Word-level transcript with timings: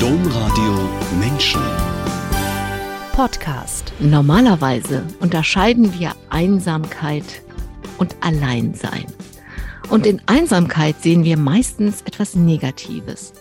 Domradio 0.00 0.90
Menschen. 1.18 1.62
Podcast. 3.12 3.94
Normalerweise 3.98 5.06
unterscheiden 5.20 5.98
wir 5.98 6.14
Einsamkeit 6.28 7.42
und 7.96 8.14
Alleinsein. 8.20 9.06
Und 9.88 10.04
in 10.04 10.20
Einsamkeit 10.26 11.00
sehen 11.00 11.24
wir 11.24 11.38
meistens 11.38 12.02
etwas 12.02 12.34
Negatives, 12.34 13.32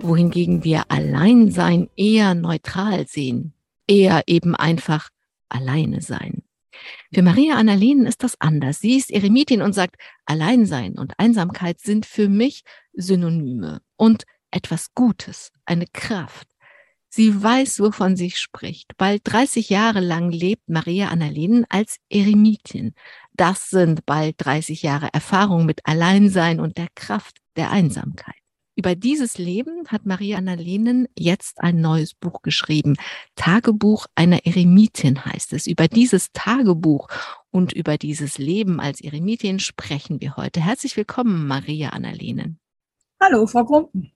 wohingegen 0.00 0.64
wir 0.64 0.84
Alleinsein 0.88 1.88
eher 1.96 2.34
neutral 2.34 3.06
sehen, 3.06 3.54
eher 3.88 4.24
eben 4.26 4.54
einfach 4.54 5.08
alleine 5.48 6.02
sein. 6.02 6.42
Für 7.14 7.22
Maria 7.22 7.56
Annalenen 7.56 8.06
ist 8.06 8.22
das 8.22 8.38
anders. 8.38 8.80
Sie 8.80 8.96
ist 8.96 9.10
Eremitin 9.10 9.62
und 9.62 9.72
sagt, 9.72 9.96
Alleinsein 10.26 10.98
und 10.98 11.18
Einsamkeit 11.18 11.80
sind 11.80 12.04
für 12.04 12.28
mich 12.28 12.64
Synonyme 12.92 13.80
und 13.96 14.24
etwas 14.52 14.94
Gutes, 14.94 15.50
eine 15.64 15.86
Kraft. 15.92 16.48
Sie 17.08 17.42
weiß, 17.42 17.80
wovon 17.80 18.16
sie 18.16 18.30
spricht. 18.30 18.96
Bald 18.96 19.20
30 19.24 19.68
Jahre 19.68 20.00
lang 20.00 20.30
lebt 20.30 20.70
Maria 20.70 21.08
Annalenen 21.08 21.66
als 21.68 21.98
Eremitin. 22.08 22.94
Das 23.34 23.68
sind 23.68 24.06
bald 24.06 24.36
30 24.38 24.82
Jahre 24.82 25.10
Erfahrung 25.12 25.66
mit 25.66 25.84
Alleinsein 25.84 26.58
und 26.58 26.78
der 26.78 26.88
Kraft 26.94 27.36
der 27.56 27.70
Einsamkeit. 27.70 28.36
Über 28.74 28.94
dieses 28.94 29.36
Leben 29.36 29.86
hat 29.88 30.06
Maria 30.06 30.38
Annalenen 30.38 31.06
jetzt 31.18 31.60
ein 31.60 31.82
neues 31.82 32.14
Buch 32.14 32.40
geschrieben. 32.40 32.96
Tagebuch 33.36 34.06
einer 34.14 34.46
Eremitin 34.46 35.26
heißt 35.26 35.52
es. 35.52 35.66
Über 35.66 35.88
dieses 35.88 36.32
Tagebuch 36.32 37.08
und 37.50 37.74
über 37.74 37.98
dieses 37.98 38.38
Leben 38.38 38.80
als 38.80 39.02
Eremitin 39.02 39.58
sprechen 39.58 40.22
wir 40.22 40.36
heute. 40.38 40.62
Herzlich 40.62 40.96
willkommen, 40.96 41.46
Maria 41.46 41.90
Annalenen. 41.90 42.58
Hallo, 43.20 43.46
Frau 43.46 43.64
Grumpen. 43.64 44.12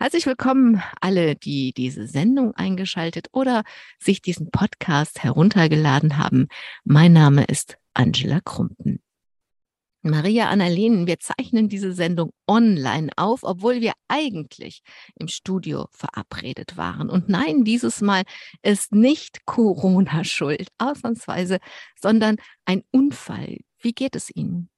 Herzlich 0.00 0.26
willkommen 0.26 0.80
alle, 1.00 1.34
die 1.34 1.72
diese 1.72 2.06
Sendung 2.06 2.54
eingeschaltet 2.54 3.26
oder 3.32 3.64
sich 3.98 4.22
diesen 4.22 4.48
Podcast 4.52 5.24
heruntergeladen 5.24 6.18
haben. 6.18 6.46
Mein 6.84 7.12
Name 7.12 7.42
ist 7.42 7.78
Angela 7.94 8.40
Krumpen. 8.40 9.02
Maria 10.02 10.50
Annalenen, 10.50 11.08
wir 11.08 11.18
zeichnen 11.18 11.68
diese 11.68 11.92
Sendung 11.92 12.30
online 12.46 13.10
auf, 13.16 13.42
obwohl 13.42 13.80
wir 13.80 13.92
eigentlich 14.06 14.82
im 15.16 15.26
Studio 15.26 15.88
verabredet 15.90 16.76
waren. 16.76 17.10
Und 17.10 17.28
nein, 17.28 17.64
dieses 17.64 18.00
Mal 18.00 18.22
ist 18.62 18.92
nicht 18.92 19.46
Corona 19.46 20.22
schuld, 20.22 20.68
ausnahmsweise, 20.78 21.58
sondern 22.00 22.36
ein 22.66 22.84
Unfall. 22.92 23.58
Wie 23.80 23.92
geht 23.92 24.14
es 24.14 24.30
Ihnen? 24.32 24.70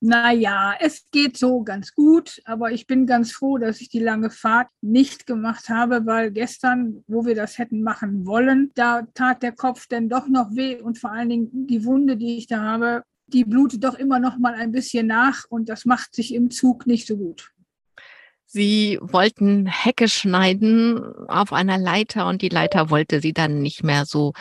Naja, 0.00 0.76
es 0.78 1.06
geht 1.10 1.36
so 1.36 1.62
ganz 1.64 1.92
gut, 1.92 2.40
aber 2.44 2.70
ich 2.70 2.86
bin 2.86 3.04
ganz 3.04 3.32
froh, 3.32 3.58
dass 3.58 3.80
ich 3.80 3.88
die 3.88 3.98
lange 3.98 4.30
Fahrt 4.30 4.68
nicht 4.80 5.26
gemacht 5.26 5.68
habe, 5.68 6.06
weil 6.06 6.30
gestern, 6.30 7.02
wo 7.08 7.24
wir 7.24 7.34
das 7.34 7.58
hätten 7.58 7.82
machen 7.82 8.24
wollen, 8.24 8.70
da 8.74 9.02
tat 9.14 9.42
der 9.42 9.52
Kopf 9.52 9.88
denn 9.88 10.08
doch 10.08 10.28
noch 10.28 10.54
weh 10.54 10.80
und 10.80 10.98
vor 10.98 11.10
allen 11.10 11.28
Dingen 11.28 11.66
die 11.66 11.84
Wunde, 11.84 12.16
die 12.16 12.38
ich 12.38 12.46
da 12.46 12.62
habe, 12.62 13.02
die 13.26 13.44
blutet 13.44 13.82
doch 13.82 13.94
immer 13.94 14.20
noch 14.20 14.38
mal 14.38 14.54
ein 14.54 14.70
bisschen 14.70 15.08
nach 15.08 15.44
und 15.48 15.68
das 15.68 15.84
macht 15.84 16.14
sich 16.14 16.32
im 16.32 16.50
Zug 16.50 16.86
nicht 16.86 17.06
so 17.06 17.16
gut. 17.16 17.50
Sie 18.46 18.98
wollten 19.02 19.66
Hecke 19.66 20.08
schneiden 20.08 21.02
auf 21.28 21.52
einer 21.52 21.76
Leiter 21.76 22.28
und 22.28 22.40
die 22.40 22.48
Leiter 22.48 22.88
wollte 22.88 23.20
sie 23.20 23.34
dann 23.34 23.60
nicht 23.60 23.82
mehr 23.82 24.06
so 24.06 24.32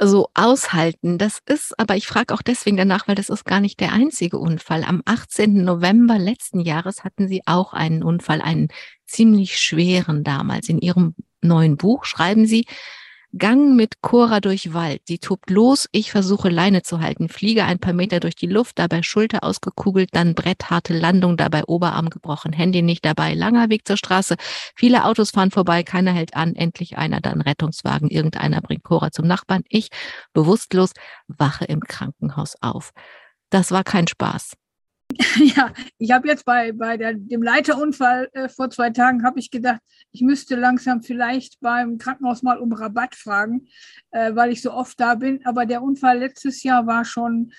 so 0.00 0.28
aushalten. 0.34 1.18
Das 1.18 1.40
ist, 1.46 1.78
aber 1.78 1.96
ich 1.96 2.06
frage 2.06 2.34
auch 2.34 2.42
deswegen 2.42 2.76
danach, 2.76 3.08
weil 3.08 3.14
das 3.14 3.28
ist 3.28 3.44
gar 3.44 3.60
nicht 3.60 3.80
der 3.80 3.92
einzige 3.92 4.38
Unfall. 4.38 4.84
Am 4.84 5.02
18. 5.04 5.64
November 5.64 6.18
letzten 6.18 6.60
Jahres 6.60 7.04
hatten 7.04 7.28
Sie 7.28 7.42
auch 7.46 7.72
einen 7.72 8.02
Unfall, 8.02 8.40
einen 8.40 8.68
ziemlich 9.06 9.58
schweren 9.58 10.24
damals. 10.24 10.68
In 10.68 10.78
Ihrem 10.78 11.14
neuen 11.42 11.76
Buch 11.76 12.04
schreiben 12.04 12.46
Sie, 12.46 12.66
Gang 13.38 13.76
mit 13.76 14.02
Cora 14.02 14.40
durch 14.40 14.74
Wald. 14.74 15.02
Sie 15.06 15.18
tobt 15.18 15.50
los, 15.50 15.88
ich 15.92 16.10
versuche 16.10 16.48
Leine 16.48 16.82
zu 16.82 17.00
halten, 17.00 17.28
fliege 17.28 17.64
ein 17.64 17.78
paar 17.78 17.92
Meter 17.92 18.18
durch 18.18 18.34
die 18.34 18.48
Luft, 18.48 18.80
dabei 18.80 19.04
Schulter 19.04 19.44
ausgekugelt, 19.44 20.10
dann 20.12 20.34
brettharte 20.34 20.98
Landung, 20.98 21.36
dabei 21.36 21.62
Oberarm 21.64 22.10
gebrochen, 22.10 22.52
Handy 22.52 22.82
nicht 22.82 23.04
dabei, 23.04 23.34
langer 23.34 23.70
Weg 23.70 23.86
zur 23.86 23.96
Straße. 23.96 24.34
Viele 24.74 25.04
Autos 25.04 25.30
fahren 25.30 25.52
vorbei, 25.52 25.84
keiner 25.84 26.12
hält 26.12 26.34
an, 26.34 26.56
endlich 26.56 26.98
einer, 26.98 27.20
dann 27.20 27.40
Rettungswagen, 27.40 28.10
irgendeiner 28.10 28.60
bringt 28.60 28.82
Cora 28.82 29.12
zum 29.12 29.28
Nachbarn. 29.28 29.62
Ich, 29.68 29.90
bewusstlos, 30.32 30.90
wache 31.28 31.66
im 31.66 31.80
Krankenhaus 31.80 32.56
auf. 32.60 32.90
Das 33.48 33.70
war 33.70 33.84
kein 33.84 34.08
Spaß. 34.08 34.59
Ja, 35.56 35.72
ich 35.98 36.10
habe 36.10 36.28
jetzt 36.28 36.44
bei, 36.44 36.72
bei 36.72 36.96
der, 36.96 37.14
dem 37.14 37.42
Leiterunfall 37.42 38.28
äh, 38.32 38.48
vor 38.48 38.70
zwei 38.70 38.90
Tagen, 38.90 39.24
habe 39.24 39.38
ich 39.38 39.50
gedacht, 39.50 39.80
ich 40.12 40.22
müsste 40.22 40.56
langsam 40.56 41.02
vielleicht 41.02 41.60
beim 41.60 41.98
Krankenhaus 41.98 42.42
mal 42.42 42.58
um 42.58 42.72
Rabatt 42.72 43.14
fragen, 43.14 43.68
äh, 44.10 44.34
weil 44.34 44.52
ich 44.52 44.62
so 44.62 44.72
oft 44.72 44.98
da 45.00 45.14
bin. 45.14 45.44
Aber 45.44 45.66
der 45.66 45.82
Unfall 45.82 46.18
letztes 46.18 46.62
Jahr 46.62 46.86
war 46.86 47.04
schon, 47.04 47.52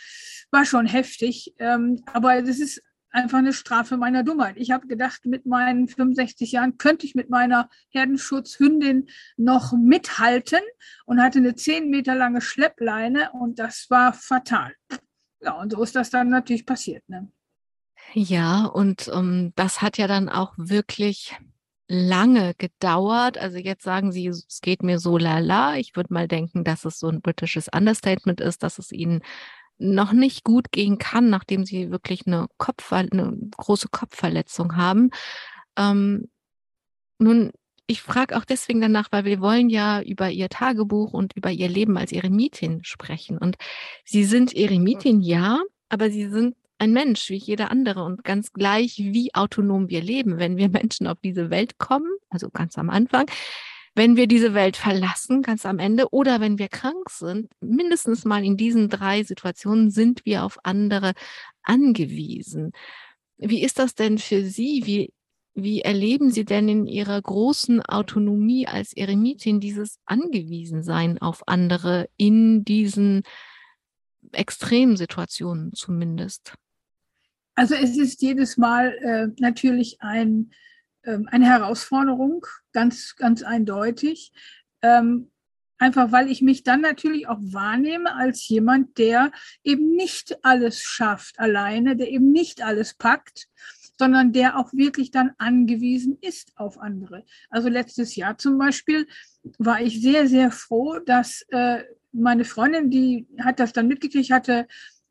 war 0.52 0.66
schon 0.66 0.86
heftig. 0.86 1.54
Ähm, 1.60 2.02
aber 2.06 2.42
das 2.42 2.60
ist 2.60 2.82
einfach 3.12 3.40
eine 3.40 3.54
Strafe 3.54 3.98
meiner 3.98 4.24
Dummheit. 4.24 4.56
Ich 4.58 4.72
habe 4.72 4.88
gedacht, 4.88 5.26
mit 5.26 5.46
meinen 5.46 5.88
65 5.88 6.54
Jahren 6.54 6.78
könnte 6.78 7.06
ich 7.06 7.16
mit 7.16 7.30
meiner 7.30 7.70
Herdenschutzhündin 7.90 9.08
noch 9.38 9.74
mithalten 9.74 10.62
und 11.06 11.22
hatte 11.22 11.40
eine 11.40 11.56
10 11.56 11.90
Meter 11.90 12.16
lange 12.16 12.42
Schleppleine 12.42 13.32
und 13.34 13.60
das 13.60 13.88
war 13.90 14.14
fatal. 14.14 14.74
Ja, 15.42 15.54
und 15.54 15.72
so 15.72 15.82
ist 15.84 15.96
das 15.96 16.10
dann 16.10 16.30
natürlich 16.30 16.66
passiert. 16.66 17.08
Ne? 17.10 17.32
Ja, 18.14 18.66
und 18.66 19.08
um, 19.08 19.20
ähm, 19.20 19.54
das 19.56 19.82
hat 19.82 19.98
ja 19.98 20.08
dann 20.08 20.30
auch 20.30 20.54
wirklich 20.58 21.36
lange 21.88 22.54
gedauert. 22.58 23.38
Also 23.38 23.58
jetzt 23.58 23.84
sagen 23.84 24.12
Sie, 24.12 24.28
es 24.28 24.62
geht 24.62 24.82
mir 24.82 25.00
so 25.00 25.18
lala. 25.18 25.76
Ich 25.78 25.96
würde 25.96 26.14
mal 26.14 26.28
denken, 26.28 26.64
dass 26.64 26.86
es 26.86 27.00
so 27.00 27.10
ein 27.10 27.22
britisches 27.22 27.68
Understatement 27.68 28.40
ist, 28.40 28.64
dass 28.64 28.80
es 28.80 28.92
Ihnen 28.92 29.22
noch 29.78 30.14
nicht 30.14 30.44
gut 30.44 30.72
gehen 30.72 31.00
kann, 31.00 31.30
nachdem 31.30 31.66
Sie 31.66 31.92
wirklich 31.92 32.28
eine, 32.28 32.48
Kopf 32.58 32.94
eine 32.94 33.36
große 33.58 33.90
Kopfverletzung 33.90 34.78
haben. 34.78 35.10
Ähm, 35.76 36.30
nun, 37.18 37.52
ich 37.88 38.02
frage 38.02 38.38
auch 38.38 38.46
deswegen 38.46 38.80
danach, 38.80 39.12
weil 39.12 39.26
wir 39.26 39.42
wollen 39.42 39.70
ja 39.70 40.02
über 40.02 40.30
Ihr 40.30 40.48
Tagebuch 40.48 41.12
und 41.12 41.36
über 41.36 41.52
Ihr 41.52 41.68
Leben 41.68 41.98
als 41.98 42.14
Eremitin 42.14 42.86
sprechen. 42.86 43.38
Und 43.38 43.58
Sie 44.06 44.24
sind 44.24 44.56
Eremitin, 44.56 45.20
ja, 45.20 45.60
aber 45.90 46.10
Sie 46.10 46.30
sind 46.30 46.56
ein 46.82 46.94
Mensch 46.94 47.30
wie 47.30 47.36
jeder 47.36 47.70
andere 47.70 48.04
und 48.04 48.24
ganz 48.24 48.54
gleich, 48.54 48.98
wie 48.98 49.36
autonom 49.36 49.90
wir 49.90 50.02
leben, 50.02 50.40
wenn 50.40 50.58
wir 50.58 50.68
Menschen 50.68 51.06
auf 51.06 51.20
diese 51.24 51.52
Welt 51.52 51.78
kommen, 51.78 52.10
also 52.30 52.50
ganz 52.50 52.76
am 52.80 52.90
Anfang, 52.90 53.30
wenn 53.94 54.16
wir 54.16 54.26
diese 54.26 54.56
Welt 54.56 54.78
verlassen, 54.78 55.44
ganz 55.44 55.64
am 55.68 55.78
Ende, 55.78 56.12
oder 56.12 56.40
wenn 56.40 56.58
wir 56.58 56.70
krank 56.70 57.12
sind, 57.12 57.52
mindestens 57.60 58.26
mal 58.26 58.44
in 58.44 58.58
diesen 58.58 58.90
drei 58.90 59.24
Situationen 59.24 59.92
sind 59.92 60.26
wir 60.26 60.44
auf 60.44 60.58
andere 60.64 61.14
angewiesen. 61.62 62.72
Wie 63.38 63.62
ist 63.64 63.78
das 63.78 63.94
denn 63.94 64.18
für 64.18 64.44
Sie? 64.44 64.82
Wie, 64.86 65.14
wie 65.54 65.82
erleben 65.82 66.32
Sie 66.32 66.46
denn 66.46 66.68
in 66.68 66.88
Ihrer 66.88 67.22
großen 67.22 67.82
Autonomie 67.84 68.66
als 68.66 68.94
Eremitin 68.94 69.60
dieses 69.60 70.00
Angewiesensein 70.06 71.22
auf 71.22 71.48
andere 71.48 72.10
in 72.18 72.66
diesen 72.66 73.22
Extremsituationen 74.32 75.74
zumindest? 75.74 76.56
Also 77.56 77.76
es 77.76 77.98
ist 77.98 78.22
jedes 78.22 78.58
Mal 78.58 78.94
äh, 79.02 79.28
natürlich 79.42 80.02
ein, 80.02 80.52
äh, 81.04 81.18
eine 81.28 81.46
Herausforderung, 81.46 82.46
ganz, 82.72 83.16
ganz 83.16 83.44
eindeutig. 83.44 84.32
Ähm, 84.82 85.32
einfach 85.78 86.12
weil 86.12 86.30
ich 86.30 86.42
mich 86.42 86.64
dann 86.64 86.82
natürlich 86.82 87.28
auch 87.28 87.40
wahrnehme 87.42 88.16
als 88.16 88.48
jemand, 88.48 88.98
der 88.98 89.32
eben 89.64 89.96
nicht 89.96 90.46
alles 90.46 90.82
schafft 90.82 91.40
alleine, 91.40 91.96
der 91.96 92.10
eben 92.10 92.32
nicht 92.32 92.62
alles 92.62 92.94
packt, 92.94 93.48
sondern 93.98 94.32
der 94.32 94.58
auch 94.58 94.74
wirklich 94.74 95.12
dann 95.12 95.32
angewiesen 95.38 96.18
ist 96.22 96.54
auf 96.56 96.80
andere. 96.80 97.26
Also 97.50 97.68
letztes 97.70 98.16
Jahr 98.16 98.38
zum 98.38 98.58
Beispiel 98.58 99.08
war 99.58 99.82
ich 99.82 100.02
sehr, 100.02 100.28
sehr 100.28 100.52
froh, 100.52 101.00
dass 101.06 101.46
äh, 101.50 101.84
meine 102.12 102.46
Freundin, 102.46 102.90
die 102.90 103.28
hat 103.40 103.60
das 103.60 103.74
dann 103.74 103.88
mitgekriegt, 103.88 104.32
hatte 104.32 104.68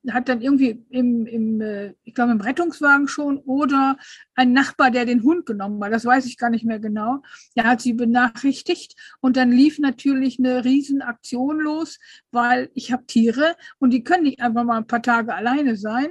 hat 0.09 0.29
dann 0.29 0.41
irgendwie 0.41 0.85
im, 0.91 1.27
im 1.27 1.61
äh, 1.61 1.95
ich 2.05 2.15
glaube, 2.15 2.33
im 2.33 2.41
Rettungswagen 2.41 3.09
schon 3.09 3.39
oder 3.39 3.97
ein 4.35 4.53
Nachbar, 4.53 4.91
der 4.91 5.05
den 5.05 5.23
Hund 5.23 5.45
genommen 5.47 5.83
hat, 5.85 5.93
das 5.93 6.05
weiß 6.05 6.27
ich 6.27 6.39
gar 6.39 6.51
nicht 6.51 6.65
mehr 6.65 6.79
genau, 6.79 7.23
der 7.57 7.65
hat 7.65 7.81
sie 7.81 7.93
benachrichtigt 7.93 8.95
und 9.21 9.37
dann 9.37 9.51
lief 9.51 9.79
natürlich 9.79 10.39
eine 10.39 10.65
Riesenaktion 10.65 11.61
los, 11.61 11.99
weil 12.31 12.71
ich 12.75 12.93
habe 12.93 13.07
Tiere 13.07 13.57
und 13.79 13.91
die 13.91 14.03
können 14.03 14.23
nicht 14.23 14.41
einfach 14.41 14.65
mal 14.65 14.79
ein 14.79 14.87
paar 14.87 15.03
Tage 15.03 15.35
alleine 15.35 15.77
sein. 15.77 16.09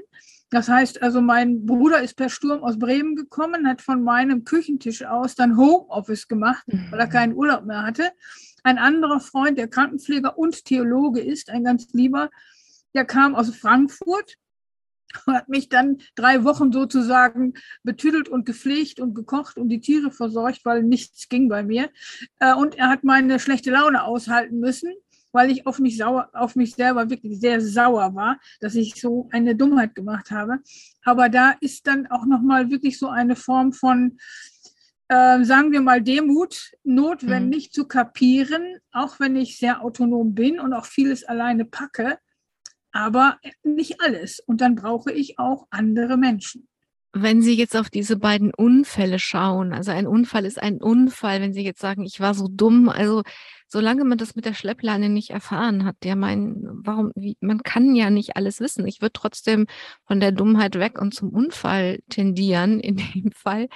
Das 0.51 0.67
heißt 0.67 1.03
also, 1.03 1.21
mein 1.21 1.65
Bruder 1.65 2.01
ist 2.01 2.15
per 2.15 2.29
Sturm 2.29 2.63
aus 2.63 2.79
Bremen 2.79 3.15
gekommen, 3.15 3.67
hat 3.67 3.81
von 3.81 4.03
meinem 4.03 4.45
Küchentisch 4.45 5.03
aus 5.03 5.35
dann 5.35 5.57
Homeoffice 5.57 6.27
gemacht, 6.27 6.63
weil 6.89 6.99
er 6.99 7.05
mhm. 7.05 7.11
keinen 7.11 7.33
Urlaub 7.35 7.65
mehr 7.65 7.83
hatte. 7.83 8.11
Ein 8.63 8.79
anderer 8.79 9.19
Freund, 9.19 9.57
der 9.57 9.67
Krankenpfleger 9.67 10.37
und 10.37 10.65
Theologe 10.65 11.21
ist, 11.21 11.49
ein 11.49 11.63
ganz 11.63 11.93
lieber, 11.93 12.29
der 12.93 13.05
kam 13.05 13.35
aus 13.35 13.55
Frankfurt 13.55 14.37
und 15.25 15.33
hat 15.33 15.49
mich 15.49 15.69
dann 15.69 15.97
drei 16.15 16.43
Wochen 16.43 16.71
sozusagen 16.71 17.53
betüdelt 17.83 18.29
und 18.29 18.45
gepflegt 18.45 18.99
und 18.99 19.13
gekocht 19.13 19.57
und 19.57 19.69
die 19.69 19.81
Tiere 19.81 20.11
versorgt, 20.11 20.65
weil 20.65 20.83
nichts 20.83 21.29
ging 21.29 21.49
bei 21.49 21.63
mir. 21.63 21.89
Äh, 22.39 22.53
und 22.53 22.75
er 22.75 22.89
hat 22.89 23.03
meine 23.03 23.39
schlechte 23.39 23.71
Laune 23.71 24.03
aushalten 24.03 24.59
müssen, 24.59 24.93
weil 25.31 25.51
ich 25.51 25.67
auf 25.67 25.79
mich 25.79 25.97
sauer, 25.97 26.29
auf 26.33 26.55
mich 26.55 26.75
selber 26.75 27.09
wirklich 27.09 27.39
sehr 27.39 27.61
sauer 27.61 28.15
war, 28.15 28.39
dass 28.61 28.75
ich 28.75 28.95
so 28.95 29.29
eine 29.31 29.55
Dummheit 29.55 29.95
gemacht 29.95 30.31
habe. 30.31 30.59
Aber 31.03 31.29
da 31.29 31.55
ist 31.61 31.87
dann 31.87 32.07
auch 32.07 32.25
nochmal 32.25 32.69
wirklich 32.69 32.97
so 32.97 33.09
eine 33.09 33.35
Form 33.35 33.73
von, 33.73 34.17
äh, 35.07 35.43
sagen 35.43 35.71
wir 35.71 35.81
mal, 35.81 36.01
Demut 36.01 36.71
notwendig 36.83 37.69
mhm. 37.69 37.71
zu 37.71 37.87
kapieren, 37.87 38.77
auch 38.91 39.19
wenn 39.19 39.35
ich 39.35 39.57
sehr 39.57 39.83
autonom 39.83 40.33
bin 40.35 40.59
und 40.59 40.73
auch 40.73 40.85
vieles 40.85 41.23
alleine 41.23 41.65
packe, 41.65 42.17
aber 42.91 43.37
nicht 43.63 44.01
alles. 44.01 44.39
Und 44.45 44.61
dann 44.61 44.75
brauche 44.75 45.11
ich 45.11 45.39
auch 45.39 45.67
andere 45.69 46.17
Menschen. 46.17 46.67
Wenn 47.11 47.41
Sie 47.41 47.55
jetzt 47.55 47.75
auf 47.75 47.89
diese 47.89 48.17
beiden 48.17 48.53
Unfälle 48.53 49.17
schauen, 49.17 49.73
also 49.73 49.89
ein 49.89 50.05
Unfall 50.05 50.45
ist 50.45 50.61
ein 50.61 50.79
Unfall, 50.79 51.41
wenn 51.41 51.53
Sie 51.53 51.63
jetzt 51.63 51.81
sagen, 51.81 52.05
ich 52.05 52.19
war 52.19 52.35
so 52.35 52.47
dumm, 52.47 52.87
also 52.87 53.23
solange 53.67 54.03
man 54.03 54.19
das 54.19 54.35
mit 54.35 54.45
der 54.45 54.53
Schleppleine 54.53 55.09
nicht 55.09 55.31
erfahren 55.31 55.85
hat, 55.85 55.95
ja, 56.03 56.15
mein, 56.15 56.61
warum, 56.71 57.11
wie, 57.15 57.35
man 57.39 57.63
kann 57.63 57.95
ja 57.95 58.11
nicht 58.11 58.35
alles 58.35 58.59
wissen. 58.59 58.85
Ich 58.85 59.01
würde 59.01 59.13
trotzdem 59.13 59.65
von 60.05 60.19
der 60.19 60.31
Dummheit 60.31 60.75
weg 60.75 61.01
und 61.01 61.15
zum 61.15 61.29
Unfall 61.29 61.99
tendieren 62.09 62.79
in 62.79 62.97
dem 63.15 63.31
Fall. 63.31 63.69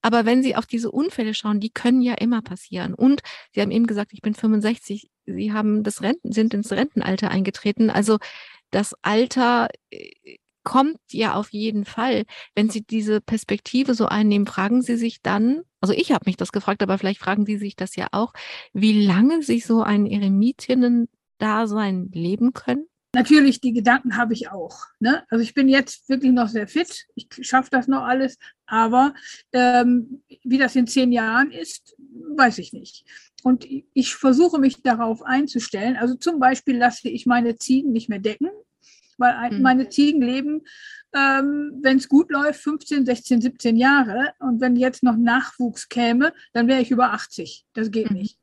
Aber 0.00 0.24
wenn 0.24 0.44
Sie 0.44 0.54
auf 0.54 0.66
diese 0.66 0.92
Unfälle 0.92 1.34
schauen, 1.34 1.58
die 1.58 1.70
können 1.70 2.00
ja 2.00 2.14
immer 2.14 2.40
passieren. 2.40 2.94
Und 2.94 3.22
Sie 3.52 3.60
haben 3.60 3.72
eben 3.72 3.88
gesagt, 3.88 4.12
ich 4.12 4.20
bin 4.20 4.34
65. 4.34 5.10
Sie 5.24 5.52
haben 5.52 5.82
das 5.82 6.02
Renten, 6.02 6.30
sind 6.30 6.54
ins 6.54 6.70
Rentenalter 6.70 7.32
eingetreten. 7.32 7.90
Also 7.90 8.18
das 8.70 8.94
Alter 9.02 9.68
äh, 9.90 10.38
kommt 10.66 10.98
ja 11.12 11.34
auf 11.34 11.52
jeden 11.52 11.84
Fall. 11.84 12.24
Wenn 12.54 12.68
Sie 12.68 12.82
diese 12.82 13.20
Perspektive 13.20 13.94
so 13.94 14.06
einnehmen, 14.06 14.46
fragen 14.46 14.82
Sie 14.82 14.96
sich 14.96 15.22
dann, 15.22 15.62
also 15.80 15.94
ich 15.94 16.10
habe 16.10 16.24
mich 16.26 16.36
das 16.36 16.50
gefragt, 16.50 16.82
aber 16.82 16.98
vielleicht 16.98 17.20
fragen 17.20 17.46
Sie 17.46 17.56
sich 17.56 17.76
das 17.76 17.94
ja 17.94 18.08
auch, 18.10 18.32
wie 18.72 19.06
lange 19.06 19.42
Sie 19.42 19.60
so 19.60 19.82
ein 19.82 20.06
Eremitinnen-Dasein 20.06 22.10
leben 22.12 22.52
können? 22.52 22.88
Natürlich, 23.16 23.62
die 23.62 23.72
Gedanken 23.72 24.18
habe 24.18 24.34
ich 24.34 24.50
auch. 24.50 24.76
Ne? 24.98 25.24
Also 25.30 25.42
ich 25.42 25.54
bin 25.54 25.70
jetzt 25.70 26.06
wirklich 26.10 26.32
noch 26.32 26.48
sehr 26.48 26.68
fit. 26.68 27.06
Ich 27.14 27.28
schaffe 27.40 27.70
das 27.70 27.88
noch 27.88 28.02
alles. 28.02 28.36
Aber 28.66 29.14
ähm, 29.52 30.22
wie 30.44 30.58
das 30.58 30.76
in 30.76 30.86
zehn 30.86 31.12
Jahren 31.12 31.50
ist, 31.50 31.95
weiß 32.36 32.58
ich 32.58 32.72
nicht. 32.72 33.04
Und 33.42 33.66
ich 33.94 34.14
versuche 34.14 34.58
mich 34.58 34.82
darauf 34.82 35.22
einzustellen. 35.22 35.96
Also 35.96 36.14
zum 36.14 36.38
Beispiel 36.38 36.76
lasse 36.76 37.08
ich 37.08 37.26
meine 37.26 37.56
Ziegen 37.56 37.92
nicht 37.92 38.08
mehr 38.08 38.18
decken 38.18 38.50
weil 39.18 39.52
mhm. 39.52 39.62
meine 39.62 39.88
Ziegen 39.88 40.22
leben, 40.22 40.62
ähm, 41.14 41.78
wenn 41.82 41.98
es 41.98 42.08
gut 42.08 42.30
läuft, 42.30 42.60
15, 42.60 43.06
16, 43.06 43.40
17 43.40 43.76
Jahre. 43.76 44.32
Und 44.38 44.60
wenn 44.60 44.76
jetzt 44.76 45.02
noch 45.02 45.16
Nachwuchs 45.16 45.88
käme, 45.88 46.32
dann 46.52 46.68
wäre 46.68 46.82
ich 46.82 46.90
über 46.90 47.12
80. 47.12 47.64
Das 47.72 47.90
geht 47.90 48.10
mhm. 48.10 48.18
nicht. 48.18 48.38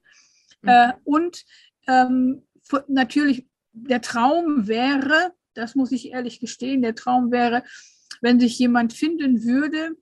Mhm. 0.62 0.70
Äh, 0.70 0.94
und 1.04 1.44
ähm, 1.88 2.44
natürlich, 2.88 3.48
der 3.74 4.02
Traum 4.02 4.68
wäre, 4.68 5.34
das 5.54 5.76
muss 5.76 5.92
ich 5.92 6.12
ehrlich 6.12 6.40
gestehen, 6.40 6.82
der 6.82 6.96
Traum 6.96 7.32
wäre, 7.32 7.64
wenn 8.22 8.40
sich 8.40 8.58
jemand 8.58 8.94
finden 8.94 9.44
würde, 9.44 9.96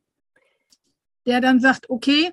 der 1.25 1.41
dann 1.41 1.59
sagt, 1.59 1.89
okay, 1.89 2.31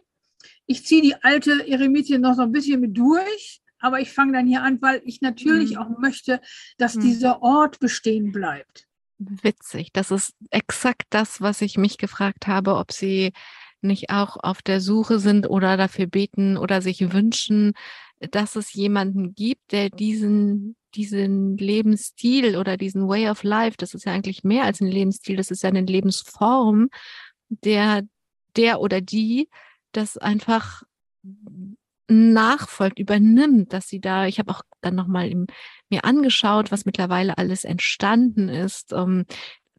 ich 0.69 0.85
ziehe 0.87 1.03
die 1.03 1.17
alte 1.23 1.67
Eremitie 1.67 2.19
noch 2.19 2.35
so 2.35 2.43
ein 2.43 2.53
bisschen 2.53 2.81
mit 2.81 2.97
durch, 2.97 3.61
aber 3.81 4.00
ich 4.00 4.12
fange 4.12 4.35
dann 4.35 4.47
hier 4.47 4.62
an, 4.62 4.81
weil 4.82 5.00
ich 5.05 5.20
natürlich 5.23 5.73
mhm. 5.73 5.79
auch 5.79 5.99
möchte, 5.99 6.41
dass 6.76 6.94
mhm. 6.94 7.00
dieser 7.00 7.43
Ort 7.43 7.81
bestehen 7.81 8.32
bleibt. 8.32 8.87
Witzig. 9.19 9.93
Das 9.93 10.12
ist 10.12 10.35
exakt 10.50 11.06
das, 11.11 11.41
was 11.41 11.62
ich 11.62 11.76
mich 11.76 11.99
gefragt 11.99 12.47
habe, 12.47 12.76
ob 12.76 12.93
Sie 12.93 13.32
nicht 13.81 14.11
auch 14.11 14.37
auf 14.41 14.61
der 14.62 14.81
Suche 14.81 15.19
sind 15.19 15.49
oder 15.49 15.76
dafür 15.76 16.06
beten 16.06 16.56
oder 16.56 16.82
sich 16.82 17.12
wünschen, 17.12 17.73
dass 18.21 18.55
es 18.55 18.73
jemanden 18.75 19.35
gibt, 19.35 19.73
der 19.73 19.88
diesen, 19.88 20.76
diesen 20.94 21.56
Lebensstil 21.56 22.56
oder 22.56 22.76
diesen 22.76 23.09
Way 23.09 23.31
of 23.31 23.43
Life, 23.43 23.76
das 23.79 23.94
ist 23.94 24.05
ja 24.05 24.12
eigentlich 24.12 24.44
mehr 24.44 24.64
als 24.64 24.81
ein 24.81 24.88
Lebensstil, 24.88 25.37
das 25.37 25.50
ist 25.50 25.62
ja 25.62 25.69
eine 25.69 25.82
Lebensform, 25.82 26.91
der, 27.49 28.03
der 28.56 28.81
oder 28.81 29.00
die 29.00 29.49
das 29.99 30.17
einfach 30.17 30.83
nachfolgt, 32.09 32.99
übernimmt, 32.99 33.73
dass 33.73 33.89
sie 33.89 34.00
da, 34.00 34.27
ich 34.27 34.39
habe 34.39 34.50
auch 34.50 34.62
dann 34.81 34.95
nochmal 34.95 35.31
mir 35.91 36.05
angeschaut, 36.05 36.73
was 36.73 36.87
mittlerweile 36.87 37.37
alles 37.37 37.65
entstanden 37.65 38.49
ist. 38.49 38.93
Ähm, 38.93 39.27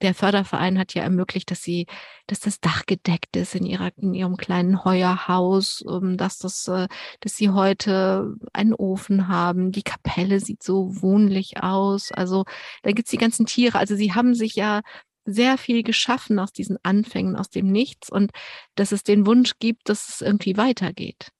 der 0.01 0.13
Förderverein 0.13 0.79
hat 0.79 0.93
ja 0.93 1.03
ermöglicht, 1.03 1.51
dass 1.51 1.61
sie, 1.61 1.87
dass 2.27 2.39
das 2.39 2.61
Dach 2.61 2.85
gedeckt 2.85 3.35
ist 3.35 3.55
in 3.55 3.65
ihrer, 3.65 3.91
in 3.97 4.13
ihrem 4.13 4.37
kleinen 4.37 4.85
Heuerhaus, 4.85 5.83
ähm, 5.89 6.15
dass 6.17 6.37
das, 6.37 6.67
äh, 6.67 6.87
dass 7.19 7.35
sie 7.35 7.49
heute 7.49 8.35
einen 8.53 8.73
Ofen 8.73 9.27
haben. 9.27 9.71
Die 9.71 9.83
Kapelle 9.83 10.39
sieht 10.39 10.63
so 10.63 11.01
wohnlich 11.01 11.61
aus. 11.61 12.11
Also 12.11 12.45
da 12.83 12.91
gibt's 12.91 13.11
die 13.11 13.17
ganzen 13.17 13.45
Tiere. 13.45 13.77
Also 13.77 13.95
sie 13.95 14.13
haben 14.13 14.35
sich 14.35 14.55
ja 14.55 14.81
sehr 15.25 15.57
viel 15.57 15.83
geschaffen 15.83 16.39
aus 16.39 16.51
diesen 16.51 16.77
Anfängen, 16.83 17.35
aus 17.35 17.49
dem 17.49 17.71
Nichts 17.71 18.09
und 18.09 18.31
dass 18.75 18.91
es 18.91 19.03
den 19.03 19.25
Wunsch 19.25 19.53
gibt, 19.59 19.89
dass 19.89 20.09
es 20.09 20.21
irgendwie 20.21 20.57
weitergeht. 20.57 21.31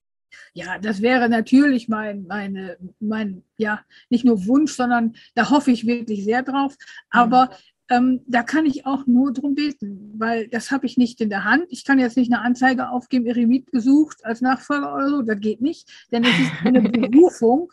Ja, 0.54 0.80
das 0.80 1.02
wäre 1.02 1.30
natürlich 1.30 1.88
mein, 1.88 2.24
meine, 2.24 2.78
mein, 3.00 3.44
ja, 3.58 3.82
nicht 4.10 4.26
nur 4.26 4.46
Wunsch, 4.48 4.74
sondern 4.74 5.16
da 5.36 5.50
hoffe 5.50 5.72
ich 5.72 5.86
wirklich 5.86 6.24
sehr 6.24 6.44
drauf. 6.44 6.76
Aber 7.10 7.52
ähm, 7.90 8.22
da 8.28 8.44
kann 8.44 8.66
ich 8.66 8.86
auch 8.86 9.06
nur 9.08 9.34
drum 9.34 9.56
beten, 9.56 10.14
weil 10.18 10.48
das 10.48 10.72
habe 10.72 10.86
ich 10.86 10.98
nicht 10.98 11.22
in 11.22 11.30
der 11.30 11.44
Hand. 11.44 11.66
Ich 11.70 11.84
kann 11.84 12.00
jetzt 12.00 12.18
nicht 12.18 12.32
eine 12.32 12.42
Anzeige 12.42 12.90
aufgeben, 12.90 13.26
Eremit 13.26 13.72
gesucht 13.72 14.24
als 14.24 14.42
Nachfolger 14.42 14.94
oder 14.94 15.10
so, 15.10 15.22
das 15.22 15.40
geht 15.40 15.62
nicht, 15.62 15.90
denn 16.12 16.24
es 16.24 16.40
ist 16.40 16.52
eine 16.64 16.82
Berufung. 16.90 17.72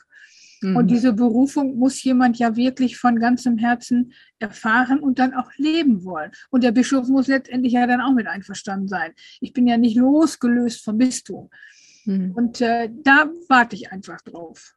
Und 0.74 0.84
mhm. 0.84 0.88
diese 0.88 1.12
Berufung 1.12 1.76
muss 1.76 2.02
jemand 2.02 2.38
ja 2.38 2.56
wirklich 2.56 2.96
von 2.96 3.18
ganzem 3.18 3.58
Herzen 3.58 4.12
erfahren 4.38 5.00
und 5.00 5.18
dann 5.18 5.34
auch 5.34 5.50
leben 5.56 6.04
wollen. 6.04 6.30
Und 6.50 6.64
der 6.64 6.72
Bischof 6.72 7.08
muss 7.08 7.26
letztendlich 7.26 7.74
ja 7.74 7.86
dann 7.86 8.00
auch 8.00 8.12
mit 8.12 8.26
einverstanden 8.26 8.88
sein. 8.88 9.12
Ich 9.40 9.52
bin 9.52 9.66
ja 9.66 9.76
nicht 9.76 9.96
losgelöst 9.96 10.84
vom 10.84 10.98
Bistum. 10.98 11.50
Mhm. 12.04 12.32
Und 12.32 12.60
äh, 12.60 12.88
da 13.02 13.30
warte 13.48 13.76
ich 13.76 13.92
einfach 13.92 14.20
drauf. 14.22 14.75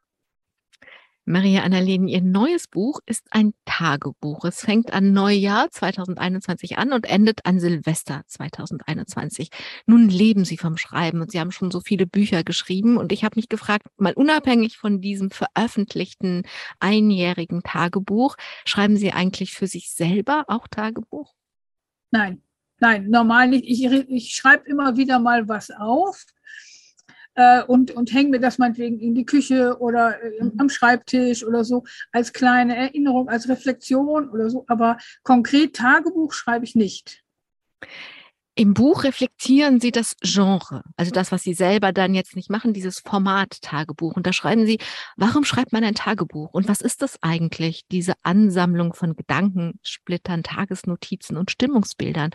Maria 1.26 1.62
Annalena, 1.62 2.08
Ihr 2.08 2.22
neues 2.22 2.66
Buch 2.66 3.00
ist 3.06 3.26
ein 3.30 3.52
Tagebuch. 3.64 4.44
Es 4.44 4.60
fängt 4.60 4.92
an 4.92 5.12
Neujahr 5.12 5.70
2021 5.70 6.78
an 6.78 6.92
und 6.92 7.06
endet 7.06 7.44
an 7.44 7.60
Silvester 7.60 8.22
2021. 8.26 9.50
Nun 9.86 10.08
leben 10.08 10.44
Sie 10.44 10.56
vom 10.56 10.76
Schreiben 10.76 11.20
und 11.20 11.30
Sie 11.30 11.38
haben 11.38 11.52
schon 11.52 11.70
so 11.70 11.80
viele 11.80 12.06
Bücher 12.06 12.42
geschrieben. 12.42 12.96
Und 12.96 13.12
ich 13.12 13.22
habe 13.22 13.36
mich 13.36 13.48
gefragt, 13.48 13.86
mal 13.98 14.14
unabhängig 14.14 14.78
von 14.78 15.00
diesem 15.00 15.30
veröffentlichten 15.30 16.44
einjährigen 16.80 17.62
Tagebuch, 17.62 18.36
schreiben 18.64 18.96
Sie 18.96 19.12
eigentlich 19.12 19.52
für 19.52 19.66
sich 19.66 19.92
selber 19.92 20.44
auch 20.48 20.68
Tagebuch? 20.68 21.34
Nein, 22.10 22.42
nein, 22.78 23.08
normal 23.08 23.48
nicht. 23.48 23.64
Ich, 23.66 23.84
ich 23.84 24.34
schreibe 24.34 24.68
immer 24.68 24.96
wieder 24.96 25.18
mal 25.18 25.48
was 25.48 25.70
auf 25.70 26.24
äh, 27.40 27.62
und, 27.66 27.90
und 27.92 28.12
hänge 28.12 28.30
mir 28.30 28.40
das 28.40 28.58
meinetwegen 28.58 28.98
in 28.98 29.14
die 29.14 29.24
Küche 29.24 29.78
oder 29.80 30.22
äh, 30.22 30.40
am 30.58 30.68
Schreibtisch 30.68 31.44
oder 31.44 31.64
so 31.64 31.84
als 32.12 32.32
kleine 32.32 32.76
Erinnerung, 32.76 33.28
als 33.28 33.48
Reflexion 33.48 34.28
oder 34.28 34.50
so. 34.50 34.64
Aber 34.68 34.98
konkret 35.22 35.74
Tagebuch 35.74 36.32
schreibe 36.32 36.64
ich 36.64 36.74
nicht. 36.74 37.22
Im 38.56 38.74
Buch 38.74 39.04
reflektieren 39.04 39.80
Sie 39.80 39.90
das 39.90 40.16
Genre, 40.20 40.82
also 40.96 41.10
das, 41.12 41.32
was 41.32 41.42
Sie 41.42 41.54
selber 41.54 41.92
dann 41.92 42.14
jetzt 42.14 42.36
nicht 42.36 42.50
machen, 42.50 42.74
dieses 42.74 42.98
Format 42.98 43.62
Tagebuch. 43.62 44.16
Und 44.16 44.26
da 44.26 44.34
schreiben 44.34 44.66
Sie, 44.66 44.78
warum 45.16 45.44
schreibt 45.44 45.72
man 45.72 45.82
ein 45.82 45.94
Tagebuch? 45.94 46.52
Und 46.52 46.68
was 46.68 46.82
ist 46.82 47.00
das 47.00 47.22
eigentlich, 47.22 47.86
diese 47.90 48.14
Ansammlung 48.22 48.92
von 48.92 49.16
Gedankensplittern, 49.16 50.42
Tagesnotizen 50.42 51.38
und 51.38 51.50
Stimmungsbildern? 51.50 52.32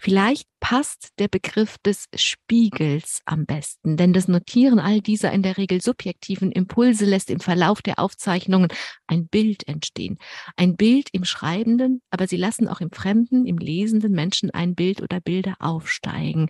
Vielleicht 0.00 0.46
passt 0.60 1.10
der 1.18 1.28
Begriff 1.28 1.76
des 1.78 2.06
Spiegels 2.14 3.20
am 3.24 3.46
besten, 3.46 3.96
denn 3.96 4.12
das 4.12 4.28
Notieren 4.28 4.78
all 4.78 5.00
dieser 5.00 5.32
in 5.32 5.42
der 5.42 5.56
Regel 5.56 5.80
subjektiven 5.80 6.52
Impulse 6.52 7.04
lässt 7.04 7.30
im 7.30 7.40
Verlauf 7.40 7.82
der 7.82 7.98
Aufzeichnungen 7.98 8.68
ein 9.06 9.28
Bild 9.28 9.66
entstehen. 9.66 10.18
Ein 10.56 10.76
Bild 10.76 11.08
im 11.12 11.24
Schreibenden, 11.24 12.02
aber 12.10 12.26
sie 12.26 12.36
lassen 12.36 12.68
auch 12.68 12.80
im 12.80 12.90
fremden, 12.90 13.46
im 13.46 13.58
lesenden 13.58 14.12
Menschen 14.12 14.50
ein 14.50 14.74
Bild 14.74 15.02
oder 15.02 15.20
Bilder 15.20 15.54
aufsteigen. 15.58 16.48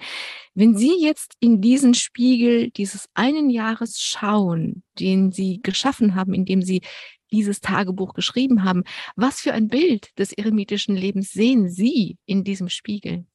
Wenn 0.55 0.76
Sie 0.76 0.95
jetzt 1.00 1.35
in 1.40 1.61
diesen 1.61 1.95
Spiegel 1.95 2.71
dieses 2.71 3.09
einen 3.14 3.50
Jahres 3.50 4.00
schauen, 4.00 4.83
den 4.99 5.33
Sie 5.33 5.61
geschaffen 5.62 6.14
haben, 6.14 6.35
indem 6.35 6.62
Sie 6.62 6.83
dieses 7.31 7.61
Tagebuch 7.61 8.14
geschrieben 8.14 8.64
haben, 8.64 8.85
was 9.17 9.40
für 9.40 9.52
ein 9.52 9.69
Bild 9.69 10.19
des 10.19 10.33
eremitischen 10.33 10.97
Lebens 10.97 11.31
sehen 11.31 11.69
Sie 11.69 12.17
in 12.26 12.45
diesem 12.45 12.69
Spiegel? 12.69 13.26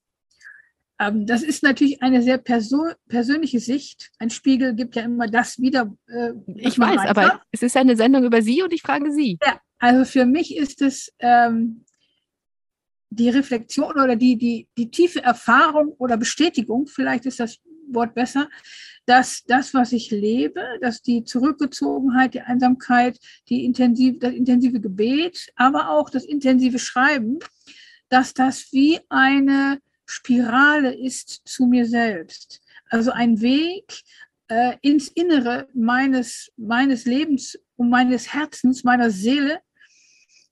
Ähm, 1.00 1.26
das 1.26 1.44
ist 1.44 1.64
natürlich 1.64 2.02
eine 2.02 2.22
sehr 2.22 2.38
perso 2.38 2.86
persönliche 3.08 3.60
Sicht. 3.60 4.12
Ein 4.20 4.30
Spiegel 4.30 4.76
gibt 4.76 4.96
ja 4.96 5.04
immer 5.04 5.28
das 5.28 5.60
wieder. 5.60 5.96
Äh, 6.08 6.34
ich 6.48 6.78
weiß, 6.78 6.98
weiter. 6.98 7.10
aber 7.10 7.42
es 7.52 7.64
ist 7.64 7.76
eine 7.78 7.96
Sendung 7.96 8.24
über 8.24 8.42
Sie 8.42 8.62
und 8.62 8.74
ich 8.74 8.82
frage 8.82 9.12
Sie. 9.12 9.38
Ja, 9.44 9.60
also 9.80 10.06
für 10.06 10.26
mich 10.26 10.56
ist 10.56 10.82
es 10.82 11.12
ähm, 11.20 11.84
die 13.10 13.30
Reflexion 13.30 13.94
oder 13.94 14.16
die, 14.16 14.38
die, 14.38 14.68
die 14.78 14.90
tiefe 14.90 15.24
Erfahrung 15.24 15.90
oder 15.98 16.18
Bestätigung, 16.18 16.88
vielleicht 16.88 17.26
ist 17.26 17.40
das 17.40 17.60
Wort 17.90 18.16
besser, 18.16 18.50
dass 19.06 19.44
das, 19.46 19.74
was 19.74 19.92
ich 19.92 20.10
lebe, 20.12 20.62
dass 20.82 21.02
die 21.02 21.24
Zurückgezogenheit, 21.24 22.34
die 22.34 22.42
Einsamkeit, 22.42 23.20
die 23.50 23.66
intensiv, 23.66 24.20
das 24.20 24.34
intensive 24.34 24.80
Gebet, 24.80 25.52
aber 25.56 25.90
auch 25.90 26.10
das 26.10 26.24
intensive 26.26 26.80
Schreiben, 26.80 27.40
dass 28.10 28.34
das 28.34 28.72
wie 28.72 29.00
eine 29.10 29.80
Spirale 30.06 30.94
ist 30.94 31.42
zu 31.46 31.66
mir 31.66 31.86
selbst. 31.86 32.62
Also 32.90 33.12
ein 33.12 33.42
Weg 33.42 34.02
äh, 34.48 34.76
ins 34.82 35.08
Innere 35.08 35.68
meines, 35.74 36.52
meines 36.58 37.06
Lebens 37.06 37.58
und 37.76 37.90
meines 37.90 38.34
Herzens, 38.34 38.84
meiner 38.84 39.10
Seele, 39.10 39.62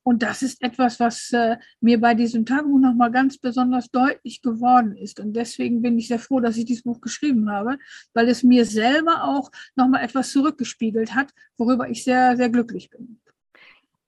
und 0.04 0.24
das 0.24 0.42
ist 0.42 0.62
etwas, 0.64 1.00
was 1.00 1.32
äh, 1.32 1.58
mir 1.80 2.00
bei 2.00 2.16
diesem 2.16 2.46
Tagebuch 2.46 2.80
nochmal 2.80 3.12
ganz 3.12 3.38
besonders 3.38 3.92
deutlich 3.92 4.42
geworden 4.42 4.98
ist. 4.98 5.20
Und 5.20 5.34
deswegen 5.34 5.82
bin 5.82 5.98
ich 6.00 6.08
sehr 6.08 6.20
froh, 6.20 6.40
dass 6.40 6.58
ich 6.58 6.66
dieses 6.66 6.84
Buch 6.84 7.02
geschrieben 7.02 7.52
habe, 7.52 7.78
weil 8.14 8.28
es 8.28 8.42
mir 8.42 8.66
selber 8.66 9.24
auch 9.24 9.52
nochmal 9.76 10.04
etwas 10.04 10.32
zurückgespiegelt 10.32 11.14
hat, 11.14 11.32
worüber 11.58 11.88
ich 11.88 12.04
sehr, 12.04 12.36
sehr 12.36 12.50
glücklich 12.50 12.90
bin. 12.90 13.20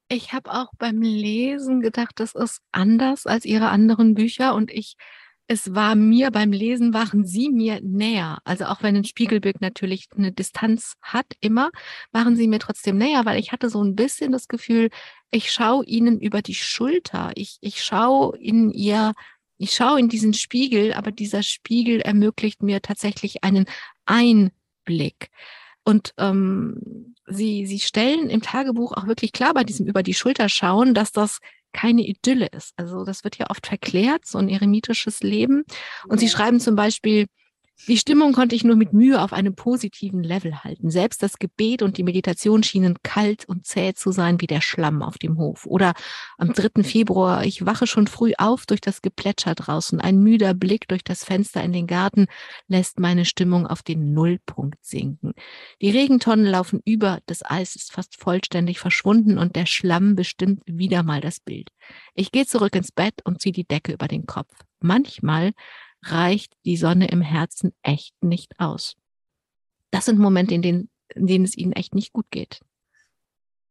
Ich 0.09 0.33
habe 0.33 0.51
auch 0.51 0.71
beim 0.77 1.01
Lesen 1.01 1.81
gedacht, 1.81 2.19
das 2.19 2.33
ist 2.33 2.62
anders 2.71 3.25
als 3.25 3.45
ihre 3.45 3.69
anderen 3.69 4.15
Bücher 4.15 4.55
und 4.55 4.71
ich 4.71 4.95
es 5.47 5.75
war 5.75 5.95
mir 5.95 6.31
beim 6.31 6.51
Lesen, 6.51 6.93
waren 6.93 7.25
sie 7.25 7.50
mir 7.50 7.79
näher. 7.81 8.39
Also 8.45 8.65
auch 8.65 8.81
wenn 8.81 8.95
ein 8.95 9.03
Spiegelbild 9.03 9.62
natürlich 9.62 10.07
eine 10.15 10.31
Distanz 10.31 10.95
hat, 11.01 11.25
immer, 11.41 11.71
waren 12.12 12.35
sie 12.35 12.47
mir 12.47 12.59
trotzdem 12.59 12.97
näher, 12.97 13.25
weil 13.25 13.39
ich 13.39 13.51
hatte 13.51 13.69
so 13.69 13.83
ein 13.83 13.95
bisschen 13.95 14.31
das 14.31 14.47
Gefühl, 14.47 14.89
ich 15.31 15.51
schaue 15.51 15.85
ihnen 15.85 16.19
über 16.19 16.41
die 16.41 16.55
Schulter. 16.55 17.31
Ich, 17.35 17.57
ich 17.62 17.83
schaue 17.83 18.38
in 18.38 18.71
ihr, 18.71 19.13
ich 19.57 19.73
schaue 19.73 20.00
in 20.00 20.09
diesen 20.09 20.33
Spiegel, 20.33 20.93
aber 20.93 21.12
dieser 21.12 21.43
Spiegel 21.43 22.00
ermöglicht 22.01 22.63
mir 22.63 22.81
tatsächlich 22.81 23.43
einen 23.43 23.65
Einblick. 24.05 25.29
Und 25.83 26.13
ähm, 26.17 27.15
sie, 27.27 27.65
sie 27.65 27.79
stellen 27.79 28.29
im 28.29 28.41
Tagebuch 28.41 28.93
auch 28.93 29.07
wirklich 29.07 29.33
klar 29.33 29.53
bei 29.53 29.63
diesem 29.65 29.88
über 29.88 30.03
die 30.03 30.13
Schulter 30.13 30.47
schauen, 30.47 30.93
dass 30.93 31.12
das 31.12 31.39
keine 31.73 32.03
Idylle 32.07 32.47
ist. 32.47 32.73
Also 32.77 33.03
das 33.03 33.23
wird 33.23 33.37
ja 33.37 33.49
oft 33.49 33.67
verklärt, 33.67 34.25
so 34.25 34.37
ein 34.37 34.49
eremitisches 34.49 35.21
Leben. 35.21 35.63
Und 36.07 36.19
sie 36.19 36.29
schreiben 36.29 36.59
zum 36.59 36.75
Beispiel, 36.75 37.27
die 37.87 37.97
Stimmung 37.97 38.31
konnte 38.31 38.55
ich 38.55 38.63
nur 38.63 38.77
mit 38.77 38.93
Mühe 38.93 39.21
auf 39.21 39.33
einem 39.33 39.55
positiven 39.55 40.23
Level 40.23 40.63
halten. 40.63 40.89
Selbst 40.89 41.21
das 41.21 41.37
Gebet 41.37 41.81
und 41.81 41.97
die 41.97 42.03
Meditation 42.03 42.63
schienen 42.63 42.97
kalt 43.03 43.45
und 43.45 43.65
zäh 43.65 43.93
zu 43.93 44.11
sein 44.11 44.39
wie 44.39 44.47
der 44.47 44.61
Schlamm 44.61 45.01
auf 45.01 45.17
dem 45.17 45.37
Hof. 45.37 45.65
Oder 45.65 45.93
am 46.37 46.53
3. 46.53 46.83
Februar, 46.83 47.45
ich 47.45 47.65
wache 47.65 47.85
schon 47.85 48.07
früh 48.07 48.33
auf 48.37 48.65
durch 48.65 48.79
das 48.79 49.01
Geplätscher 49.01 49.53
draußen. 49.55 49.99
Ein 49.99 50.19
müder 50.19 50.53
Blick 50.53 50.87
durch 50.87 51.03
das 51.03 51.25
Fenster 51.25 51.61
in 51.61 51.73
den 51.73 51.87
Garten 51.87 52.27
lässt 52.67 52.99
meine 52.99 53.25
Stimmung 53.25 53.67
auf 53.67 53.83
den 53.83 54.13
Nullpunkt 54.13 54.83
sinken. 54.85 55.33
Die 55.81 55.89
Regentonnen 55.89 56.45
laufen 56.45 56.81
über, 56.85 57.19
das 57.25 57.43
Eis 57.43 57.75
ist 57.75 57.91
fast 57.91 58.15
vollständig 58.15 58.79
verschwunden 58.79 59.37
und 59.37 59.57
der 59.57 59.65
Schlamm 59.65 60.15
bestimmt 60.15 60.61
wieder 60.65 61.03
mal 61.03 61.19
das 61.19 61.41
Bild. 61.41 61.69
Ich 62.13 62.31
gehe 62.31 62.45
zurück 62.45 62.75
ins 62.75 62.93
Bett 62.93 63.15
und 63.25 63.41
ziehe 63.41 63.51
die 63.51 63.67
Decke 63.67 63.91
über 63.91 64.07
den 64.07 64.25
Kopf. 64.25 64.53
Manchmal 64.79 65.51
reicht 66.03 66.53
die 66.65 66.77
Sonne 66.77 67.10
im 67.10 67.22
Herzen 67.22 67.74
echt 67.81 68.15
nicht 68.22 68.60
aus. 68.60 68.95
Das 69.91 70.05
sind 70.05 70.19
Momente, 70.19 70.53
in 70.53 70.62
denen, 70.62 70.89
in 71.13 71.27
denen 71.27 71.45
es 71.45 71.57
ihnen 71.57 71.74
echt 71.74 71.95
nicht 71.95 72.13
gut 72.13 72.25
geht. 72.31 72.62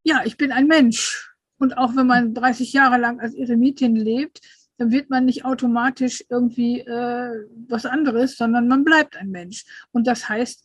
Ja, 0.04 0.22
ich 0.24 0.36
bin 0.36 0.52
ein 0.52 0.66
Mensch. 0.66 1.32
Und 1.58 1.76
auch 1.78 1.94
wenn 1.94 2.06
man 2.06 2.34
30 2.34 2.72
Jahre 2.72 2.98
lang 2.98 3.20
als 3.20 3.34
Eremitin 3.34 3.94
lebt, 3.94 4.40
dann 4.78 4.90
wird 4.90 5.10
man 5.10 5.26
nicht 5.26 5.44
automatisch 5.44 6.24
irgendwie 6.28 6.80
äh, 6.80 7.46
was 7.68 7.86
anderes, 7.86 8.36
sondern 8.36 8.66
man 8.66 8.84
bleibt 8.84 9.16
ein 9.16 9.30
Mensch. 9.30 9.64
Und 9.92 10.06
das 10.06 10.28
heißt, 10.28 10.64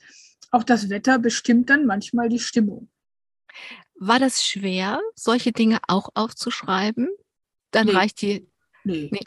auch 0.51 0.63
das 0.63 0.89
Wetter 0.89 1.19
bestimmt 1.19 1.69
dann 1.69 1.85
manchmal 1.85 2.29
die 2.29 2.39
Stimmung. 2.39 2.89
War 3.95 4.19
das 4.19 4.43
schwer, 4.43 4.99
solche 5.15 5.51
Dinge 5.51 5.79
auch 5.87 6.09
aufzuschreiben? 6.13 7.09
Dann 7.71 7.87
nee. 7.87 7.93
reicht 7.93 8.21
die. 8.21 8.47
Nee. 8.83 9.09
nee. 9.11 9.19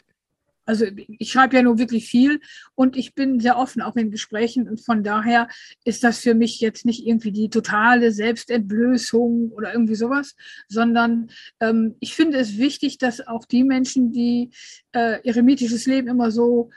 Also 0.71 0.85
ich 1.19 1.33
schreibe 1.33 1.57
ja 1.57 1.63
nur 1.63 1.79
wirklich 1.79 2.07
viel 2.07 2.39
und 2.75 2.95
ich 2.95 3.13
bin 3.13 3.41
sehr 3.41 3.57
offen 3.57 3.81
auch 3.81 3.97
in 3.97 4.09
Gesprächen 4.09 4.69
und 4.69 4.79
von 4.79 5.03
daher 5.03 5.49
ist 5.83 6.01
das 6.01 6.19
für 6.19 6.33
mich 6.33 6.61
jetzt 6.61 6.85
nicht 6.85 7.05
irgendwie 7.05 7.33
die 7.33 7.49
totale 7.49 8.13
Selbstentblößung 8.13 9.51
oder 9.51 9.73
irgendwie 9.73 9.95
sowas, 9.95 10.33
sondern 10.69 11.29
ähm, 11.59 11.95
ich 11.99 12.15
finde 12.15 12.37
es 12.37 12.57
wichtig, 12.57 12.99
dass 12.99 13.27
auch 13.27 13.43
die 13.43 13.65
Menschen, 13.65 14.13
die 14.13 14.51
äh, 14.93 15.19
eremitisches 15.27 15.87
Leben 15.87 16.07
immer 16.07 16.31
so 16.31 16.69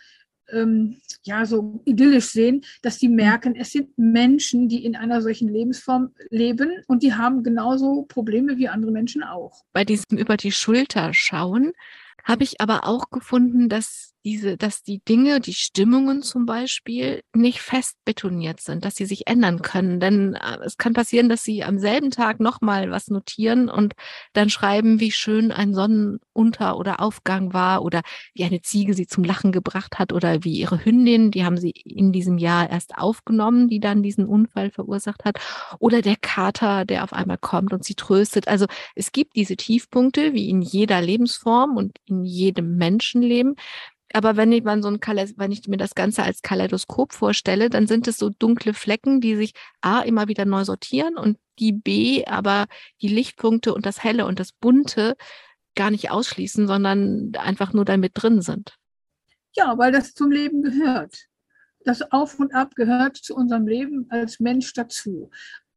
ähm, 0.51 1.01
ja 1.23 1.47
so 1.47 1.81
idyllisch 1.85 2.31
sehen, 2.31 2.63
dass 2.83 2.99
die 2.99 3.09
merken, 3.09 3.55
es 3.55 3.71
sind 3.71 3.97
Menschen, 3.97 4.69
die 4.69 4.85
in 4.85 4.97
einer 4.97 5.23
solchen 5.23 5.49
Lebensform 5.49 6.17
leben 6.31 6.83
und 6.89 7.05
die 7.05 7.15
haben 7.15 7.45
genauso 7.45 8.03
Probleme 8.09 8.57
wie 8.57 8.67
andere 8.67 8.91
Menschen 8.91 9.23
auch. 9.23 9.63
Bei 9.73 9.85
diesem 9.85 10.19
über 10.19 10.37
die 10.37 10.51
Schulter 10.51 11.11
schauen 11.15 11.75
habe 12.25 12.45
ich 12.45 12.61
aber 12.61 12.87
auch 12.87 13.11
gefunden, 13.11 13.69
dass 13.69 14.14
diese, 14.25 14.57
dass 14.57 14.83
die 14.83 15.01
Dinge, 15.05 15.41
die 15.41 15.53
Stimmungen 15.53 16.23
zum 16.23 16.47
Beispiel 16.47 17.23
nicht 17.35 17.61
fest 17.61 17.97
betoniert 18.05 18.61
sind, 18.61 18.85
dass 18.85 18.97
sie 18.97 19.05
sich 19.05 19.27
ändern 19.27 19.61
können. 19.61 20.01
Denn 20.01 20.35
äh, 20.35 20.59
es 20.65 20.79
kann 20.79 20.95
passieren, 20.95 21.29
dass 21.29 21.45
sie 21.45 21.63
am 21.63 21.79
selben 21.79 22.11
Tag 22.11 22.41
nochmal 22.41 22.91
was 22.91 23.09
notieren 23.09 23.69
und 23.69 23.95
dann 24.33 24.49
schreiben, 24.49 24.99
wie 24.99 25.11
schön 25.11 25.53
ein 25.53 25.75
Sonnenunter- 25.75 26.79
oder 26.79 27.01
Aufgang 27.01 27.53
war 27.53 27.83
oder 27.83 28.01
wie 28.33 28.45
eine 28.45 28.63
Ziege 28.63 28.95
sie 28.95 29.07
zum 29.07 29.25
Lachen 29.25 29.53
gebracht 29.53 29.99
hat 29.99 30.13
oder 30.13 30.43
wie 30.43 30.59
ihre 30.59 30.83
Hündin, 30.83 31.31
die 31.31 31.45
haben 31.45 31.59
sie 31.59 31.71
in 31.71 32.13
diesem 32.13 32.39
Jahr 32.39 32.71
erst 32.71 32.97
aufgenommen, 32.97 33.69
die 33.69 33.81
dann 33.81 34.03
diesen 34.03 34.25
Unfall 34.25 34.71
verursacht 34.71 35.25
hat 35.25 35.39
oder 35.79 36.01
der 36.01 36.17
Kater, 36.17 36.87
der 36.87 37.05
auf 37.05 37.13
einmal 37.13 37.39
kommt 37.39 37.75
und 37.75 37.85
sie 37.85 37.95
tröstet. 37.95 38.49
Also 38.49 38.67
es 38.95 39.13
gibt 39.13 39.37
diese 39.37 39.57
Tiefpunkte 39.57 40.33
wie 40.33 40.49
in 40.49 40.63
jeder 40.63 41.03
Lebensform 41.03 41.77
und 41.77 41.99
in 42.07 42.25
jedem 42.25 42.77
Menschenleben. 42.77 43.57
Aber 44.15 44.37
wenn 44.37 44.53
ich, 44.53 44.63
man 44.63 44.81
so 44.81 44.89
ein 44.89 45.01
wenn 45.01 45.51
ich 45.51 45.67
mir 45.67 45.77
das 45.77 45.97
Ganze 45.97 46.23
als 46.23 46.41
Kaleidoskop 46.41 47.13
vorstelle, 47.13 47.69
dann 47.69 47.89
sind 47.89 48.07
es 48.07 48.17
so 48.17 48.31
dunkle 48.31 48.73
Flecken, 48.73 49.21
die 49.21 49.35
sich 49.35 49.55
A 49.81 50.03
immer 50.03 50.29
wieder 50.29 50.45
neu 50.45 50.65
sortieren 50.65 51.17
und 51.17 51.37
die 51.59 51.73
B 51.73 52.25
aber 52.25 52.67
die 53.03 53.09
Lichtpunkte 53.09 53.75
und 53.75 53.85
das 53.87 54.05
Helle 54.05 54.27
und 54.27 54.39
das 54.39 54.53
Bunte 54.53 55.17
gar 55.75 55.91
nicht 55.91 56.13
ausschließen, 56.13 56.69
sondern 56.69 57.33
einfach 57.37 57.73
nur 57.73 57.85
damit 57.85 58.13
drin 58.15 58.41
sind. 58.41 58.77
Ja, 59.57 59.77
weil 59.79 59.91
das 59.91 60.15
zum 60.15 60.31
Leben 60.31 60.63
gehört. 60.63 61.27
Das 61.85 62.13
Auf 62.13 62.39
und 62.39 62.55
Ab 62.55 62.77
gehört 62.77 63.17
zu 63.17 63.35
unserem 63.35 63.67
Leben 63.67 64.07
als 64.11 64.39
Mensch 64.39 64.73
dazu. 64.75 65.31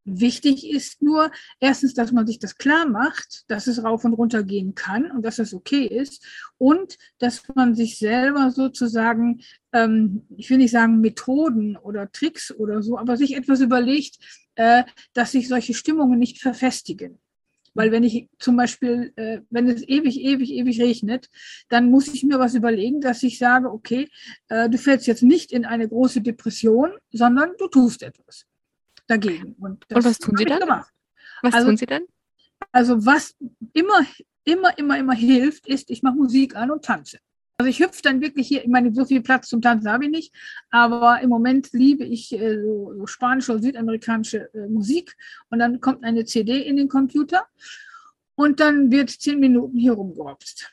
Wichtig 0.10 0.66
ist 0.66 1.02
nur, 1.02 1.32
erstens, 1.60 1.94
dass 1.94 2.14
man 2.14 2.26
sich 2.26 2.40
das 2.40 2.58
klar 2.58 2.88
macht, 2.88 3.44
dass 3.50 3.68
es 3.68 3.84
rauf 3.84 4.06
und 4.06 4.14
runter 4.14 4.42
gehen 4.42 4.74
kann 4.74 5.12
und 5.12 5.22
dass 5.22 5.36
das 5.36 5.54
okay 5.54 5.84
ist 5.86 6.26
und 6.58 6.98
dass 7.20 7.44
man 7.56 7.76
sich 7.76 8.00
selber 8.00 8.52
sozusagen, 8.52 9.42
ähm, 9.74 10.26
ich 10.38 10.50
will 10.50 10.60
nicht 10.60 10.72
sagen 10.72 11.02
Methoden 11.02 11.76
oder 11.76 12.10
Tricks 12.10 12.56
oder 12.56 12.82
so, 12.82 12.98
aber 12.98 13.18
sich 13.18 13.36
etwas 13.36 13.60
überlegt, 13.60 14.18
äh, 14.56 14.86
dass 15.12 15.34
sich 15.34 15.50
solche 15.50 15.74
Stimmungen 15.74 16.20
nicht 16.20 16.40
verfestigen. 16.42 17.20
Weil 17.74 17.92
wenn 17.92 18.04
ich 18.04 18.30
zum 18.40 18.56
Beispiel, 18.56 19.12
äh, 19.18 19.42
wenn 19.50 19.68
es 19.68 19.84
ewig, 19.86 20.22
ewig, 20.22 20.54
ewig 20.54 20.80
regnet, 20.80 21.30
dann 21.68 21.92
muss 21.92 22.08
ich 22.08 22.24
mir 22.24 22.40
was 22.40 22.56
überlegen, 22.56 23.02
dass 23.02 23.24
ich 23.24 23.38
sage, 23.38 23.70
okay, 23.70 24.08
äh, 24.48 24.70
du 24.70 24.78
fällst 24.78 25.06
jetzt 25.06 25.24
nicht 25.24 25.52
in 25.52 25.66
eine 25.66 25.90
große 25.90 26.22
Depression, 26.22 26.92
sondern 27.12 27.52
du 27.58 27.68
tust 27.68 28.04
etwas 28.04 28.47
dagegen. 29.08 29.56
Und, 29.60 29.90
und 29.92 30.06
was 30.06 30.20
tun 30.20 30.38
Sie 30.38 30.46
dann? 30.46 30.60
Gemacht. 30.60 30.92
Was 31.42 31.54
also, 31.54 31.68
tun 31.68 31.78
Sie 31.78 31.86
dann? 31.86 32.04
Also 32.72 33.06
was 33.06 33.36
immer, 33.74 34.06
immer, 34.44 34.78
immer, 34.78 34.98
immer 34.98 35.14
hilft, 35.14 35.68
ist, 35.68 35.90
ich 35.90 36.04
mache 36.04 36.16
Musik 36.16 36.56
an 36.56 36.72
und 36.72 36.86
tanze. 36.86 37.20
Also 37.60 37.70
ich 37.70 37.80
hüpfe 37.80 38.02
dann 38.04 38.22
wirklich 38.22 38.48
hier, 38.48 38.62
ich 38.62 38.70
meine, 38.70 38.94
so 38.94 39.04
viel 39.04 39.22
Platz 39.22 39.48
zum 39.50 39.62
Tanzen 39.62 39.90
habe 39.92 40.06
ich 40.06 40.12
nicht, 40.12 40.36
aber 40.70 41.22
im 41.22 41.30
Moment 41.30 41.70
liebe 41.74 42.04
ich 42.04 42.32
äh, 42.34 42.62
so, 42.62 42.94
so, 42.96 43.08
spanische 43.08 43.52
oder 43.52 43.62
südamerikanische 43.62 44.54
äh, 44.54 44.68
Musik 44.68 45.16
und 45.50 45.58
dann 45.58 45.82
kommt 45.82 46.04
eine 46.04 46.24
CD 46.26 46.62
in 46.62 46.78
den 46.78 46.88
Computer 46.88 47.48
und 48.36 48.60
dann 48.60 48.92
wird 48.92 49.10
zehn 49.10 49.40
Minuten 49.40 49.76
hier 49.76 49.94
rumgerobst. 49.94 50.72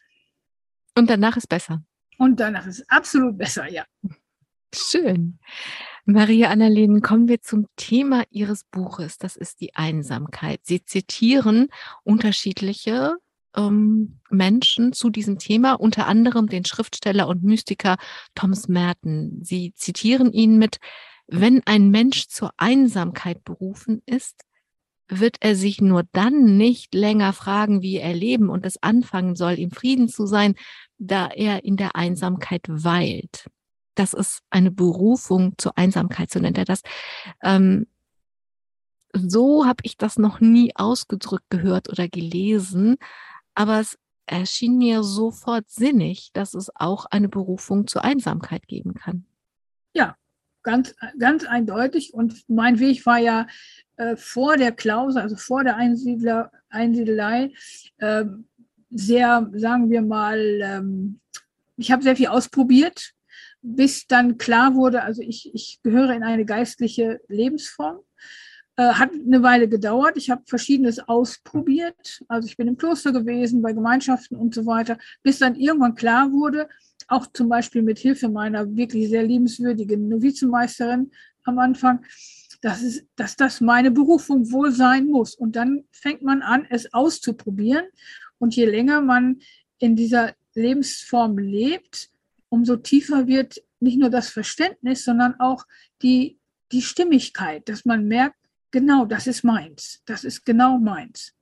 Und 0.95 1.09
danach 1.09 1.39
ist 1.39 1.49
besser. 1.49 1.83
Und 2.19 2.39
danach 2.39 2.67
ist 2.67 2.85
absolut 2.89 3.39
besser, 3.39 3.67
ja. 3.71 3.85
Schön. 4.75 5.39
Maria 6.07 6.51
Annalena, 6.51 7.01
kommen 7.01 7.29
wir 7.29 7.41
zum 7.41 7.67
Thema 7.77 8.25
Ihres 8.31 8.65
Buches. 8.65 9.17
Das 9.17 9.37
ist 9.37 9.63
die 9.63 9.75
Einsamkeit. 9.75 10.61
Sie 10.63 10.85
zitieren 10.85 11.69
unterschiedliche 12.03 13.17
ähm, 13.57 14.21
Menschen 14.29 14.93
zu 14.93 15.09
diesem 15.09 15.39
Thema, 15.39 15.73
unter 15.73 16.07
anderem 16.07 16.47
den 16.49 16.67
Schriftsteller 16.67 17.27
und 17.27 17.43
Mystiker 17.43 17.97
Thomas 18.35 18.69
Merton. 18.69 19.41
Sie 19.43 19.73
zitieren 19.75 20.31
ihn 20.31 20.59
mit, 20.59 20.79
wenn 21.27 21.63
ein 21.65 21.89
Mensch 21.89 22.29
zur 22.29 22.51
Einsamkeit 22.59 23.43
berufen 23.43 24.03
ist, 24.05 24.43
wird 25.09 25.39
er 25.41 25.57
sich 25.57 25.81
nur 25.81 26.03
dann 26.13 26.59
nicht 26.59 26.95
länger 26.95 27.33
fragen, 27.33 27.81
wie 27.81 27.97
er 27.97 28.15
leben 28.15 28.51
und 28.51 28.67
es 28.67 28.83
anfangen 28.83 29.37
soll, 29.37 29.55
im 29.55 29.71
Frieden 29.71 30.09
zu 30.09 30.27
sein, 30.27 30.55
da 30.99 31.29
er 31.29 31.65
in 31.65 31.79
der 31.79 31.97
Einsamkeit 31.97 32.65
weilt. 32.69 33.47
Das 33.95 34.13
ist 34.13 34.43
eine 34.51 34.71
Berufung 34.71 35.55
zur 35.59 35.77
Einsamkeit, 35.79 36.31
so 36.31 36.41
nennt 36.41 36.59
er 36.59 36.65
das. 36.65 36.83
Ähm, 37.43 37.87
so 39.13 39.65
habe 39.65 39.83
ich 39.83 39.97
das 39.97 40.19
noch 40.19 40.41
nie 40.41 40.73
ausgedrückt 40.75 41.49
gehört 41.51 41.89
oder 41.89 42.09
gelesen, 42.09 42.97
aber 43.55 43.81
es 43.81 43.97
erschien 44.27 44.79
mir 44.79 45.03
sofort 45.03 45.71
sinnig, 45.71 46.31
dass 46.33 46.55
es 46.55 46.71
auch 46.75 47.07
eine 47.07 47.29
Berufung 47.29 47.87
zur 47.87 48.05
Einsamkeit 48.05 48.67
geben 48.67 48.95
kann. 48.95 49.25
Ja, 49.93 50.17
ganz, 50.63 50.95
ganz 51.19 51.45
eindeutig. 51.45 52.15
Und 52.15 52.43
mein 52.49 52.81
Weg 52.81 53.07
war 53.07 53.19
ja 53.19 53.47
äh, 53.97 54.17
vor 54.17 54.57
der 54.57 54.73
Klausel, 54.73 55.23
also 55.23 55.37
vor 55.37 55.63
der 55.63 55.77
Einsiedler, 55.77 56.51
Einsiedelei, 56.69 57.53
äh, 57.99 58.25
sehr, 58.91 59.51
sagen 59.55 59.91
wir 59.91 60.03
mal, 60.03 60.39
ähm, 60.63 61.21
ich 61.77 61.93
habe 61.93 62.03
sehr 62.03 62.17
viel 62.17 62.29
ausprobiert, 62.29 63.13
bis 63.65 64.07
dann 64.07 64.37
klar 64.37 64.75
wurde, 64.75 65.03
also 65.03 65.23
ich, 65.23 65.53
ich 65.55 65.81
gehöre 65.83 66.11
in 66.11 66.23
eine 66.23 66.45
geistliche 66.45 67.21
Lebensform. 67.29 68.01
Äh, 68.77 68.95
hat 68.95 69.11
eine 69.13 69.43
Weile 69.43 69.69
gedauert. 69.69 70.17
Ich 70.17 70.31
habe 70.31 70.43
verschiedenes 70.47 70.99
ausprobiert. 70.99 72.23
Also 72.29 72.47
ich 72.47 72.57
bin 72.57 72.69
im 72.69 72.77
Kloster 72.77 73.13
gewesen, 73.13 73.63
bei 73.63 73.73
Gemeinschaften 73.73 74.37
und 74.37 74.55
so 74.55 74.67
weiter, 74.67 74.99
bis 75.23 75.39
dann 75.39 75.55
irgendwann 75.55 75.95
klar 75.95 76.31
wurde, 76.33 76.69
auch 77.09 77.27
zum 77.33 77.49
Beispiel 77.49 77.83
mit 77.83 77.99
Hilfe 77.99 78.29
meiner 78.29 78.77
wirklich 78.77 79.09
sehr 79.09 79.23
liebenswürdigen 79.23 80.09
Novizenmeisterin 80.09 81.11
am 81.45 81.59
Anfang, 81.59 82.05
dass, 82.61 82.83
es, 82.83 83.07
dass 83.17 83.37
das 83.37 83.61
meine 83.61 83.91
Berufung 83.91 84.51
wohl 84.51 84.73
sein 84.73 85.07
muss. 85.07 85.35
Und 85.35 85.57
dann 85.57 85.85
fängt 85.93 86.23
man 86.23 86.43
an, 86.43 86.67
es 86.69 86.93
auszuprobieren. 86.93 87.85
Und 88.39 88.57
je 88.57 88.67
länger 88.67 89.01
man 89.01 89.39
in 89.79 89.97
dieser 89.97 90.35
Lebensform 90.55 91.39
lebt, 91.39 92.11
umso 92.55 92.77
tiefer 92.77 93.27
wird 93.27 93.61
nicht 93.81 93.99
nur 93.99 94.11
das 94.11 94.29
Verständnis, 94.29 95.05
sondern 95.05 95.35
auch 95.41 95.65
die, 96.03 96.39
die 96.71 96.83
Stimmigkeit, 96.83 97.69
dass 97.69 97.85
man 97.85 98.07
merkt, 98.07 98.37
genau, 98.71 99.05
das 99.05 99.27
ist 99.27 99.43
meins, 99.43 100.03
das 100.07 100.23
ist 100.23 100.45
genau 100.45 100.79
meins. 100.79 101.35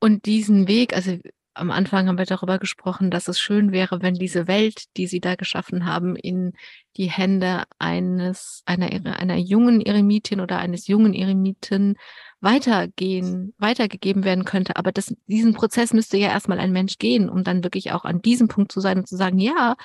Und 0.00 0.24
diesen 0.24 0.66
Weg, 0.68 0.96
also 0.96 1.18
am 1.52 1.70
Anfang 1.70 2.08
haben 2.08 2.18
wir 2.18 2.24
darüber 2.24 2.58
gesprochen, 2.58 3.10
dass 3.10 3.28
es 3.28 3.38
schön 3.38 3.72
wäre, 3.72 4.00
wenn 4.00 4.14
diese 4.14 4.46
Welt, 4.46 4.84
die 4.96 5.06
Sie 5.06 5.20
da 5.20 5.34
geschaffen 5.34 5.84
haben, 5.84 6.16
in 6.16 6.52
die 6.96 7.10
Hände 7.10 7.64
eines, 7.78 8.62
einer, 8.64 8.88
einer 9.18 9.36
jungen 9.36 9.80
Eremitin 9.80 10.40
oder 10.40 10.58
eines 10.58 10.86
jungen 10.86 11.14
Eremiten 11.14 11.96
weitergehen, 12.40 13.54
weitergegeben 13.58 14.24
werden 14.24 14.44
könnte. 14.44 14.76
Aber 14.76 14.92
das, 14.92 15.12
diesen 15.26 15.54
Prozess 15.54 15.92
müsste 15.92 16.16
ja 16.16 16.28
erstmal 16.28 16.60
ein 16.60 16.72
Mensch 16.72 16.98
gehen, 16.98 17.28
um 17.28 17.42
dann 17.42 17.64
wirklich 17.64 17.92
auch 17.92 18.04
an 18.04 18.22
diesem 18.22 18.46
Punkt 18.48 18.70
zu 18.70 18.80
sein 18.80 18.98
und 18.98 19.08
zu 19.08 19.16
sagen, 19.16 19.38
ja, 19.38 19.76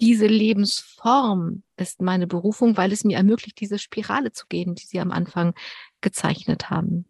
diese 0.00 0.26
Lebensform 0.26 1.62
ist 1.76 2.00
meine 2.00 2.26
Berufung, 2.26 2.76
weil 2.76 2.92
es 2.92 3.04
mir 3.04 3.16
ermöglicht, 3.16 3.60
diese 3.60 3.78
Spirale 3.78 4.32
zu 4.32 4.46
gehen, 4.48 4.74
die 4.74 4.86
Sie 4.86 5.00
am 5.00 5.10
Anfang 5.10 5.54
gezeichnet 6.00 6.70
haben. 6.70 7.04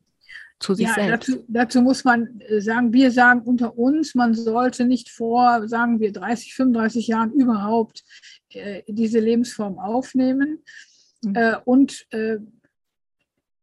Zu 0.58 0.74
sich 0.74 0.88
ja, 0.88 0.94
selbst. 0.94 1.28
Dazu, 1.28 1.44
dazu 1.46 1.82
muss 1.82 2.02
man 2.02 2.40
äh, 2.40 2.60
sagen, 2.60 2.92
wir 2.92 3.12
sagen 3.12 3.42
unter 3.42 3.78
uns, 3.78 4.16
man 4.16 4.34
sollte 4.34 4.86
nicht 4.86 5.08
vor, 5.08 5.68
sagen 5.68 6.00
wir, 6.00 6.12
30, 6.12 6.54
35 6.54 7.06
Jahren 7.06 7.32
überhaupt 7.32 8.02
äh, 8.50 8.82
diese 8.88 9.20
Lebensform 9.20 9.78
aufnehmen. 9.78 10.64
Mhm. 11.22 11.34
Äh, 11.36 11.56
und 11.64 12.06
äh, 12.10 12.38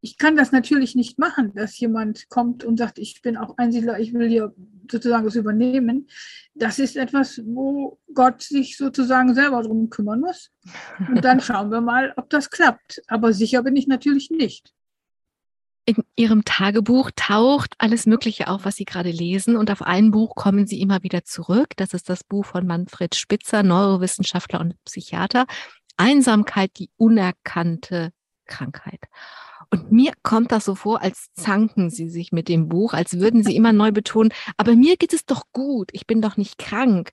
ich 0.05 0.19
kann 0.19 0.35
das 0.35 0.51
natürlich 0.51 0.93
nicht 0.93 1.17
machen, 1.17 1.51
dass 1.55 1.79
jemand 1.79 2.29
kommt 2.29 2.63
und 2.63 2.77
sagt, 2.77 2.99
ich 2.99 3.23
bin 3.23 3.37
auch 3.37 3.57
Einsiedler, 3.57 3.99
ich 3.99 4.13
will 4.13 4.29
hier 4.29 4.53
sozusagen 4.91 5.25
das 5.25 5.33
übernehmen. 5.33 6.07
Das 6.53 6.77
ist 6.77 6.95
etwas, 6.95 7.41
wo 7.43 7.97
Gott 8.13 8.43
sich 8.43 8.77
sozusagen 8.77 9.33
selber 9.33 9.63
darum 9.63 9.89
kümmern 9.89 10.19
muss. 10.19 10.51
Und 11.09 11.25
dann 11.25 11.39
schauen 11.41 11.71
wir 11.71 11.81
mal, 11.81 12.13
ob 12.17 12.29
das 12.29 12.51
klappt. 12.51 13.01
Aber 13.07 13.33
sicher 13.33 13.63
bin 13.63 13.75
ich 13.75 13.87
natürlich 13.87 14.29
nicht. 14.29 14.75
In 15.85 16.03
Ihrem 16.15 16.45
Tagebuch 16.45 17.09
taucht 17.15 17.73
alles 17.79 18.05
Mögliche 18.05 18.47
auf, 18.47 18.63
was 18.63 18.75
Sie 18.75 18.85
gerade 18.85 19.09
lesen. 19.09 19.57
Und 19.57 19.71
auf 19.71 19.81
ein 19.81 20.11
Buch 20.11 20.35
kommen 20.35 20.67
Sie 20.67 20.81
immer 20.81 21.01
wieder 21.01 21.23
zurück. 21.23 21.69
Das 21.77 21.95
ist 21.95 22.09
das 22.09 22.23
Buch 22.23 22.45
von 22.45 22.67
Manfred 22.67 23.15
Spitzer, 23.15 23.63
Neurowissenschaftler 23.63 24.59
und 24.59 24.75
Psychiater. 24.85 25.47
Einsamkeit, 25.97 26.77
die 26.77 26.91
unerkannte 26.95 28.11
Krankheit. 28.45 29.01
Und 29.75 29.91
mir 29.91 30.13
kommt 30.23 30.53
das 30.53 30.63
so 30.63 30.73
vor, 30.73 31.01
als 31.01 31.27
zanken 31.33 31.89
sie 31.89 32.07
sich 32.07 32.31
mit 32.31 32.47
dem 32.47 32.69
Buch, 32.69 32.93
als 32.93 33.19
würden 33.19 33.43
sie 33.43 33.57
immer 33.57 33.73
neu 33.73 33.91
betonen, 33.91 34.31
aber 34.55 34.73
mir 34.73 34.95
geht 34.95 35.11
es 35.11 35.25
doch 35.25 35.43
gut, 35.51 35.89
ich 35.91 36.07
bin 36.07 36.21
doch 36.21 36.37
nicht 36.37 36.57
krank. 36.57 37.11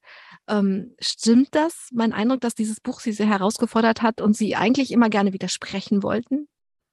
Ähm, 0.48 0.94
stimmt 1.00 1.48
das, 1.56 1.88
mein 1.92 2.12
Eindruck, 2.12 2.40
dass 2.40 2.54
dieses 2.54 2.80
Buch 2.80 3.00
sie 3.00 3.10
sehr 3.10 3.26
herausgefordert 3.26 4.00
hat 4.00 4.20
und 4.20 4.36
sie 4.36 4.54
eigentlich 4.54 4.92
immer 4.92 5.08
gerne 5.08 5.32
widersprechen 5.32 6.04
wollten? 6.04 6.46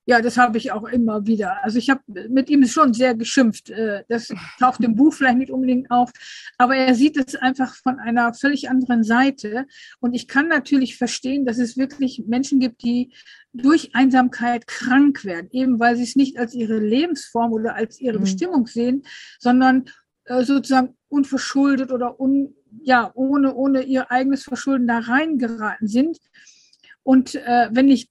Ja, 0.09 0.23
das 0.23 0.37
habe 0.37 0.57
ich 0.57 0.71
auch 0.71 0.85
immer 0.85 1.27
wieder. 1.27 1.63
Also 1.63 1.77
ich 1.77 1.91
habe 1.91 2.01
mit 2.29 2.49
ihm 2.49 2.65
schon 2.65 2.95
sehr 2.95 3.13
geschimpft. 3.13 3.69
Äh, 3.69 4.05
das 4.09 4.33
taucht 4.59 4.83
im 4.83 4.95
Buch 4.95 5.13
vielleicht 5.13 5.37
nicht 5.37 5.51
unbedingt 5.51 5.91
auf, 5.91 6.11
aber 6.57 6.75
er 6.75 6.95
sieht 6.95 7.15
es 7.15 7.35
einfach 7.35 7.75
von 7.75 7.99
einer 7.99 8.33
völlig 8.33 8.71
anderen 8.71 9.03
Seite. 9.03 9.67
Und 9.99 10.15
ich 10.15 10.27
kann 10.27 10.47
natürlich 10.47 10.97
verstehen, 10.97 11.45
dass 11.45 11.59
es 11.59 11.77
wirklich 11.77 12.23
Menschen 12.25 12.59
gibt, 12.59 12.81
die 12.81 13.13
durch 13.53 13.93
Einsamkeit 13.93 14.65
krank 14.65 15.25
werden, 15.25 15.49
eben 15.51 15.79
weil 15.79 15.95
sie 15.95 16.05
es 16.05 16.15
nicht 16.15 16.39
als 16.39 16.55
ihre 16.55 16.79
Lebensform 16.79 17.53
oder 17.53 17.75
als 17.75 18.01
ihre 18.01 18.17
mhm. 18.17 18.23
Bestimmung 18.23 18.65
sehen, 18.65 19.03
sondern 19.37 19.91
äh, 20.25 20.43
sozusagen 20.43 20.97
unverschuldet 21.09 21.91
oder 21.91 22.19
un, 22.19 22.55
ja, 22.81 23.11
ohne, 23.13 23.53
ohne 23.53 23.83
ihr 23.83 24.09
eigenes 24.09 24.41
Verschulden 24.41 24.87
da 24.87 24.97
reingeraten 24.97 25.87
sind. 25.87 26.17
Und 27.03 27.35
äh, 27.35 27.69
wenn 27.71 27.89
ich 27.89 28.09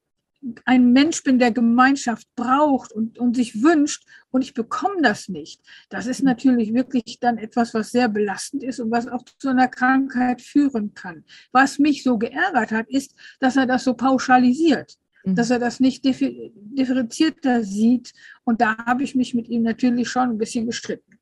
ein 0.65 0.93
Mensch 0.93 1.23
bin, 1.25 1.39
der 1.39 1.51
Gemeinschaft 1.51 2.27
braucht 2.37 2.93
und, 2.93 3.19
und 3.19 3.35
sich 3.35 3.63
wünscht 3.63 4.05
und 4.31 4.43
ich 4.43 4.55
bekomme 4.55 5.03
das 5.03 5.29
nicht, 5.29 5.61
das 5.89 6.07
ist 6.07 6.23
natürlich 6.23 6.73
wirklich 6.75 7.19
dann 7.21 7.39
etwas, 7.39 7.75
was 7.75 7.91
sehr 7.91 8.09
belastend 8.09 8.63
ist 8.63 8.79
und 8.79 8.91
was 8.91 9.09
auch 9.09 9.25
zu 9.39 9.49
einer 9.49 9.69
Krankheit 9.69 10.41
führen 10.41 10.95
kann. 10.95 11.25
Was 11.51 11.79
mich 11.79 12.03
so 12.03 12.19
geärgert 12.19 12.71
hat, 12.71 12.89
ist, 12.89 13.15
dass 13.41 13.57
er 13.57 13.67
das 13.67 13.85
so 13.85 13.95
pauschalisiert, 13.95 14.97
mhm. 15.25 15.35
dass 15.35 15.51
er 15.51 15.59
das 15.59 15.81
nicht 15.81 16.05
differenzierter 16.05 17.65
sieht 17.65 18.13
und 18.45 18.61
da 18.61 18.77
habe 18.87 19.03
ich 19.03 19.15
mich 19.15 19.35
mit 19.35 19.49
ihm 19.49 19.63
natürlich 19.63 20.09
schon 20.09 20.31
ein 20.31 20.39
bisschen 20.39 20.67
gestritten. 20.67 21.19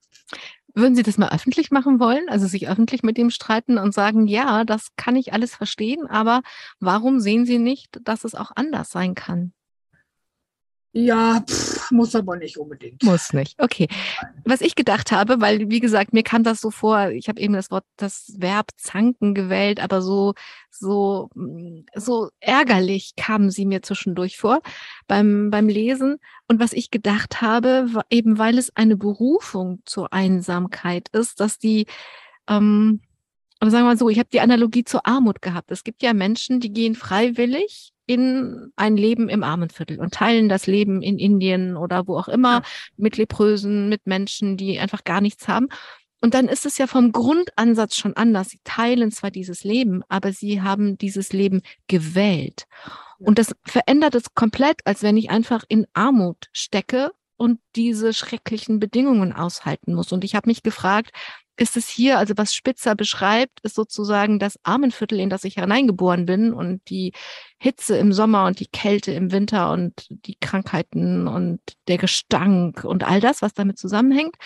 Würden 0.76 0.94
Sie 0.94 1.02
das 1.02 1.18
mal 1.18 1.30
öffentlich 1.30 1.70
machen 1.72 1.98
wollen? 2.00 2.28
Also 2.28 2.46
sich 2.46 2.68
öffentlich 2.68 3.02
mit 3.02 3.18
ihm 3.18 3.30
streiten 3.30 3.78
und 3.78 3.92
sagen, 3.94 4.26
ja, 4.26 4.62
das 4.64 4.94
kann 4.96 5.16
ich 5.16 5.32
alles 5.32 5.54
verstehen, 5.56 6.06
aber 6.06 6.42
warum 6.80 7.18
sehen 7.18 7.46
Sie 7.46 7.58
nicht, 7.58 7.98
dass 8.04 8.24
es 8.24 8.34
auch 8.36 8.52
anders 8.54 8.90
sein 8.90 9.14
kann? 9.16 9.52
Ja, 10.98 11.42
pff, 11.46 11.90
muss 11.90 12.14
aber 12.14 12.36
nicht 12.36 12.56
unbedingt. 12.56 13.02
Muss 13.02 13.34
nicht. 13.34 13.62
Okay. 13.62 13.86
Was 14.46 14.62
ich 14.62 14.74
gedacht 14.74 15.12
habe, 15.12 15.42
weil 15.42 15.68
wie 15.68 15.80
gesagt, 15.80 16.14
mir 16.14 16.22
kam 16.22 16.42
das 16.42 16.62
so 16.62 16.70
vor, 16.70 17.10
ich 17.10 17.28
habe 17.28 17.38
eben 17.38 17.52
das 17.52 17.70
Wort, 17.70 17.84
das 17.98 18.32
Verb 18.38 18.70
zanken 18.78 19.34
gewählt, 19.34 19.78
aber 19.78 20.00
so, 20.00 20.32
so, 20.70 21.28
so 21.94 22.30
ärgerlich 22.40 23.12
kamen 23.14 23.50
sie 23.50 23.66
mir 23.66 23.82
zwischendurch 23.82 24.38
vor 24.38 24.62
beim, 25.06 25.50
beim 25.50 25.68
Lesen. 25.68 26.16
Und 26.48 26.60
was 26.60 26.72
ich 26.72 26.90
gedacht 26.90 27.42
habe, 27.42 27.88
eben 28.08 28.38
weil 28.38 28.56
es 28.56 28.74
eine 28.74 28.96
Berufung 28.96 29.82
zur 29.84 30.14
Einsamkeit 30.14 31.10
ist, 31.10 31.40
dass 31.40 31.58
die, 31.58 31.84
ähm, 32.48 33.02
oder 33.60 33.70
sagen 33.70 33.84
wir 33.84 33.90
mal 33.90 33.98
so, 33.98 34.08
ich 34.08 34.18
habe 34.18 34.30
die 34.32 34.40
Analogie 34.40 34.84
zur 34.84 35.06
Armut 35.06 35.42
gehabt. 35.42 35.70
Es 35.70 35.84
gibt 35.84 36.02
ja 36.02 36.14
Menschen, 36.14 36.58
die 36.58 36.72
gehen 36.72 36.94
freiwillig 36.94 37.92
in 38.06 38.72
ein 38.76 38.96
Leben 38.96 39.28
im 39.28 39.42
Armenviertel 39.42 39.98
und 39.98 40.14
teilen 40.14 40.48
das 40.48 40.66
Leben 40.66 41.02
in 41.02 41.18
Indien 41.18 41.76
oder 41.76 42.06
wo 42.06 42.16
auch 42.16 42.28
immer 42.28 42.58
ja. 42.58 42.62
mit 42.96 43.16
Leprösen, 43.16 43.88
mit 43.88 44.06
Menschen, 44.06 44.56
die 44.56 44.78
einfach 44.78 45.04
gar 45.04 45.20
nichts 45.20 45.48
haben. 45.48 45.68
Und 46.20 46.34
dann 46.34 46.48
ist 46.48 46.66
es 46.66 46.78
ja 46.78 46.86
vom 46.86 47.12
Grundansatz 47.12 47.96
schon 47.96 48.16
anders. 48.16 48.48
Sie 48.48 48.60
teilen 48.64 49.10
zwar 49.10 49.30
dieses 49.30 49.64
Leben, 49.64 50.02
aber 50.08 50.32
sie 50.32 50.62
haben 50.62 50.96
dieses 50.96 51.32
Leben 51.32 51.62
gewählt. 51.88 52.66
Und 53.18 53.38
das 53.38 53.54
verändert 53.64 54.14
es 54.14 54.34
komplett, 54.34 54.80
als 54.84 55.02
wenn 55.02 55.16
ich 55.16 55.30
einfach 55.30 55.64
in 55.68 55.86
Armut 55.92 56.48
stecke 56.52 57.12
und 57.36 57.60
diese 57.74 58.12
schrecklichen 58.12 58.78
Bedingungen 58.78 59.32
aushalten 59.32 59.94
muss. 59.94 60.12
Und 60.12 60.24
ich 60.24 60.34
habe 60.34 60.48
mich 60.48 60.62
gefragt, 60.62 61.10
ist 61.56 61.76
es 61.76 61.88
hier, 61.88 62.18
also 62.18 62.34
was 62.36 62.54
Spitzer 62.54 62.94
beschreibt, 62.94 63.60
ist 63.60 63.74
sozusagen 63.74 64.38
das 64.38 64.58
Armenviertel, 64.62 65.18
in 65.20 65.30
das 65.30 65.44
ich 65.44 65.54
hineingeboren 65.54 66.26
bin 66.26 66.52
und 66.52 66.88
die 66.90 67.12
Hitze 67.58 67.96
im 67.96 68.12
Sommer 68.12 68.46
und 68.46 68.60
die 68.60 68.66
Kälte 68.66 69.12
im 69.12 69.32
Winter 69.32 69.72
und 69.72 70.06
die 70.10 70.36
Krankheiten 70.38 71.26
und 71.26 71.60
der 71.88 71.98
Gestank 71.98 72.84
und 72.84 73.04
all 73.04 73.20
das, 73.20 73.42
was 73.42 73.54
damit 73.54 73.78
zusammenhängt. 73.78 74.36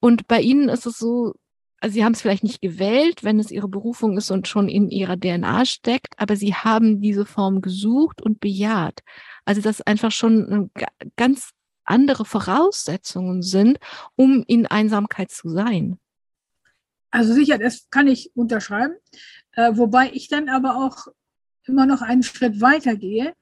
Und 0.00 0.26
bei 0.26 0.40
ihnen 0.40 0.68
ist 0.68 0.86
es 0.86 0.98
so, 0.98 1.34
also 1.80 1.94
sie 1.94 2.04
haben 2.04 2.12
es 2.12 2.22
vielleicht 2.22 2.44
nicht 2.44 2.62
gewählt, 2.62 3.22
wenn 3.22 3.38
es 3.38 3.50
ihre 3.50 3.68
Berufung 3.68 4.16
ist 4.16 4.30
und 4.30 4.48
schon 4.48 4.68
in 4.68 4.90
ihrer 4.90 5.18
DNA 5.18 5.66
steckt, 5.66 6.14
aber 6.18 6.34
sie 6.34 6.54
haben 6.54 7.00
diese 7.00 7.26
Form 7.26 7.60
gesucht 7.60 8.22
und 8.22 8.40
bejaht. 8.40 9.00
Also 9.44 9.60
das 9.60 9.82
einfach 9.82 10.10
schon 10.10 10.70
ganz 11.16 11.50
andere 11.84 12.24
Voraussetzungen 12.24 13.42
sind, 13.42 13.78
um 14.16 14.42
in 14.46 14.66
Einsamkeit 14.66 15.30
zu 15.30 15.48
sein. 15.48 15.98
Also 17.14 17.32
sicher, 17.32 17.58
das 17.58 17.88
kann 17.90 18.08
ich 18.08 18.32
unterschreiben. 18.34 18.94
Äh, 19.52 19.76
wobei 19.76 20.10
ich 20.12 20.26
dann 20.26 20.48
aber 20.48 20.84
auch 20.84 21.06
immer 21.64 21.86
noch 21.86 22.02
einen 22.02 22.24
Schritt 22.24 22.60
weiter 22.60 22.96
gehe. 22.96 23.34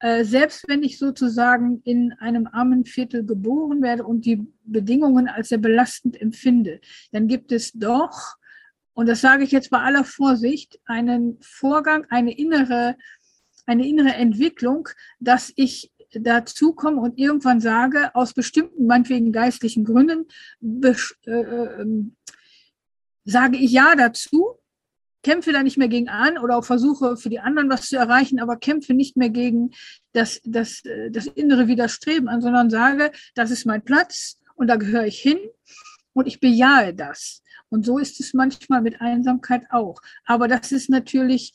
Äh, 0.00 0.24
selbst 0.24 0.68
wenn 0.68 0.82
ich 0.82 0.98
sozusagen 0.98 1.80
in 1.84 2.12
einem 2.20 2.46
armen 2.46 2.84
Viertel 2.84 3.24
geboren 3.24 3.80
werde 3.80 4.04
und 4.04 4.26
die 4.26 4.46
Bedingungen 4.62 5.26
als 5.26 5.48
sehr 5.48 5.56
belastend 5.56 6.20
empfinde, 6.20 6.82
dann 7.10 7.28
gibt 7.28 7.50
es 7.50 7.72
doch, 7.72 8.36
und 8.92 9.08
das 9.08 9.22
sage 9.22 9.42
ich 9.42 9.52
jetzt 9.52 9.70
bei 9.70 9.80
aller 9.80 10.04
Vorsicht, 10.04 10.78
einen 10.84 11.38
Vorgang, 11.40 12.04
eine 12.10 12.36
innere, 12.36 12.94
eine 13.64 13.88
innere 13.88 14.12
Entwicklung, 14.16 14.86
dass 15.18 15.50
ich 15.56 15.90
dazu 16.12 16.74
komme 16.74 17.00
und 17.00 17.18
irgendwann 17.18 17.60
sage, 17.60 18.14
aus 18.14 18.34
bestimmten, 18.34 18.86
meinetwegen 18.86 19.32
geistlichen 19.32 19.84
Gründen, 19.84 20.26
äh, 20.60 20.92
äh, 21.30 21.86
sage 23.28 23.58
ich 23.58 23.72
ja 23.72 23.94
dazu, 23.94 24.58
kämpfe 25.22 25.52
da 25.52 25.62
nicht 25.62 25.76
mehr 25.76 25.88
gegen 25.88 26.08
an 26.08 26.38
oder 26.38 26.56
auch 26.56 26.64
versuche 26.64 27.16
für 27.16 27.28
die 27.28 27.40
anderen 27.40 27.68
was 27.68 27.88
zu 27.88 27.96
erreichen, 27.96 28.40
aber 28.40 28.56
kämpfe 28.56 28.94
nicht 28.94 29.16
mehr 29.16 29.30
gegen 29.30 29.72
das, 30.12 30.40
das, 30.44 30.82
das 31.10 31.26
innere 31.26 31.68
Widerstreben 31.68 32.28
an, 32.28 32.40
sondern 32.40 32.70
sage, 32.70 33.12
das 33.34 33.50
ist 33.50 33.66
mein 33.66 33.84
Platz 33.84 34.38
und 34.54 34.68
da 34.68 34.76
gehöre 34.76 35.06
ich 35.06 35.20
hin 35.20 35.38
und 36.14 36.26
ich 36.26 36.40
bejahe 36.40 36.94
das. 36.94 37.42
Und 37.68 37.84
so 37.84 37.98
ist 37.98 38.18
es 38.20 38.32
manchmal 38.32 38.80
mit 38.80 39.00
Einsamkeit 39.02 39.64
auch. 39.70 40.00
Aber 40.24 40.48
das 40.48 40.72
ist 40.72 40.88
natürlich, 40.88 41.52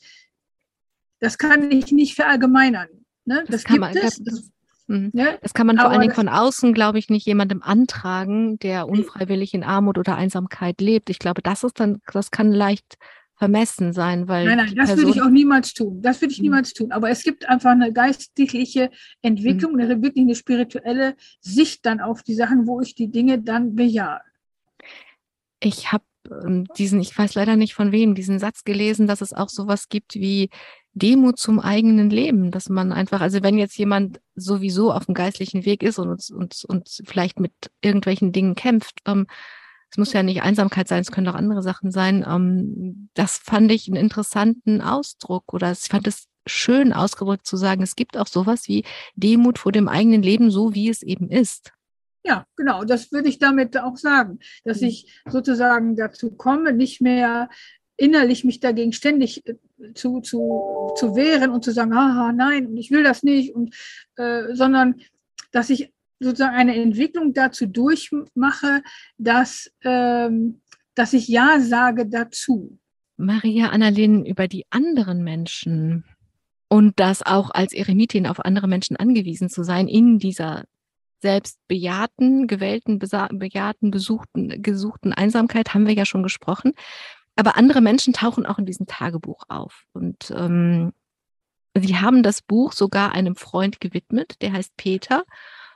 das 1.18 1.38
kann 1.38 1.72
ich 1.72 1.90
nicht 1.90 2.14
verallgemeinern. 2.14 2.88
Ne? 3.24 3.42
Das, 3.46 3.62
das, 3.62 3.64
kann 3.64 3.80
man, 3.80 3.96
es. 3.96 4.22
Das, 4.22 4.50
Mhm. 4.86 5.10
Ja? 5.14 5.36
Das 5.40 5.54
kann 5.54 5.66
man 5.66 5.78
vor 5.78 5.90
allen 5.90 6.00
Dingen 6.00 6.14
von 6.14 6.28
außen, 6.28 6.74
glaube 6.74 6.98
ich, 6.98 7.08
nicht 7.08 7.26
jemandem 7.26 7.62
antragen, 7.62 8.58
der 8.58 8.88
unfreiwillig 8.88 9.54
in 9.54 9.64
Armut 9.64 9.98
oder 9.98 10.16
Einsamkeit 10.16 10.80
lebt. 10.80 11.10
Ich 11.10 11.18
glaube, 11.18 11.42
das 11.42 11.64
ist 11.64 11.80
dann, 11.80 12.00
das 12.12 12.30
kann 12.30 12.52
leicht 12.52 12.96
vermessen 13.36 13.92
sein, 13.92 14.28
weil. 14.28 14.46
Nein, 14.46 14.58
nein, 14.58 14.74
das 14.76 14.86
Person 14.86 15.06
würde 15.06 15.18
ich 15.18 15.22
auch 15.22 15.30
niemals 15.30 15.74
tun. 15.74 16.00
Das 16.02 16.20
würde 16.20 16.32
ich 16.32 16.38
mhm. 16.38 16.44
niemals 16.44 16.72
tun. 16.72 16.92
Aber 16.92 17.10
es 17.10 17.22
gibt 17.22 17.48
einfach 17.48 17.72
eine 17.72 17.92
geistliche 17.92 18.90
Entwicklung, 19.22 19.72
mhm. 19.72 19.80
eine 19.80 20.02
wirklich 20.02 20.24
eine 20.24 20.34
spirituelle 20.34 21.16
Sicht 21.40 21.84
dann 21.86 22.00
auf 22.00 22.22
die 22.22 22.34
Sachen, 22.34 22.66
wo 22.66 22.80
ich 22.80 22.94
die 22.94 23.10
Dinge 23.10 23.40
dann 23.40 23.74
bejahe. 23.74 24.20
Ich 25.60 25.92
habe 25.92 26.04
ähm, 26.30 26.64
diesen, 26.76 27.00
ich 27.00 27.16
weiß 27.16 27.34
leider 27.34 27.56
nicht 27.56 27.74
von 27.74 27.92
wem, 27.92 28.14
diesen 28.14 28.38
Satz 28.38 28.64
gelesen, 28.64 29.06
dass 29.06 29.20
es 29.20 29.32
auch 29.32 29.48
sowas 29.48 29.88
gibt 29.88 30.14
wie 30.14 30.50
Demut 30.92 31.38
zum 31.38 31.58
eigenen 31.58 32.08
Leben, 32.10 32.50
dass 32.50 32.68
man 32.68 32.92
einfach, 32.92 33.20
also 33.20 33.42
wenn 33.42 33.58
jetzt 33.58 33.76
jemand 33.76 34.20
sowieso 34.36 34.92
auf 34.92 35.06
dem 35.06 35.14
geistlichen 35.14 35.64
Weg 35.64 35.82
ist 35.82 35.98
und, 35.98 36.30
und, 36.30 36.64
und 36.68 37.02
vielleicht 37.04 37.40
mit 37.40 37.52
irgendwelchen 37.82 38.32
Dingen 38.32 38.54
kämpft, 38.54 39.00
ähm, 39.06 39.26
es 39.90 39.98
muss 39.98 40.12
ja 40.12 40.22
nicht 40.22 40.42
Einsamkeit 40.42 40.88
sein, 40.88 41.00
es 41.00 41.12
können 41.12 41.28
auch 41.28 41.34
andere 41.34 41.62
Sachen 41.62 41.92
sein. 41.92 42.24
Ähm, 42.28 43.10
das 43.14 43.38
fand 43.38 43.70
ich 43.70 43.86
einen 43.86 43.96
interessanten 43.96 44.80
Ausdruck 44.80 45.52
oder 45.52 45.70
ich 45.70 45.78
fand 45.88 46.06
es 46.06 46.26
schön 46.46 46.92
ausgedrückt 46.92 47.46
zu 47.46 47.56
sagen, 47.56 47.82
es 47.82 47.96
gibt 47.96 48.16
auch 48.18 48.26
sowas 48.26 48.68
wie 48.68 48.84
Demut 49.14 49.58
vor 49.58 49.72
dem 49.72 49.88
eigenen 49.88 50.22
Leben, 50.22 50.50
so 50.50 50.74
wie 50.74 50.88
es 50.88 51.02
eben 51.02 51.28
ist. 51.28 51.72
Ja, 52.26 52.46
genau, 52.56 52.84
das 52.84 53.12
würde 53.12 53.28
ich 53.28 53.38
damit 53.38 53.76
auch 53.76 53.96
sagen, 53.96 54.38
dass 54.64 54.80
mhm. 54.80 54.88
ich 54.88 55.22
sozusagen 55.28 55.94
dazu 55.94 56.30
komme, 56.30 56.72
nicht 56.72 57.00
mehr 57.00 57.50
innerlich 57.96 58.44
mich 58.44 58.60
dagegen 58.60 58.92
ständig 58.92 59.46
äh, 59.46 59.54
zu, 59.94 60.20
zu, 60.20 60.92
zu 60.96 61.14
wehren 61.14 61.50
und 61.50 61.64
zu 61.64 61.70
sagen, 61.70 61.94
haha, 61.94 62.32
nein, 62.32 62.66
und 62.66 62.76
ich 62.76 62.90
will 62.90 63.04
das 63.04 63.22
nicht, 63.22 63.54
und, 63.54 63.74
äh, 64.16 64.54
sondern 64.54 64.96
dass 65.52 65.70
ich 65.70 65.92
sozusagen 66.18 66.56
eine 66.56 66.74
Entwicklung 66.74 67.34
dazu 67.34 67.66
durchmache, 67.66 68.82
dass, 69.18 69.70
ähm, 69.82 70.60
dass 70.94 71.12
ich 71.12 71.28
Ja 71.28 71.60
sage 71.60 72.06
dazu. 72.06 72.78
Maria 73.16 73.68
Annalyn, 73.68 74.24
über 74.24 74.48
die 74.48 74.64
anderen 74.70 75.22
Menschen 75.22 76.04
und 76.68 76.98
das 76.98 77.22
auch 77.22 77.50
als 77.50 77.72
Eremitin 77.72 78.26
auf 78.26 78.44
andere 78.44 78.66
Menschen 78.66 78.96
angewiesen 78.96 79.48
zu 79.48 79.62
sein 79.62 79.86
in 79.86 80.18
dieser 80.18 80.64
selbst 81.20 81.58
bejahten, 81.68 82.46
gewählten, 82.46 82.98
bejahten, 82.98 83.90
besuchten, 83.90 84.62
gesuchten 84.62 85.12
Einsamkeit 85.12 85.74
haben 85.74 85.86
wir 85.86 85.94
ja 85.94 86.04
schon 86.04 86.22
gesprochen. 86.22 86.72
Aber 87.36 87.56
andere 87.56 87.80
Menschen 87.80 88.12
tauchen 88.12 88.46
auch 88.46 88.58
in 88.58 88.66
diesem 88.66 88.86
Tagebuch 88.86 89.44
auf. 89.48 89.84
Und 89.92 90.32
ähm, 90.36 90.92
sie 91.74 91.96
haben 91.96 92.22
das 92.22 92.42
Buch 92.42 92.72
sogar 92.72 93.12
einem 93.12 93.36
Freund 93.36 93.80
gewidmet, 93.80 94.40
der 94.42 94.52
heißt 94.52 94.76
Peter. 94.76 95.24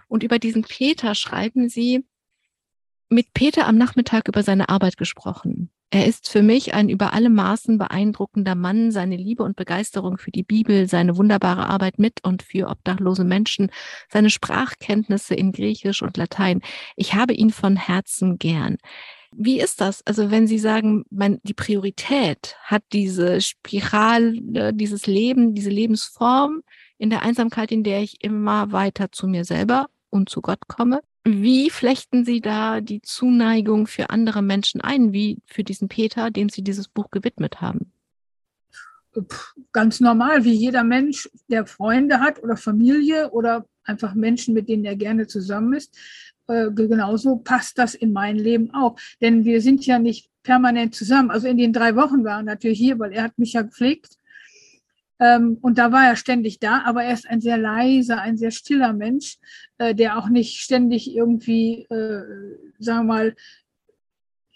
Und 0.07 0.22
über 0.22 0.38
diesen 0.38 0.62
Peter 0.62 1.14
schreiben 1.14 1.68
sie, 1.68 2.05
mit 3.09 3.33
Peter 3.33 3.66
am 3.66 3.77
Nachmittag 3.77 4.29
über 4.29 4.42
seine 4.42 4.68
Arbeit 4.68 4.96
gesprochen. 4.96 5.70
Er 5.90 6.07
ist 6.07 6.29
für 6.29 6.42
mich 6.42 6.74
ein 6.74 6.90
über 6.90 7.14
alle 7.14 7.31
Maßen 7.31 7.79
beeindruckender 7.79 8.55
Mann. 8.55 8.92
Seine 8.92 9.16
Liebe 9.16 9.42
und 9.42 9.57
Begeisterung 9.57 10.18
für 10.18 10.31
die 10.31 10.42
Bibel, 10.42 10.87
seine 10.87 11.16
wunderbare 11.16 11.66
Arbeit 11.66 11.98
mit 11.98 12.22
und 12.22 12.42
für 12.42 12.68
obdachlose 12.68 13.24
Menschen, 13.24 13.70
seine 14.11 14.29
Sprachkenntnisse 14.29 15.35
in 15.35 15.51
Griechisch 15.51 16.03
und 16.03 16.18
Latein. 16.18 16.61
Ich 16.96 17.14
habe 17.14 17.33
ihn 17.33 17.51
von 17.51 17.77
Herzen 17.77 18.38
gern. 18.38 18.77
Wie 19.35 19.61
ist 19.61 19.81
das? 19.81 20.07
Also 20.07 20.31
wenn 20.31 20.46
Sie 20.46 20.59
sagen, 20.59 21.05
man, 21.11 21.38
die 21.42 21.55
Priorität 21.55 22.57
hat 22.62 22.83
diese 22.92 23.40
Spirale, 23.40 24.74
dieses 24.74 25.07
Leben, 25.07 25.55
diese 25.55 25.70
Lebensform 25.70 26.62
in 26.98 27.09
der 27.09 27.22
Einsamkeit, 27.22 27.72
in 27.72 27.83
der 27.83 28.03
ich 28.03 28.22
immer 28.22 28.72
weiter 28.72 29.11
zu 29.11 29.27
mir 29.27 29.44
selber 29.46 29.87
und 30.11 30.29
zu 30.29 30.42
Gott 30.42 30.68
komme. 30.68 31.01
Wie 31.24 31.70
flechten 31.70 32.24
Sie 32.24 32.40
da 32.40 32.81
die 32.81 33.02
Zuneigung 33.02 33.87
für 33.87 34.11
andere 34.11 34.42
Menschen 34.42 34.81
ein, 34.81 35.12
wie 35.12 35.38
für 35.46 35.64
diesen 35.64 35.88
Peter, 35.88 36.31
dem 36.31 36.48
Sie 36.48 36.62
dieses 36.62 36.88
Buch 36.88 37.11
gewidmet 37.11 37.61
haben? 37.61 37.92
Ganz 39.72 40.00
normal, 40.00 40.44
wie 40.44 40.52
jeder 40.52 40.85
Mensch, 40.85 41.28
der 41.48 41.66
Freunde 41.66 42.20
hat 42.20 42.42
oder 42.42 42.57
Familie 42.57 43.31
oder 43.31 43.66
einfach 43.85 44.14
Menschen, 44.14 44.54
mit 44.54 44.68
denen 44.68 44.85
er 44.85 44.96
gerne 44.96 45.26
zusammen 45.26 45.72
ist. 45.72 45.96
Äh, 46.46 46.70
genauso 46.70 47.37
passt 47.37 47.78
das 47.78 47.94
in 47.94 48.12
mein 48.12 48.37
Leben 48.37 48.72
auch. 48.72 48.96
Denn 49.20 49.44
wir 49.44 49.61
sind 49.61 49.85
ja 49.87 49.98
nicht 49.98 50.31
permanent 50.42 50.94
zusammen. 50.94 51.31
Also 51.31 51.48
in 51.48 51.59
den 51.59 51.72
drei 51.72 51.96
Wochen 51.96 52.24
waren 52.24 52.46
natürlich 52.46 52.78
hier, 52.78 52.98
weil 52.98 53.12
er 53.12 53.24
hat 53.24 53.38
mich 53.38 53.54
ja 53.54 53.62
gepflegt. 53.62 54.17
Ähm, 55.20 55.59
und 55.61 55.78
da 55.78 55.92
war 55.92 56.07
er 56.07 56.16
ständig 56.16 56.61
da, 56.61 56.83
aber 56.85 57.04
er 57.04 57.14
ist 57.14 57.28
ein 57.28 57.40
sehr 57.40 57.59
leiser, 57.59 58.20
ein 58.20 58.37
sehr 58.37 58.50
stiller 58.50 58.92
Mensch, 58.92 59.38
äh, 59.78 59.94
der 59.94 60.18
auch 60.18 60.28
nicht 60.28 60.61
ständig 60.61 61.14
irgendwie, 61.14 61.87
äh, 61.90 62.22
sagen 62.78 63.07
wir 63.07 63.14
mal, 63.14 63.37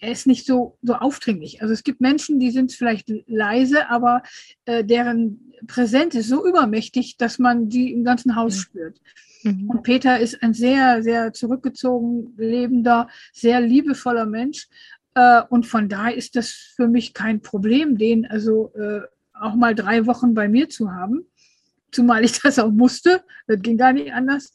er 0.02 0.10
ist 0.10 0.26
nicht 0.26 0.46
so, 0.46 0.78
so 0.82 0.94
aufdringlich. 0.94 1.62
Also 1.62 1.72
es 1.72 1.84
gibt 1.84 2.00
Menschen, 2.00 2.40
die 2.40 2.50
sind 2.50 2.72
vielleicht 2.72 3.12
leise, 3.26 3.88
aber 3.88 4.22
äh, 4.64 4.84
deren 4.84 5.52
Präsenz 5.68 6.16
ist 6.16 6.28
so 6.28 6.46
übermächtig, 6.46 7.16
dass 7.18 7.38
man 7.38 7.68
die 7.68 7.92
im 7.92 8.02
ganzen 8.02 8.34
Haus 8.34 8.56
mhm. 8.56 8.60
spürt. 8.60 9.00
Mhm. 9.44 9.70
Und 9.70 9.82
Peter 9.84 10.18
ist 10.18 10.42
ein 10.42 10.54
sehr, 10.54 11.02
sehr 11.04 11.32
zurückgezogen 11.32 12.34
lebender, 12.36 13.08
sehr 13.32 13.60
liebevoller 13.60 14.26
Mensch. 14.26 14.68
Äh, 15.14 15.42
und 15.48 15.66
von 15.66 15.88
daher 15.88 16.16
ist 16.16 16.34
das 16.34 16.50
für 16.50 16.88
mich 16.88 17.14
kein 17.14 17.40
Problem, 17.40 17.96
den 17.96 18.26
also 18.26 18.72
äh, 18.74 19.02
auch 19.42 19.54
mal 19.54 19.74
drei 19.74 20.06
Wochen 20.06 20.34
bei 20.34 20.48
mir 20.48 20.68
zu 20.68 20.92
haben. 20.92 21.26
Zumal 21.90 22.24
ich 22.24 22.38
das 22.42 22.58
auch 22.58 22.70
musste. 22.70 23.24
Das 23.46 23.60
ging 23.60 23.76
gar 23.76 23.92
nicht 23.92 24.12
anders. 24.12 24.54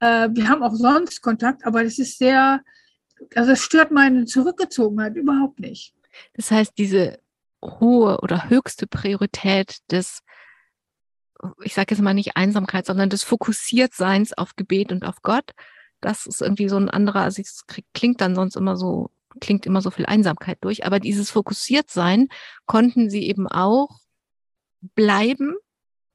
Äh, 0.00 0.28
wir 0.32 0.48
haben 0.48 0.62
auch 0.62 0.74
sonst 0.74 1.20
Kontakt, 1.20 1.66
aber 1.66 1.84
das 1.84 1.98
ist 1.98 2.18
sehr, 2.18 2.62
also 3.34 3.52
es 3.52 3.62
stört 3.62 3.90
meine 3.90 4.24
Zurückgezogenheit 4.24 5.16
überhaupt 5.16 5.60
nicht. 5.60 5.94
Das 6.34 6.50
heißt, 6.50 6.72
diese 6.78 7.18
hohe 7.62 8.20
oder 8.20 8.48
höchste 8.50 8.86
Priorität 8.86 9.78
des 9.90 10.22
ich 11.62 11.74
sage 11.74 11.94
jetzt 11.94 12.02
mal 12.02 12.14
nicht 12.14 12.36
Einsamkeit, 12.36 12.86
sondern 12.86 13.10
des 13.10 13.24
Fokussiertseins 13.24 14.32
auf 14.32 14.56
Gebet 14.56 14.92
und 14.92 15.04
auf 15.04 15.22
Gott. 15.22 15.52
Das 16.00 16.26
ist 16.26 16.42
irgendwie 16.42 16.68
so 16.68 16.76
ein 16.76 16.90
anderer, 16.90 17.22
also 17.22 17.40
es 17.42 17.64
klingt 17.92 18.20
dann 18.20 18.34
sonst 18.34 18.56
immer 18.56 18.76
so, 18.76 19.10
klingt 19.40 19.66
immer 19.66 19.80
so 19.80 19.90
viel 19.90 20.06
Einsamkeit 20.06 20.58
durch, 20.62 20.84
aber 20.84 21.00
dieses 21.00 21.30
Fokussiertsein 21.30 22.28
konnten 22.66 23.10
sie 23.10 23.28
eben 23.28 23.48
auch 23.48 24.00
bleiben, 24.94 25.54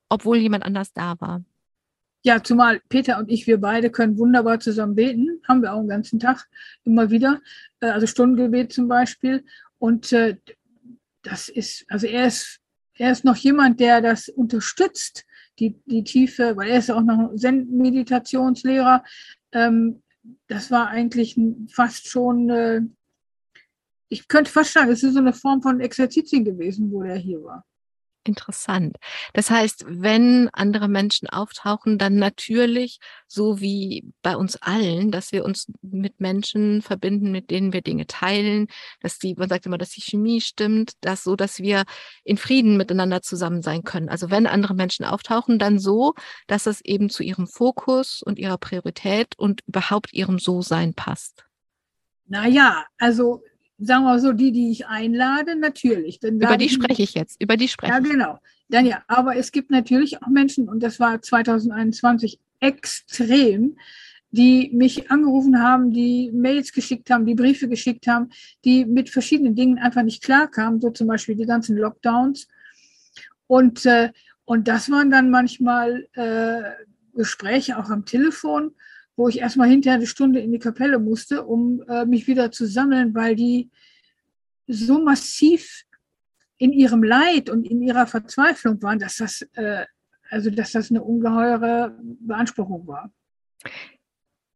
obwohl 0.10 0.38
jemand 0.38 0.66
anders 0.66 0.94
da 0.94 1.16
war. 1.20 1.44
Ja, 2.22 2.44
zumal 2.44 2.82
Peter 2.90 3.18
und 3.18 3.30
ich, 3.30 3.48
wir 3.48 3.60
beide 3.60 3.90
können 3.90 4.18
wunderbar 4.18 4.60
zusammen 4.60 4.96
beten, 4.96 5.42
haben 5.48 5.62
wir 5.62 5.74
auch 5.74 5.80
den 5.80 5.88
ganzen 5.88 6.20
Tag 6.20 6.48
immer 6.84 7.10
wieder, 7.10 7.42
äh, 7.80 7.88
also 7.88 8.08
Stundengebet 8.08 8.74
zum 8.74 8.90
Beispiel. 8.90 9.46
Und 9.78 10.12
äh, 10.12 10.36
das 11.22 11.48
ist, 11.48 11.86
also 11.88 12.08
er 12.08 12.28
ist 12.28 12.60
er 13.00 13.14
ist 13.14 13.24
noch 13.24 13.38
jemand, 13.38 13.80
der 13.80 14.02
das 14.02 14.28
unterstützt, 14.28 15.26
die, 15.58 15.76
die 15.86 16.04
Tiefe, 16.04 16.56
weil 16.58 16.70
er 16.70 16.80
ist 16.80 16.92
auch 16.92 17.02
noch 17.02 17.34
Zen-Meditationslehrer. 17.34 19.04
Ähm, 19.54 20.04
das 20.48 20.70
war 20.70 20.90
eigentlich 20.90 21.40
fast 21.70 22.10
schon, 22.10 22.50
äh, 22.50 22.82
ich 24.10 24.28
könnte 24.28 24.52
fast 24.52 24.74
sagen, 24.74 24.92
es 24.92 25.04
ist 25.04 25.14
so 25.14 25.20
eine 25.20 25.34
Form 25.34 25.62
von 25.62 25.80
Exerzitien 25.80 26.44
gewesen, 26.44 26.92
wo 26.92 27.04
er 27.04 27.16
hier 27.16 27.44
war. 27.44 27.64
Interessant. 28.26 28.98
Das 29.34 29.50
heißt, 29.50 29.86
wenn 29.88 30.50
andere 30.52 30.90
Menschen 30.90 31.30
auftauchen, 31.30 31.98
dann 31.98 32.18
natürlich, 32.18 33.00
so 33.28 33.62
wie 33.62 34.12
bei 34.22 34.36
uns 34.36 34.58
allen, 34.58 35.10
dass 35.10 35.32
wir 35.32 35.46
uns 35.46 35.72
mit 35.82 36.20
Menschen 36.20 36.82
verbinden, 36.82 37.32
mit 37.32 37.50
denen 37.50 37.72
wir 37.72 37.82
Dinge 37.82 38.08
teilen, 38.08 38.68
dass 39.00 39.20
die, 39.20 39.36
man 39.36 39.48
sagt 39.48 39.66
immer, 39.66 39.78
dass 39.78 39.92
die 39.92 40.02
Chemie 40.02 40.42
stimmt, 40.42 40.92
dass 41.02 41.24
so, 41.24 41.38
dass 41.38 41.60
wir 41.60 41.86
in 42.24 42.38
Frieden 42.38 42.76
miteinander 42.76 43.22
zusammen 43.22 43.62
sein 43.62 43.84
können. 43.84 44.10
Also 44.10 44.30
wenn 44.30 44.48
andere 44.48 44.76
Menschen 44.76 45.06
auftauchen, 45.06 45.58
dann 45.58 45.80
so, 45.80 46.14
dass 46.46 46.68
es 46.68 46.82
eben 46.82 47.10
zu 47.10 47.24
ihrem 47.24 47.48
Fokus 47.48 48.22
und 48.22 48.38
ihrer 48.38 48.58
Priorität 48.58 49.40
und 49.40 49.62
überhaupt 49.66 50.14
ihrem 50.14 50.40
So-Sein 50.40 50.94
passt. 50.94 51.46
Naja, 52.28 52.86
also 53.00 53.42
sagen 53.80 54.04
wir 54.04 54.20
so, 54.20 54.34
die, 54.34 54.52
die 54.52 54.72
ich 54.72 54.88
einlade, 54.88 55.56
natürlich. 55.56 56.22
Über 56.22 56.58
die 56.58 56.70
spreche 56.70 57.02
ich 57.02 57.14
jetzt, 57.14 57.42
über 57.42 57.58
die 57.58 57.68
spreche 57.68 57.94
ich. 57.94 58.06
Ja, 58.06 58.12
genau. 58.12 58.40
Dann 58.68 58.86
ja, 58.86 59.04
aber 59.08 59.36
es 59.36 59.52
gibt 59.52 59.72
natürlich 59.72 60.22
auch 60.22 60.28
Menschen, 60.28 60.70
und 60.70 60.84
das 60.84 61.00
war 61.00 61.22
2021 61.22 62.40
extrem, 62.60 63.78
die 64.32 64.70
mich 64.74 65.10
angerufen 65.10 65.62
haben, 65.62 65.92
die 65.92 66.32
Mails 66.32 66.72
geschickt 66.72 67.10
haben, 67.10 67.26
die 67.26 67.36
Briefe 67.36 67.68
geschickt 67.68 68.06
haben, 68.06 68.30
die 68.64 68.86
mit 68.86 69.10
verschiedenen 69.10 69.56
Dingen 69.56 69.80
einfach 69.80 70.04
nicht 70.04 70.24
klarkamen, 70.24 70.80
so 70.80 70.92
zum 70.92 71.08
Beispiel 71.08 71.36
die 71.36 71.48
ganzen 71.48 71.78
Lockdowns. 71.78 72.48
Und, 73.48 73.86
äh, 73.86 74.12
und 74.46 74.68
das 74.68 74.92
waren 74.92 75.10
dann 75.10 75.32
manchmal 75.32 76.08
äh, 76.14 76.62
Gespräche 77.16 77.80
auch 77.80 77.90
am 77.90 78.06
Telefon, 78.06 78.76
wo 79.20 79.28
ich 79.28 79.40
erstmal 79.40 79.68
hinterher 79.68 79.98
eine 79.98 80.08
Stunde 80.08 80.40
in 80.40 80.54
die 80.54 80.60
Kapelle 80.60 80.98
musste, 80.98 81.44
um 81.44 81.84
äh, 81.90 82.06
mich 82.06 82.26
wieder 82.28 82.52
zu 82.52 82.66
sammeln, 82.66 83.14
weil 83.14 83.36
die 83.36 83.70
so 84.66 85.04
massiv 85.04 85.84
in 86.58 86.72
ihrem 86.72 87.04
Leid 87.04 87.50
und 87.50 87.66
in 87.66 87.82
ihrer 87.82 88.08
Verzweiflung 88.08 88.82
waren, 88.82 88.98
dass 88.98 89.18
das, 89.18 89.42
äh, 89.56 89.86
also 90.30 90.50
dass 90.52 90.72
das 90.72 90.90
eine 90.90 91.04
ungeheure 91.04 92.00
Beanspruchung 92.02 92.88
war. 92.88 93.12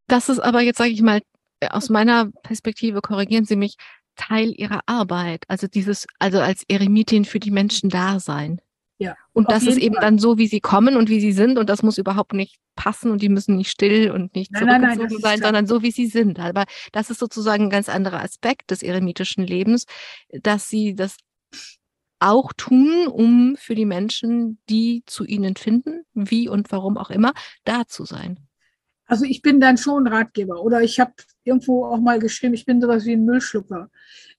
Das 0.08 0.30
ist 0.30 0.40
aber 0.40 0.62
jetzt, 0.62 0.78
sage 0.78 0.92
ich 0.92 1.02
mal, 1.02 1.22
aus 1.70 1.90
meiner 1.90 2.32
Perspektive, 2.32 3.02
korrigieren 3.02 3.44
Sie 3.44 3.58
mich, 3.58 3.76
Teil 4.16 4.54
Ihrer 4.56 4.80
Arbeit. 4.86 5.44
Also 5.50 5.68
dieses, 5.68 6.08
also 6.20 6.40
als 6.40 6.64
Eremitin 6.70 7.26
für 7.26 7.42
die 7.42 7.52
Menschen 7.52 7.90
da 7.90 8.22
sein. 8.22 8.62
Ja, 9.04 9.18
und 9.34 9.52
das 9.52 9.64
ist 9.68 9.78
eben 9.78 9.96
Fall. 9.96 10.02
dann 10.02 10.18
so, 10.18 10.38
wie 10.38 10.48
sie 10.48 10.62
kommen 10.62 10.96
und 10.96 11.10
wie 11.10 11.20
sie 11.20 11.34
sind 11.34 11.58
und 11.58 11.70
das 11.70 11.84
muss 11.84 11.98
überhaupt 11.98 12.34
nicht 12.34 12.58
passen 12.76 13.12
und 13.12 13.22
die 13.22 13.30
müssen 13.30 13.58
nicht 13.58 13.70
still 13.70 14.12
und 14.12 14.34
nicht 14.34 14.52
nein, 14.52 14.62
zurückgezogen 14.62 15.00
nein, 15.00 15.10
nein, 15.10 15.22
sein, 15.22 15.42
sondern 15.42 15.68
so, 15.68 15.82
wie 15.82 15.92
sie 15.92 16.08
sind. 16.08 16.40
Aber 16.40 16.64
das 16.94 17.10
ist 17.10 17.20
sozusagen 17.20 17.66
ein 17.66 17.70
ganz 17.70 17.90
anderer 17.90 18.24
Aspekt 18.24 18.72
des 18.72 18.82
eremitischen 18.82 19.46
Lebens, 19.46 19.86
dass 20.32 20.70
sie 20.70 20.96
das 20.96 21.18
auch 22.20 22.54
tun, 22.56 23.08
um 23.08 23.58
für 23.58 23.76
die 23.76 23.86
Menschen, 23.86 24.58
die 24.70 25.04
zu 25.06 25.26
ihnen 25.26 25.58
finden, 25.58 26.06
wie 26.14 26.48
und 26.48 26.72
warum 26.72 26.98
auch 26.98 27.10
immer, 27.10 27.34
da 27.66 27.86
zu 27.86 28.06
sein. 28.06 28.40
Also 29.06 29.26
ich 29.26 29.42
bin 29.42 29.60
dann 29.60 29.78
schon 29.78 30.08
Ratgeber 30.08 30.64
oder 30.64 30.82
ich 30.82 31.00
habe 31.00 31.12
irgendwo 31.44 31.86
auch 31.86 32.00
mal 32.00 32.20
geschrieben, 32.20 32.54
ich 32.54 32.66
bin 32.66 32.80
sowas 32.80 33.06
wie 33.06 33.14
ein 33.14 33.26
Müllschlucker, 33.26 33.90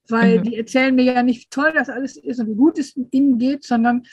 weil 0.09 0.39
mhm. 0.39 0.43
die 0.45 0.57
erzählen 0.57 0.95
mir 0.95 1.05
ja 1.05 1.23
nicht, 1.23 1.43
wie 1.43 1.49
toll 1.51 1.73
das 1.75 1.91
alles 1.91 2.17
ist 2.17 2.41
und 2.41 2.49
wie 2.49 2.57
gut 2.57 2.79
es 2.79 2.97
ihnen 3.11 3.39
geht, 3.39 3.65
sondern 3.65 4.05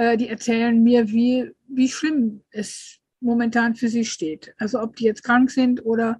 äh, 0.00 0.16
die 0.16 0.28
erzählen 0.28 0.82
mir, 0.82 1.10
wie, 1.10 1.50
wie 1.68 1.88
schlimm 1.88 2.42
es 2.50 2.98
momentan 3.20 3.74
für 3.74 3.88
sie 3.88 4.06
steht. 4.06 4.54
Also 4.56 4.80
ob 4.80 4.96
die 4.96 5.04
jetzt 5.04 5.22
krank 5.22 5.50
sind 5.50 5.84
oder 5.84 6.18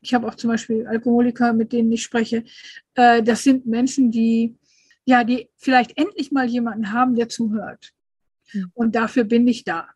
ich 0.00 0.14
habe 0.14 0.26
auch 0.26 0.34
zum 0.34 0.48
Beispiel 0.48 0.86
Alkoholiker, 0.86 1.52
mit 1.52 1.72
denen 1.72 1.92
ich 1.92 2.02
spreche. 2.02 2.44
Äh, 2.94 3.22
das 3.22 3.44
sind 3.44 3.66
Menschen, 3.66 4.10
die 4.10 4.56
ja, 5.04 5.24
die 5.24 5.50
vielleicht 5.56 5.98
endlich 5.98 6.32
mal 6.32 6.46
jemanden 6.46 6.92
haben, 6.92 7.14
der 7.14 7.28
zuhört. 7.28 7.92
Hm. 8.50 8.70
Und 8.74 8.94
dafür 8.94 9.24
bin 9.24 9.46
ich 9.46 9.64
da. 9.64 9.88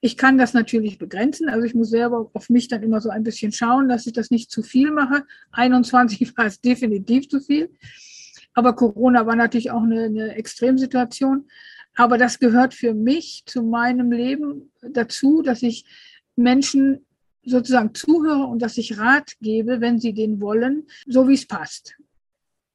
Ich 0.00 0.16
kann 0.16 0.38
das 0.38 0.54
natürlich 0.54 0.98
begrenzen. 0.98 1.50
Also 1.50 1.66
ich 1.66 1.74
muss 1.74 1.90
selber 1.90 2.30
auf 2.32 2.48
mich 2.48 2.68
dann 2.68 2.82
immer 2.82 3.00
so 3.00 3.10
ein 3.10 3.22
bisschen 3.22 3.52
schauen, 3.52 3.88
dass 3.88 4.06
ich 4.06 4.12
das 4.12 4.30
nicht 4.30 4.50
zu 4.50 4.62
viel 4.62 4.90
mache. 4.90 5.24
21 5.52 6.34
war 6.36 6.46
es 6.46 6.60
definitiv 6.60 7.28
zu 7.28 7.40
viel. 7.40 7.70
Aber 8.54 8.74
Corona 8.74 9.26
war 9.26 9.36
natürlich 9.36 9.70
auch 9.70 9.82
eine, 9.82 10.04
eine 10.04 10.34
Extremsituation. 10.34 11.46
Aber 12.00 12.16
das 12.16 12.38
gehört 12.38 12.72
für 12.72 12.94
mich 12.94 13.42
zu 13.44 13.62
meinem 13.62 14.10
Leben 14.10 14.72
dazu, 14.80 15.42
dass 15.42 15.62
ich 15.62 15.84
Menschen 16.34 17.04
sozusagen 17.44 17.94
zuhöre 17.94 18.44
und 18.44 18.62
dass 18.62 18.78
ich 18.78 18.96
Rat 18.96 19.34
gebe, 19.42 19.82
wenn 19.82 19.98
sie 19.98 20.14
den 20.14 20.40
wollen, 20.40 20.86
so 21.06 21.28
wie 21.28 21.34
es 21.34 21.46
passt. 21.46 21.98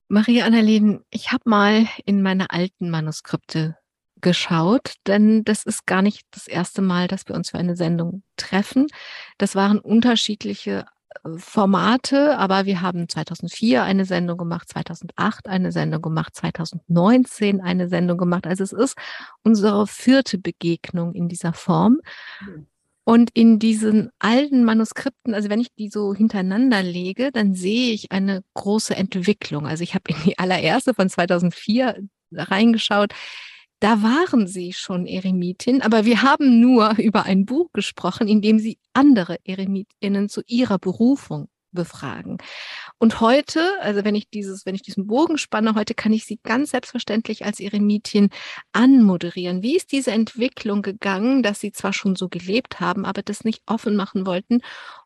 Maria 0.09 0.45
Annalena, 0.45 0.99
ich 1.09 1.31
habe 1.31 1.49
mal 1.49 1.87
in 2.05 2.21
meine 2.21 2.51
alten 2.51 2.91
Manuskripte 2.91 3.75
geschaut, 4.21 4.93
denn 5.07 5.43
das 5.43 5.63
ist 5.63 5.87
gar 5.87 6.03
nicht 6.03 6.27
das 6.29 6.45
erste 6.45 6.83
Mal, 6.83 7.07
dass 7.07 7.27
wir 7.27 7.35
uns 7.35 7.49
für 7.49 7.57
eine 7.57 7.75
Sendung 7.75 8.21
treffen. 8.37 8.85
Das 9.39 9.55
waren 9.55 9.79
unterschiedliche 9.79 10.85
Formate, 11.37 12.37
aber 12.37 12.65
wir 12.65 12.81
haben 12.81 13.07
2004 13.09 13.83
eine 13.83 14.05
Sendung 14.05 14.37
gemacht, 14.37 14.69
2008 14.69 15.47
eine 15.47 15.71
Sendung 15.71 16.01
gemacht, 16.01 16.35
2019 16.35 17.61
eine 17.61 17.87
Sendung 17.87 18.17
gemacht. 18.17 18.47
Also 18.47 18.63
es 18.63 18.73
ist 18.73 18.95
unsere 19.43 19.87
vierte 19.87 20.37
Begegnung 20.37 21.13
in 21.13 21.27
dieser 21.27 21.53
Form. 21.53 21.99
Und 23.07 23.29
in 23.35 23.59
diesen 23.59 24.09
alten 24.17 24.63
Manuskripten, 24.63 25.35
also 25.35 25.49
wenn 25.49 25.59
ich 25.59 25.71
die 25.75 25.89
so 25.89 26.15
hintereinander 26.15 26.81
lege, 26.81 27.31
dann 27.31 27.53
sehe 27.53 27.93
ich 27.93 28.11
eine 28.11 28.43
große 28.55 28.95
Entwicklung. 28.95 29.67
Also 29.67 29.83
ich 29.83 29.93
habe 29.93 30.05
in 30.09 30.15
die 30.25 30.39
allererste 30.39 30.95
von 30.95 31.07
2004 31.07 31.99
reingeschaut 32.31 33.13
da 33.79 34.01
waren 34.01 34.47
sie 34.47 34.73
schon 34.73 35.05
Eremitin, 35.05 35.81
aber 35.81 36.05
wir 36.05 36.21
haben 36.21 36.59
nur 36.59 36.95
über 36.97 37.23
ein 37.23 37.45
Buch 37.45 37.71
gesprochen, 37.73 38.27
in 38.27 38.41
dem 38.41 38.59
sie 38.59 38.77
andere 38.93 39.37
Eremitinnen 39.43 40.29
zu 40.29 40.41
ihrer 40.47 40.79
Berufung 40.79 41.47
befragen. 41.75 42.37
Und 42.97 43.19
heute, 43.19 43.61
also 43.81 44.03
wenn 44.05 44.15
ich 44.15 44.29
dieses, 44.29 44.65
wenn 44.65 44.75
ich 44.75 44.81
diesen 44.81 45.07
Bogen 45.07 45.37
spanne, 45.37 45.75
heute 45.75 45.93
kann 45.93 46.13
ich 46.13 46.25
sie 46.25 46.39
ganz 46.41 46.71
selbstverständlich 46.71 47.45
als 47.45 47.59
Eremitin 47.59 48.29
anmoderieren. 48.71 49.61
Wie 49.61 49.75
ist 49.75 49.91
diese 49.91 50.11
Entwicklung 50.11 50.81
gegangen, 50.81 51.43
dass 51.43 51.59
sie 51.59 51.73
zwar 51.73 51.93
schon 51.93 52.15
so 52.15 52.29
gelebt 52.29 52.79
haben, 52.79 53.05
aber 53.05 53.21
das 53.21 53.43
nicht 53.43 53.61
offen 53.67 53.95
machen 53.95 54.25
wollten 54.25 54.61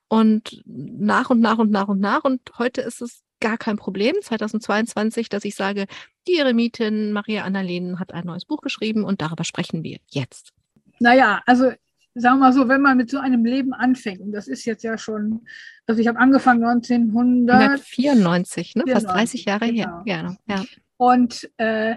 und 0.08 0.64
nach 0.66 1.30
und 1.30 1.42
nach 1.42 1.58
und 1.58 1.72
nach 1.72 1.88
und 1.88 2.00
nach 2.00 2.24
und 2.24 2.42
heute 2.58 2.82
ist 2.82 3.02
es 3.02 3.24
gar 3.40 3.58
kein 3.58 3.78
Problem, 3.78 4.16
2022, 4.22 5.30
dass 5.30 5.46
ich 5.46 5.56
sage, 5.56 5.86
die 6.28 6.38
Eremitin 6.38 7.12
Maria 7.12 7.44
Annalena 7.44 8.00
hat 8.00 8.14
ein 8.14 8.26
neues 8.26 8.46
Buch 8.46 8.62
geschrieben 8.62 9.04
und 9.04 9.22
darüber 9.22 9.44
sprechen 9.44 9.84
wir 9.84 10.00
jetzt. 10.10 10.54
Naja, 11.00 11.42
also 11.46 11.72
sagen 12.16 12.40
wir 12.40 12.48
mal 12.48 12.54
so, 12.54 12.68
wenn 12.68 12.82
man 12.82 12.98
mit 12.98 13.10
so 13.10 13.20
einem 13.20 13.46
Leben 13.46 13.74
anfängt, 13.74 14.22
und 14.22 14.32
das 14.32 14.48
ist 14.48 14.66
jetzt 14.66 14.84
ja 14.84 14.98
schon, 14.98 15.42
also 15.88 16.02
ich 16.02 16.08
habe 16.08 16.20
angefangen 16.20 16.64
1994, 16.64 18.76
ne? 18.76 18.84
fast 18.88 19.08
30 19.08 19.46
Jahre 19.46 19.68
genau. 19.68 20.04
her. 20.06 20.06
Ja, 20.06 20.36
ja. 20.48 20.64
Und 20.98 21.50
äh, 21.58 21.96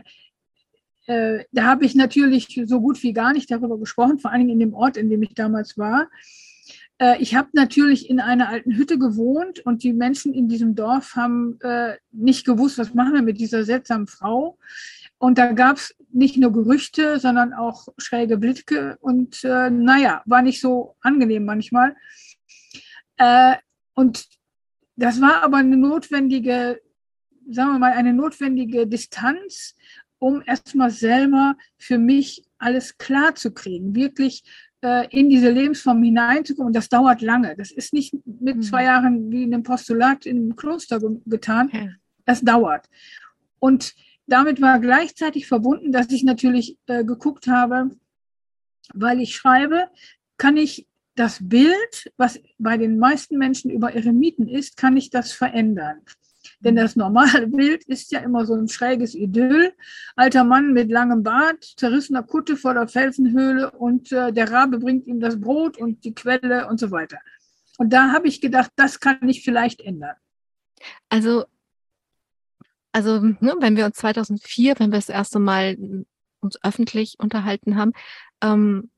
äh, 1.07 1.45
da 1.51 1.65
habe 1.65 1.85
ich 1.85 1.95
natürlich 1.95 2.61
so 2.67 2.81
gut 2.81 3.03
wie 3.03 3.13
gar 3.13 3.33
nicht 3.33 3.51
darüber 3.51 3.79
gesprochen, 3.79 4.19
vor 4.19 4.31
allen 4.31 4.41
Dingen 4.41 4.53
in 4.53 4.61
dem 4.61 4.75
Ort, 4.75 4.97
in 4.97 5.11
dem 5.11 5.23
ich 5.23 5.35
damals 5.35 5.77
war. 5.77 6.09
Äh, 7.03 7.21
ich 7.21 7.35
habe 7.35 7.49
natürlich 7.53 8.09
in 8.09 8.21
einer 8.21 8.49
alten 8.49 8.77
Hütte 8.77 8.97
gewohnt 8.97 9.59
und 9.67 9.83
die 9.83 9.93
Menschen 9.93 10.33
in 10.33 10.49
diesem 10.49 10.77
Dorf 10.77 11.17
haben 11.17 11.59
äh, 11.61 11.97
nicht 12.13 12.47
gewusst, 12.47 12.79
was 12.79 12.95
machen 12.95 13.15
wir 13.15 13.23
mit 13.23 13.41
dieser 13.41 13.65
seltsamen 13.65 14.07
Frau. 14.07 14.57
Und 15.19 15.37
da 15.39 15.53
gab 15.53 15.77
es 15.77 15.95
nicht 16.13 16.37
nur 16.37 16.53
Gerüchte, 16.53 17.19
sondern 17.19 17.53
auch 17.53 17.89
schräge 17.99 18.39
Blicke 18.39 18.97
und 19.01 19.43
äh, 19.45 19.71
naja, 19.71 20.23
war 20.27 20.43
nicht 20.43 20.61
so 20.61 20.97
angenehm 21.01 21.45
manchmal. 21.45 21.97
Und 23.95 24.27
das 24.97 25.21
war 25.21 25.45
aber 25.45 25.59
eine 25.59 25.77
notwendige, 25.77 26.81
sagen 27.49 27.73
wir 27.73 27.79
mal, 27.79 27.93
eine 27.93 28.13
notwendige 28.13 28.89
Distanz, 28.89 29.77
um 30.19 30.43
erstmal 30.45 30.91
selber 30.91 31.57
für 31.77 31.99
mich 31.99 32.45
alles 32.59 32.99
klar 32.99 33.37
zu 33.37 33.53
kriegen, 33.53 33.95
wirklich 33.95 34.43
in 35.11 35.31
diese 35.31 35.51
Lebensform 35.51 36.03
hineinzukommen. 36.03 36.69
Und 36.69 36.77
das 36.77 36.89
dauert 36.89 37.23
lange. 37.23 37.55
Das 37.57 37.71
ist 37.71 37.93
nicht 37.93 38.15
mit 38.25 38.57
mhm. 38.57 38.63
zwei 38.63 38.85
Jahren 38.85 39.31
wie 39.31 39.45
in 39.45 39.55
einem 39.55 39.63
Postulat 39.63 40.27
im 40.27 40.57
Kloster 40.57 41.01
getan. 41.27 41.71
Das 42.25 42.41
dauert. 42.41 42.89
Und 43.59 43.95
damit 44.27 44.61
war 44.61 44.81
gleichzeitig 44.81 45.47
verbunden, 45.47 45.93
dass 45.93 46.11
ich 46.11 46.25
natürlich 46.25 46.79
äh, 46.87 47.05
geguckt 47.05 47.47
habe, 47.49 47.91
weil 48.95 49.21
ich 49.21 49.35
schreibe, 49.35 49.89
kann 50.37 50.57
ich 50.57 50.87
das 51.15 51.39
Bild, 51.47 52.13
was 52.17 52.41
bei 52.59 52.79
den 52.79 52.99
meisten 52.99 53.37
Menschen 53.37 53.71
über 53.71 53.93
Eremiten 53.93 54.49
ist, 54.49 54.77
kann 54.77 54.97
ich 54.97 55.11
das 55.11 55.33
verändern. 55.33 56.01
Denn 56.65 56.77
das 56.77 56.97
normale 56.97 57.47
Bild 57.49 57.85
ist 57.85 58.13
ja 58.13 58.21
immer 58.21 58.47
so 58.47 58.55
ein 58.55 58.69
schräges 58.69 59.15
Idyll. 59.15 59.73
Alter 60.17 60.45
Mann 60.45 60.73
mit 60.73 60.91
langem 60.91 61.23
Bart, 61.23 61.65
zerrissener 61.77 62.23
Kutte 62.23 62.57
vor 62.57 62.75
der 62.75 62.89
Felsenhöhle 62.89 63.71
und 63.73 64.13
äh, 64.13 64.33
der 64.33 64.51
Rabe 64.51 64.79
bringt 64.79 65.07
ihm 65.07 65.21
das 65.21 65.41
Brot 65.41 65.77
und 65.79 66.05
die 66.05 66.15
Quelle 66.15 66.69
und 66.69 66.79
so 66.79 66.91
weiter. 66.91 67.19
Und 67.79 67.93
da 67.93 68.13
habe 68.13 68.29
ich 68.29 68.41
gedacht, 68.41 68.71
das 68.77 69.01
kann 69.01 69.29
ich 69.29 69.43
vielleicht 69.43 69.81
ändern. 69.81 70.17
Also, 71.09 71.45
also 72.93 73.21
ne, 73.21 73.57
wenn 73.61 73.77
wir 73.77 73.87
uns 73.87 73.97
2004, 73.97 74.75
wenn 74.79 74.91
wir 74.91 74.99
das 74.99 75.09
erste 75.09 75.39
Mal 75.39 75.77
uns 76.41 76.63
öffentlich 76.63 77.17
unterhalten 77.19 77.77
haben, 77.77 77.93
ähm, 78.43 78.91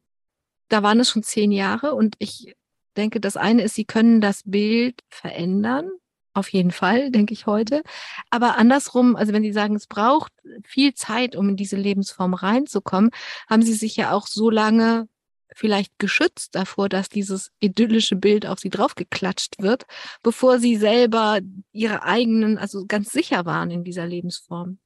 da 0.68 0.82
waren 0.82 1.00
es 1.00 1.10
schon 1.10 1.22
zehn 1.22 1.52
Jahre 1.52 1.94
und 1.94 2.16
ich 2.18 2.54
denke, 2.96 3.20
das 3.20 3.36
eine 3.36 3.62
ist, 3.62 3.74
sie 3.74 3.84
können 3.84 4.20
das 4.20 4.42
Bild 4.44 5.02
verändern. 5.08 5.90
Auf 6.34 6.48
jeden 6.48 6.72
Fall, 6.72 7.12
denke 7.12 7.32
ich 7.32 7.46
heute. 7.46 7.82
Aber 8.28 8.58
andersrum, 8.58 9.14
also 9.14 9.32
wenn 9.32 9.44
Sie 9.44 9.52
sagen, 9.52 9.76
es 9.76 9.86
braucht 9.86 10.32
viel 10.64 10.92
Zeit, 10.94 11.36
um 11.36 11.50
in 11.50 11.56
diese 11.56 11.76
Lebensform 11.76 12.34
reinzukommen, 12.34 13.10
haben 13.48 13.62
Sie 13.62 13.74
sich 13.74 13.94
ja 13.96 14.12
auch 14.12 14.26
so 14.26 14.50
lange 14.50 15.08
vielleicht 15.54 15.96
geschützt 15.98 16.56
davor, 16.56 16.88
dass 16.88 17.08
dieses 17.08 17.52
idyllische 17.60 18.16
Bild 18.16 18.46
auf 18.46 18.58
Sie 18.58 18.70
draufgeklatscht 18.70 19.62
wird, 19.62 19.84
bevor 20.24 20.58
Sie 20.58 20.76
selber 20.76 21.38
Ihre 21.72 22.02
eigenen, 22.02 22.58
also 22.58 22.84
ganz 22.86 23.12
sicher 23.12 23.46
waren 23.46 23.70
in 23.70 23.84
dieser 23.84 24.06
Lebensform. 24.06 24.78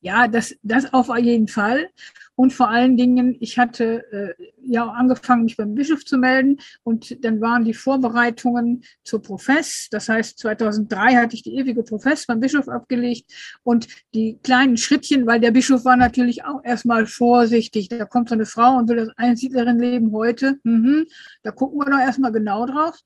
Ja, 0.00 0.28
das, 0.28 0.54
das 0.62 0.92
auf 0.92 1.08
jeden 1.18 1.48
Fall. 1.48 1.88
Und 2.36 2.52
vor 2.52 2.68
allen 2.68 2.96
Dingen, 2.96 3.36
ich 3.40 3.58
hatte 3.58 4.04
äh, 4.12 4.44
ja 4.62 4.84
auch 4.84 4.94
angefangen, 4.94 5.42
mich 5.42 5.56
beim 5.56 5.74
Bischof 5.74 6.04
zu 6.04 6.18
melden. 6.18 6.60
Und 6.84 7.24
dann 7.24 7.40
waren 7.40 7.64
die 7.64 7.74
Vorbereitungen 7.74 8.84
zur 9.02 9.20
Profess. 9.20 9.88
Das 9.90 10.08
heißt, 10.08 10.38
2003 10.38 11.16
hatte 11.16 11.34
ich 11.34 11.42
die 11.42 11.56
ewige 11.56 11.82
Profess 11.82 12.26
beim 12.26 12.38
Bischof 12.38 12.68
abgelegt. 12.68 13.32
Und 13.64 13.88
die 14.14 14.38
kleinen 14.40 14.76
Schrittchen, 14.76 15.26
weil 15.26 15.40
der 15.40 15.50
Bischof 15.50 15.84
war 15.84 15.96
natürlich 15.96 16.44
auch 16.44 16.62
erstmal 16.62 17.06
vorsichtig. 17.06 17.88
Da 17.88 18.04
kommt 18.04 18.28
so 18.28 18.36
eine 18.36 18.46
Frau 18.46 18.76
und 18.78 18.88
will 18.88 18.96
das 18.98 19.10
Einsiedlerin-Leben 19.16 20.12
heute. 20.12 20.60
Mhm, 20.62 21.06
da 21.42 21.50
gucken 21.50 21.80
wir 21.80 21.90
doch 21.90 21.98
erstmal 21.98 22.30
genau 22.30 22.66
drauf 22.66 23.02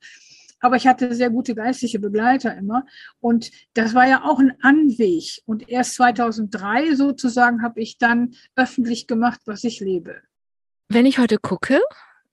aber 0.63 0.77
ich 0.77 0.87
hatte 0.87 1.15
sehr 1.15 1.29
gute 1.29 1.55
geistliche 1.55 1.99
Begleiter 1.99 2.57
immer. 2.57 2.87
Und 3.21 3.51
das 3.75 3.95
war 3.95 4.09
ja 4.09 4.25
auch 4.25 4.39
ein 4.39 4.55
Anweg. 4.63 5.43
Und 5.45 5.69
erst 5.69 5.95
2003 5.97 6.95
sozusagen 6.95 7.63
habe 7.63 7.81
ich 7.81 7.99
dann 7.99 8.35
öffentlich 8.55 9.07
gemacht, 9.07 9.41
was 9.45 9.65
ich 9.65 9.81
lebe. 9.81 10.23
Wenn 10.89 11.05
ich 11.05 11.19
heute 11.19 11.39
gucke, 11.39 11.81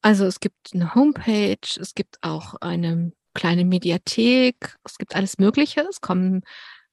also 0.01 0.25
es 0.25 0.39
gibt 0.39 0.73
eine 0.73 0.93
Homepage, 0.95 1.57
es 1.79 1.95
gibt 1.95 2.17
auch 2.21 2.53
eine 2.61 3.11
kleine 3.33 3.65
Mediathek, 3.65 4.75
es 4.83 4.97
gibt 4.97 5.15
alles 5.15 5.39
Mögliche. 5.39 5.81
Es 5.89 5.99
kommen 5.99 6.43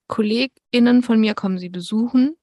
KollegInnen 0.08 1.02
von 1.02 1.20
mir, 1.20 1.34
kommen 1.34 1.58
sie 1.58 1.68
besuchen. 1.68 2.34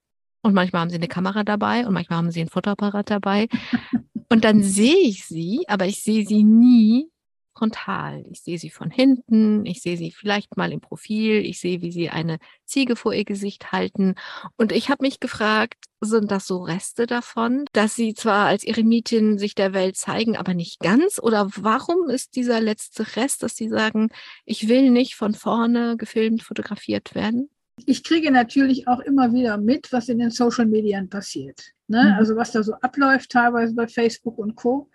Und 0.43 0.53
manchmal 0.53 0.81
haben 0.81 0.89
sie 0.89 0.97
eine 0.97 1.07
Kamera 1.07 1.43
dabei 1.43 1.87
und 1.87 1.93
manchmal 1.93 2.17
haben 2.17 2.31
sie 2.31 2.41
ein 2.41 2.49
Fotoapparat 2.49 3.09
dabei. 3.09 3.47
Und 4.29 4.45
dann 4.45 4.63
sehe 4.63 4.97
ich 4.97 5.25
sie, 5.25 5.63
aber 5.67 5.85
ich 5.85 6.01
sehe 6.01 6.25
sie 6.25 6.43
nie 6.43 7.12
frontal. 7.55 8.25
Ich 8.31 8.41
sehe 8.41 8.57
sie 8.57 8.69
von 8.69 8.89
hinten, 8.89 9.65
ich 9.65 9.81
sehe 9.81 9.97
sie 9.97 10.11
vielleicht 10.11 10.57
mal 10.57 10.71
im 10.71 10.81
Profil, 10.81 11.45
ich 11.45 11.59
sehe, 11.59 11.81
wie 11.81 11.91
sie 11.91 12.09
eine 12.09 12.39
Ziege 12.65 12.95
vor 12.95 13.13
ihr 13.13 13.25
Gesicht 13.25 13.71
halten. 13.71 14.15
Und 14.57 14.71
ich 14.71 14.89
habe 14.89 15.03
mich 15.03 15.19
gefragt, 15.19 15.85
sind 16.01 16.31
das 16.31 16.47
so 16.47 16.63
Reste 16.63 17.07
davon, 17.07 17.65
dass 17.73 17.95
sie 17.95 18.13
zwar 18.13 18.47
als 18.47 18.63
Eremitin 18.63 19.37
sich 19.37 19.55
der 19.55 19.73
Welt 19.73 19.95
zeigen, 19.95 20.35
aber 20.35 20.53
nicht 20.53 20.79
ganz? 20.79 21.19
Oder 21.21 21.49
warum 21.55 22.09
ist 22.09 22.35
dieser 22.35 22.59
letzte 22.59 23.15
Rest, 23.15 23.43
dass 23.43 23.55
sie 23.55 23.69
sagen, 23.69 24.09
ich 24.45 24.67
will 24.67 24.89
nicht 24.91 25.15
von 25.15 25.33
vorne 25.33 25.95
gefilmt, 25.97 26.43
fotografiert 26.43 27.15
werden? 27.15 27.49
Ich 27.85 28.03
kriege 28.03 28.31
natürlich 28.31 28.87
auch 28.87 28.99
immer 28.99 29.33
wieder 29.33 29.57
mit, 29.57 29.91
was 29.91 30.09
in 30.09 30.19
den 30.19 30.29
Social 30.29 30.65
Medien 30.65 31.09
passiert. 31.09 31.59
Ne? 31.87 32.03
Mhm. 32.03 32.13
Also 32.19 32.35
was 32.35 32.51
da 32.51 32.63
so 32.63 32.73
abläuft, 32.73 33.31
teilweise 33.31 33.73
bei 33.73 33.87
Facebook 33.87 34.37
und 34.37 34.55
Co. 34.55 34.89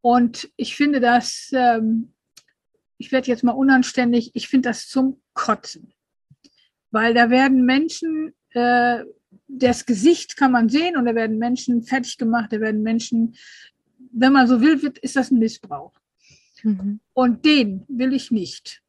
Und 0.00 0.50
ich 0.56 0.76
finde 0.76 1.00
das, 1.00 1.50
ähm, 1.52 2.12
ich 2.98 3.12
werde 3.12 3.28
jetzt 3.28 3.44
mal 3.44 3.52
unanständig, 3.52 4.30
ich 4.34 4.48
finde 4.48 4.68
das 4.70 4.88
zum 4.88 5.20
Kotzen. 5.34 5.92
Weil 6.90 7.14
da 7.14 7.30
werden 7.30 7.64
Menschen, 7.64 8.34
äh, 8.50 9.04
das 9.46 9.86
Gesicht 9.86 10.36
kann 10.36 10.52
man 10.52 10.68
sehen 10.68 10.96
und 10.96 11.06
da 11.06 11.14
werden 11.14 11.38
Menschen 11.38 11.82
fertig 11.82 12.18
gemacht, 12.18 12.52
da 12.52 12.60
werden 12.60 12.82
Menschen, 12.82 13.36
wenn 14.12 14.32
man 14.32 14.46
so 14.46 14.60
will, 14.60 14.82
wird, 14.82 14.98
ist 14.98 15.16
das 15.16 15.30
ein 15.30 15.38
Missbrauch. 15.38 15.92
Mhm. 16.62 17.00
Und 17.12 17.44
den 17.44 17.84
will 17.88 18.12
ich 18.12 18.30
nicht. 18.30 18.82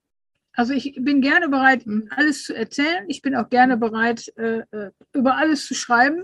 Also 0.53 0.73
ich 0.73 0.95
bin 0.99 1.21
gerne 1.21 1.47
bereit, 1.49 1.85
mhm. 1.85 2.09
alles 2.09 2.43
zu 2.43 2.55
erzählen. 2.55 3.05
Ich 3.07 3.21
bin 3.21 3.35
auch 3.35 3.49
gerne 3.49 3.77
bereit, 3.77 4.31
äh, 4.37 4.63
äh, 4.71 4.91
über 5.13 5.37
alles 5.37 5.65
zu 5.65 5.73
schreiben. 5.73 6.23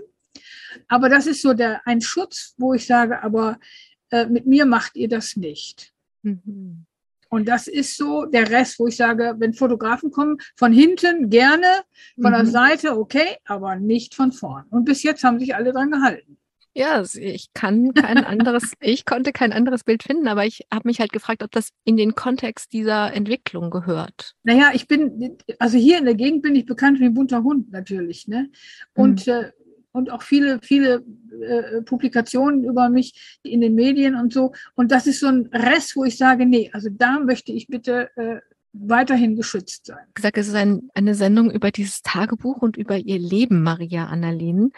Aber 0.88 1.08
das 1.08 1.26
ist 1.26 1.42
so 1.42 1.54
der, 1.54 1.80
ein 1.86 2.00
Schutz, 2.00 2.54
wo 2.58 2.74
ich 2.74 2.86
sage, 2.86 3.22
aber 3.22 3.58
äh, 4.10 4.26
mit 4.26 4.46
mir 4.46 4.66
macht 4.66 4.96
ihr 4.96 5.08
das 5.08 5.36
nicht. 5.36 5.92
Mhm. 6.22 6.86
Und 7.28 7.48
das 7.48 7.66
ist 7.66 7.96
so 7.96 8.24
der 8.24 8.50
Rest, 8.50 8.78
wo 8.78 8.86
ich 8.86 8.96
sage, 8.96 9.34
wenn 9.38 9.52
Fotografen 9.52 10.10
kommen, 10.10 10.38
von 10.56 10.72
hinten 10.72 11.28
gerne, 11.28 11.66
von 12.20 12.30
mhm. 12.30 12.36
der 12.36 12.46
Seite 12.46 12.98
okay, 12.98 13.36
aber 13.44 13.76
nicht 13.76 14.14
von 14.14 14.32
vorn. 14.32 14.64
Und 14.70 14.84
bis 14.84 15.02
jetzt 15.02 15.24
haben 15.24 15.38
sich 15.38 15.54
alle 15.54 15.72
dran 15.72 15.90
gehalten. 15.90 16.38
Ja, 16.76 17.02
ich 17.14 17.54
kann 17.54 17.94
kein 17.94 18.18
anderes, 18.18 18.74
ich 18.80 19.06
konnte 19.06 19.32
kein 19.32 19.54
anderes 19.54 19.82
Bild 19.82 20.02
finden, 20.02 20.28
aber 20.28 20.44
ich 20.44 20.66
habe 20.70 20.86
mich 20.86 21.00
halt 21.00 21.10
gefragt, 21.10 21.42
ob 21.42 21.50
das 21.50 21.70
in 21.84 21.96
den 21.96 22.14
Kontext 22.14 22.74
dieser 22.74 23.14
Entwicklung 23.14 23.70
gehört. 23.70 24.34
Naja, 24.42 24.72
ich 24.74 24.86
bin, 24.86 25.38
also 25.58 25.78
hier 25.78 25.96
in 25.96 26.04
der 26.04 26.14
Gegend 26.14 26.42
bin 26.42 26.54
ich 26.54 26.66
bekannt 26.66 27.00
wie 27.00 27.06
ein 27.06 27.14
bunter 27.14 27.42
Hund 27.42 27.72
natürlich, 27.72 28.28
ne? 28.28 28.50
Und 28.94 29.26
mhm. 29.26 29.32
äh, 29.32 29.52
und 29.96 30.10
auch 30.10 30.22
viele, 30.22 30.60
viele 30.62 31.04
äh, 31.40 31.82
Publikationen 31.82 32.64
über 32.64 32.88
mich 32.90 33.38
in 33.42 33.60
den 33.60 33.74
Medien 33.74 34.14
und 34.14 34.32
so. 34.32 34.52
Und 34.74 34.92
das 34.92 35.06
ist 35.06 35.20
so 35.20 35.26
ein 35.26 35.46
Rest, 35.46 35.96
wo 35.96 36.04
ich 36.04 36.18
sage, 36.18 36.46
nee, 36.46 36.70
also 36.72 36.88
da 36.92 37.18
möchte 37.18 37.52
ich 37.52 37.66
bitte 37.66 38.10
äh, 38.16 38.40
weiterhin 38.74 39.36
geschützt 39.36 39.86
sein. 39.86 40.04
Gesagt, 40.14 40.36
es 40.36 40.48
ist 40.48 40.54
ein, 40.54 40.90
eine 40.94 41.14
Sendung 41.14 41.50
über 41.50 41.70
dieses 41.70 42.02
Tagebuch 42.02 42.58
und 42.58 42.76
über 42.76 42.98
ihr 42.98 43.18
Leben, 43.18 43.62
Maria 43.62 44.06
Annalena. 44.06 44.68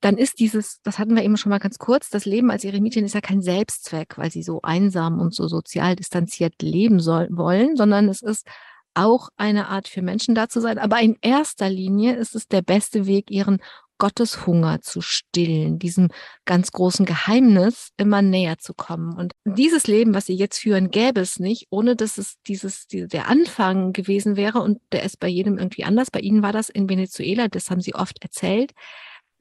Dann 0.00 0.16
ist 0.16 0.40
dieses, 0.40 0.80
das 0.82 0.98
hatten 0.98 1.14
wir 1.14 1.22
eben 1.22 1.36
schon 1.36 1.50
mal 1.50 1.58
ganz 1.58 1.78
kurz, 1.78 2.10
das 2.10 2.24
Leben 2.24 2.50
als 2.50 2.64
Eremitin 2.64 3.04
ist 3.04 3.14
ja 3.14 3.20
kein 3.20 3.40
Selbstzweck, 3.40 4.18
weil 4.18 4.32
sie 4.32 4.42
so 4.42 4.60
einsam 4.62 5.20
und 5.20 5.32
so 5.34 5.46
sozial 5.46 5.94
distanziert 5.94 6.60
leben 6.60 6.98
soll, 6.98 7.28
wollen, 7.30 7.76
sondern 7.76 8.08
es 8.08 8.20
ist 8.20 8.48
auch 8.94 9.28
eine 9.36 9.68
Art 9.68 9.88
für 9.88 10.02
Menschen 10.02 10.34
da 10.34 10.48
zu 10.48 10.60
sein. 10.60 10.78
Aber 10.78 11.00
in 11.00 11.16
erster 11.20 11.68
Linie 11.68 12.14
ist 12.16 12.34
es 12.34 12.48
der 12.48 12.62
beste 12.62 13.06
Weg, 13.06 13.30
ihren 13.30 13.60
Gotteshunger 14.02 14.80
zu 14.80 15.00
stillen, 15.00 15.78
diesem 15.78 16.08
ganz 16.44 16.72
großen 16.72 17.06
Geheimnis 17.06 17.90
immer 17.96 18.20
näher 18.20 18.58
zu 18.58 18.74
kommen. 18.74 19.14
Und 19.16 19.32
dieses 19.44 19.86
Leben, 19.86 20.12
was 20.12 20.26
sie 20.26 20.34
jetzt 20.34 20.58
führen, 20.58 20.90
gäbe 20.90 21.20
es 21.20 21.38
nicht, 21.38 21.68
ohne 21.70 21.94
dass 21.94 22.18
es 22.18 22.34
dieses, 22.48 22.88
der 22.88 23.28
Anfang 23.28 23.92
gewesen 23.92 24.34
wäre. 24.34 24.60
Und 24.60 24.80
der 24.90 25.04
ist 25.04 25.20
bei 25.20 25.28
jedem 25.28 25.56
irgendwie 25.56 25.84
anders. 25.84 26.10
Bei 26.10 26.18
ihnen 26.18 26.42
war 26.42 26.50
das 26.50 26.68
in 26.68 26.88
Venezuela, 26.88 27.46
das 27.46 27.70
haben 27.70 27.80
sie 27.80 27.94
oft 27.94 28.20
erzählt. 28.24 28.72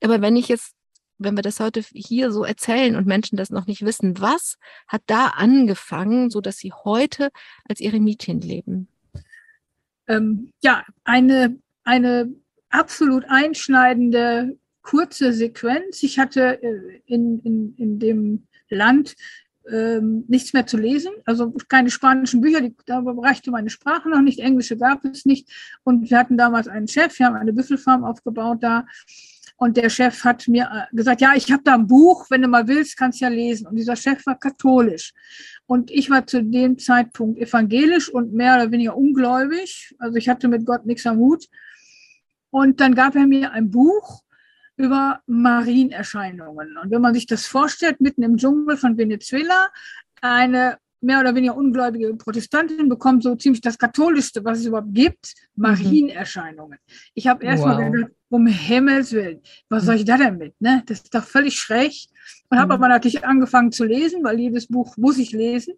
Aber 0.04 0.22
wenn 0.22 0.36
ich 0.36 0.48
jetzt 0.48 0.76
wenn 1.18 1.36
wir 1.36 1.44
das 1.44 1.60
heute 1.60 1.82
hier 1.94 2.32
so 2.32 2.44
erzählen 2.44 2.96
und 2.96 3.06
Menschen 3.06 3.38
das 3.38 3.52
noch 3.52 3.68
nicht 3.68 3.84
wissen, 3.86 4.20
was 4.20 4.58
hat 4.88 5.04
da 5.06 5.28
angefangen, 5.28 6.32
so 6.32 6.42
dass 6.42 6.58
sie 6.58 6.72
heute 6.72 7.30
als 7.70 7.80
Eremitin 7.80 8.42
leben? 8.42 8.88
Ähm, 10.08 10.52
ja, 10.64 10.84
eine, 11.04 11.60
eine 11.84 12.32
absolut 12.72 13.26
einschneidende 13.28 14.58
kurze 14.82 15.34
Sequenz. 15.34 16.04
Ich 16.04 16.20
hatte 16.20 16.62
äh, 16.62 17.02
in, 17.06 17.40
in, 17.40 17.76
in 17.78 18.00
dem 18.00 18.48
Land 18.70 19.16
ähm, 19.70 20.26
nichts 20.28 20.54
mehr 20.54 20.66
zu 20.66 20.78
lesen, 20.78 21.12
also 21.26 21.52
keine 21.70 21.92
spanischen 21.92 22.42
Bücher, 22.42 22.62
die, 22.62 22.76
da 22.86 23.00
reichte 23.00 23.52
meine 23.52 23.70
Sprache 23.70 24.10
noch 24.10 24.22
nicht, 24.22 24.40
Englische 24.40 24.78
gab 24.78 25.06
es 25.06 25.26
nicht. 25.26 25.50
Und 25.84 26.10
wir 26.10 26.18
hatten 26.18 26.38
damals 26.38 26.68
einen 26.68 26.88
Chef, 26.88 27.18
wir 27.20 27.28
haben 27.28 27.36
eine 27.36 27.54
Büffelfarm 27.54 28.04
aufgebaut 28.04 28.64
da. 28.64 28.86
Und 29.58 29.78
der 29.78 29.92
Chef 29.92 30.24
hat 30.24 30.48
mir 30.48 30.64
äh, 30.64 30.96
gesagt, 30.96 31.22
ja, 31.22 31.34
ich 31.36 31.52
habe 31.52 31.62
da 31.64 31.76
ein 31.76 31.86
Buch, 31.86 32.26
wenn 32.32 32.42
du 32.42 32.48
mal 32.48 32.68
willst, 32.68 32.98
kannst 32.98 33.22
du 33.22 33.26
ja 33.26 33.30
lesen. 33.30 33.68
Und 33.68 33.76
dieser 33.76 33.96
Chef 33.96 34.26
war 34.26 34.40
katholisch. 34.40 35.14
Und 35.68 35.92
ich 35.92 36.10
war 36.10 36.26
zu 36.26 36.44
dem 36.44 36.80
Zeitpunkt 36.80 37.40
evangelisch 37.40 38.10
und 38.10 38.34
mehr 38.34 38.56
oder 38.56 38.72
weniger 38.72 38.98
ungläubig. 38.98 39.96
Also 40.00 40.18
ich 40.18 40.28
hatte 40.28 40.48
mit 40.48 40.66
Gott 40.66 40.88
nichts 40.88 41.06
am 41.06 41.18
Hut. 41.18 41.46
Und 42.52 42.80
dann 42.80 42.94
gab 42.94 43.16
er 43.16 43.26
mir 43.26 43.52
ein 43.52 43.72
Buch 43.72 44.22
über 44.78 45.22
Marienerscheinungen. 45.26 46.78
Und 46.78 46.92
wenn 46.92 47.02
man 47.02 47.14
sich 47.14 47.26
das 47.26 47.46
vorstellt, 47.46 48.02
mitten 48.02 48.24
im 48.24 48.38
Dschungel 48.38 48.78
von 48.78 48.98
Venezuela, 48.98 49.70
eine 50.22 50.78
mehr 51.02 51.20
oder 51.20 51.34
weniger 51.34 51.56
ungläubige 51.56 52.14
Protestantin 52.16 52.88
bekommt 52.88 53.24
so 53.24 53.36
ziemlich 53.36 53.62
das 53.62 53.78
Katholischste, 53.78 54.46
was 54.46 54.60
es 54.60 54.66
überhaupt 54.68 54.94
gibt, 54.94 55.34
mhm. 55.56 55.64
Marienerscheinungen. 55.64 56.78
Ich 57.16 57.28
habe 57.28 57.44
erst 57.44 57.64
wow. 57.64 57.78
mal 57.78 57.92
gedacht, 57.92 58.12
um 58.30 58.46
Himmels 58.48 59.12
Willen, 59.12 59.42
was 59.68 59.86
soll 59.86 59.96
ich 59.96 60.06
da 60.06 60.18
denn 60.18 60.38
mit? 60.38 60.60
Ne? 60.62 60.84
Das 60.86 61.00
ist 61.00 61.14
doch 61.14 61.24
völlig 61.24 61.56
schräg. 61.58 61.94
Und 62.50 62.60
habe 62.60 62.68
mhm. 62.68 62.84
aber 62.84 62.88
natürlich 62.88 63.26
angefangen 63.26 63.72
zu 63.72 63.84
lesen, 63.84 64.24
weil 64.24 64.40
jedes 64.40 64.68
Buch 64.68 64.96
muss 64.98 65.18
ich 65.18 65.32
lesen. 65.32 65.74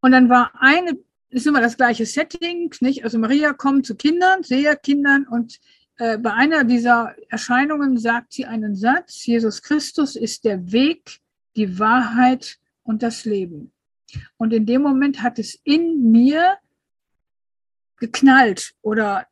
Und 0.00 0.12
dann 0.12 0.28
war 0.28 0.52
eine 0.58 0.96
ist 1.30 1.46
immer 1.46 1.60
das 1.60 1.76
gleiche 1.76 2.06
Setting, 2.06 2.72
nicht? 2.80 3.04
Also 3.04 3.18
Maria 3.18 3.52
kommt 3.52 3.86
zu 3.86 3.94
Kindern, 3.94 4.42
Seherkindern 4.42 5.26
und 5.28 5.58
äh, 5.98 6.16
bei 6.18 6.32
einer 6.32 6.64
dieser 6.64 7.14
Erscheinungen 7.28 7.98
sagt 7.98 8.32
sie 8.32 8.46
einen 8.46 8.76
Satz, 8.76 9.26
Jesus 9.26 9.62
Christus 9.62 10.16
ist 10.16 10.44
der 10.44 10.72
Weg, 10.72 11.20
die 11.56 11.78
Wahrheit 11.78 12.58
und 12.82 13.02
das 13.02 13.24
Leben. 13.24 13.72
Und 14.36 14.52
in 14.52 14.64
dem 14.64 14.82
Moment 14.82 15.22
hat 15.22 15.38
es 15.38 15.58
in 15.64 16.10
mir 16.10 16.56
geknallt 17.96 18.74
oder 18.80 19.26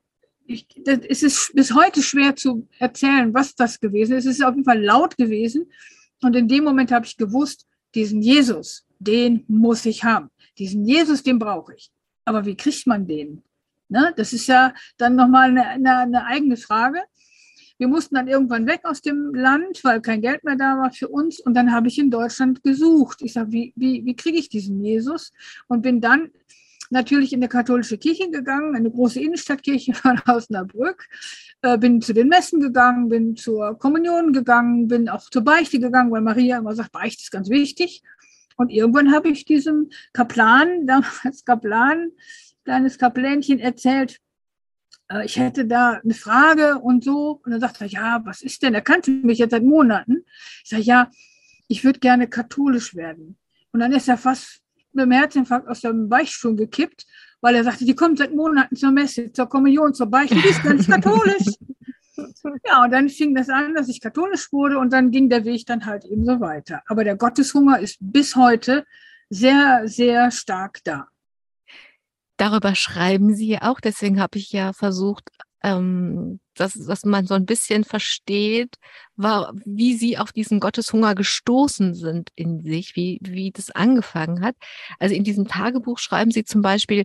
ich, 0.44 0.66
das, 0.84 0.98
es 1.08 1.22
ist 1.22 1.52
bis 1.54 1.74
heute 1.74 2.02
schwer 2.02 2.36
zu 2.36 2.68
erzählen, 2.78 3.32
was 3.32 3.54
das 3.54 3.80
gewesen 3.80 4.16
ist. 4.16 4.26
Es 4.26 4.38
ist 4.38 4.44
auf 4.44 4.54
jeden 4.54 4.64
Fall 4.64 4.82
laut 4.82 5.16
gewesen. 5.16 5.70
Und 6.22 6.36
in 6.36 6.48
dem 6.48 6.64
Moment 6.64 6.92
habe 6.92 7.06
ich 7.06 7.16
gewusst, 7.16 7.66
diesen 7.94 8.22
Jesus, 8.22 8.86
den 8.98 9.44
muss 9.48 9.86
ich 9.86 10.04
haben. 10.04 10.30
Diesen 10.58 10.84
Jesus, 10.84 11.22
den 11.22 11.38
brauche 11.38 11.74
ich. 11.74 11.90
Aber 12.24 12.44
wie 12.44 12.56
kriegt 12.56 12.86
man 12.86 13.06
den? 13.06 13.42
Ne? 13.88 14.12
Das 14.16 14.32
ist 14.32 14.46
ja 14.46 14.74
dann 14.96 15.16
nochmal 15.16 15.50
eine, 15.50 15.66
eine, 15.66 15.98
eine 15.98 16.24
eigene 16.26 16.56
Frage. 16.56 17.02
Wir 17.78 17.88
mussten 17.88 18.14
dann 18.14 18.26
irgendwann 18.26 18.66
weg 18.66 18.80
aus 18.84 19.02
dem 19.02 19.34
Land, 19.34 19.84
weil 19.84 20.00
kein 20.00 20.22
Geld 20.22 20.44
mehr 20.44 20.56
da 20.56 20.78
war 20.78 20.92
für 20.92 21.08
uns. 21.08 21.40
Und 21.40 21.54
dann 21.54 21.72
habe 21.72 21.88
ich 21.88 21.98
in 21.98 22.10
Deutschland 22.10 22.62
gesucht. 22.62 23.20
Ich 23.20 23.34
sage, 23.34 23.52
wie, 23.52 23.72
wie, 23.76 24.04
wie 24.04 24.16
kriege 24.16 24.38
ich 24.38 24.48
diesen 24.48 24.82
Jesus? 24.82 25.32
Und 25.68 25.82
bin 25.82 26.00
dann 26.00 26.30
natürlich 26.90 27.32
in 27.32 27.40
eine 27.40 27.48
katholische 27.48 27.98
Kirche 27.98 28.30
gegangen, 28.30 28.74
eine 28.74 28.90
große 28.90 29.20
Innenstadtkirche 29.20 29.94
von 29.94 30.20
Osnabrück, 30.26 31.06
äh, 31.62 31.78
bin 31.78 32.00
zu 32.00 32.12
den 32.12 32.28
Messen 32.28 32.60
gegangen, 32.60 33.08
bin 33.08 33.36
zur 33.36 33.78
Kommunion 33.78 34.32
gegangen, 34.32 34.88
bin 34.88 35.08
auch 35.08 35.28
zur 35.30 35.42
Beichte 35.42 35.78
gegangen, 35.78 36.10
weil 36.10 36.22
Maria 36.22 36.58
immer 36.58 36.74
sagt, 36.74 36.92
Beichte 36.92 37.22
ist 37.22 37.30
ganz 37.30 37.50
wichtig. 37.50 38.02
Und 38.56 38.70
irgendwann 38.70 39.12
habe 39.12 39.28
ich 39.28 39.44
diesem 39.44 39.90
Kaplan, 40.12 40.86
damals 40.86 41.44
Kaplan, 41.44 42.10
kleines 42.64 42.98
Kaplänchen 42.98 43.58
erzählt, 43.60 44.20
äh, 45.08 45.24
ich 45.24 45.36
hätte 45.38 45.66
da 45.66 46.00
eine 46.02 46.14
Frage 46.14 46.78
und 46.78 47.04
so. 47.04 47.40
Und 47.44 47.52
dann 47.52 47.60
sagt 47.60 47.80
er, 47.80 47.86
ja, 47.86 48.20
was 48.24 48.42
ist 48.42 48.62
denn? 48.62 48.74
Er 48.74 48.82
kannte 48.82 49.10
mich 49.10 49.38
jetzt 49.38 49.52
seit 49.52 49.62
Monaten. 49.62 50.24
Ich 50.64 50.70
sage, 50.70 50.82
ja, 50.82 51.10
ich 51.68 51.84
würde 51.84 52.00
gerne 52.00 52.28
katholisch 52.28 52.94
werden. 52.94 53.36
Und 53.72 53.80
dann 53.80 53.92
ist 53.92 54.08
er 54.08 54.16
fast 54.16 54.62
mit 54.92 55.04
dem 55.04 55.12
Herzinfarkt 55.12 55.68
aus 55.68 55.82
dem 55.82 56.08
Beichtstuhl 56.08 56.56
gekippt, 56.56 57.06
weil 57.40 57.54
er 57.54 57.64
sagte, 57.64 57.84
die 57.84 57.94
kommt 57.94 58.18
seit 58.18 58.34
Monaten 58.34 58.76
zur 58.76 58.90
Messe, 58.90 59.30
zur 59.32 59.46
Kommunion, 59.46 59.94
zur 59.94 60.06
Beichte, 60.06 60.34
die 60.34 60.48
ist 60.48 60.62
ganz 60.62 60.86
katholisch. 60.86 61.54
Ja, 62.66 62.84
und 62.84 62.90
dann 62.90 63.08
fing 63.08 63.34
das 63.34 63.48
an, 63.48 63.74
dass 63.74 63.88
ich 63.88 64.00
katholisch 64.00 64.52
wurde 64.52 64.78
und 64.78 64.92
dann 64.92 65.10
ging 65.10 65.28
der 65.28 65.44
Weg 65.44 65.66
dann 65.66 65.86
halt 65.86 66.04
eben 66.04 66.24
so 66.24 66.40
weiter. 66.40 66.82
Aber 66.86 67.04
der 67.04 67.16
Gotteshunger 67.16 67.78
ist 67.78 67.98
bis 68.00 68.36
heute 68.36 68.84
sehr, 69.28 69.82
sehr 69.84 70.30
stark 70.30 70.80
da. 70.84 71.08
Darüber 72.36 72.74
schreiben 72.74 73.34
Sie 73.34 73.58
auch, 73.60 73.80
deswegen 73.80 74.20
habe 74.20 74.38
ich 74.38 74.52
ja 74.52 74.72
versucht, 74.72 75.30
ähm, 75.62 76.38
dass, 76.54 76.74
dass 76.74 77.04
man 77.04 77.26
so 77.26 77.34
ein 77.34 77.46
bisschen 77.46 77.84
versteht, 77.84 78.76
war, 79.16 79.52
wie 79.64 79.96
sie 79.96 80.16
auf 80.16 80.32
diesen 80.32 80.60
Gotteshunger 80.60 81.14
gestoßen 81.14 81.94
sind 81.94 82.30
in 82.34 82.62
sich, 82.62 82.94
wie, 82.94 83.18
wie 83.22 83.50
das 83.50 83.70
angefangen 83.70 84.44
hat. 84.44 84.54
Also 84.98 85.14
in 85.14 85.24
diesem 85.24 85.48
Tagebuch 85.48 85.98
schreiben 85.98 86.30
sie 86.30 86.44
zum 86.44 86.62
Beispiel, 86.62 87.04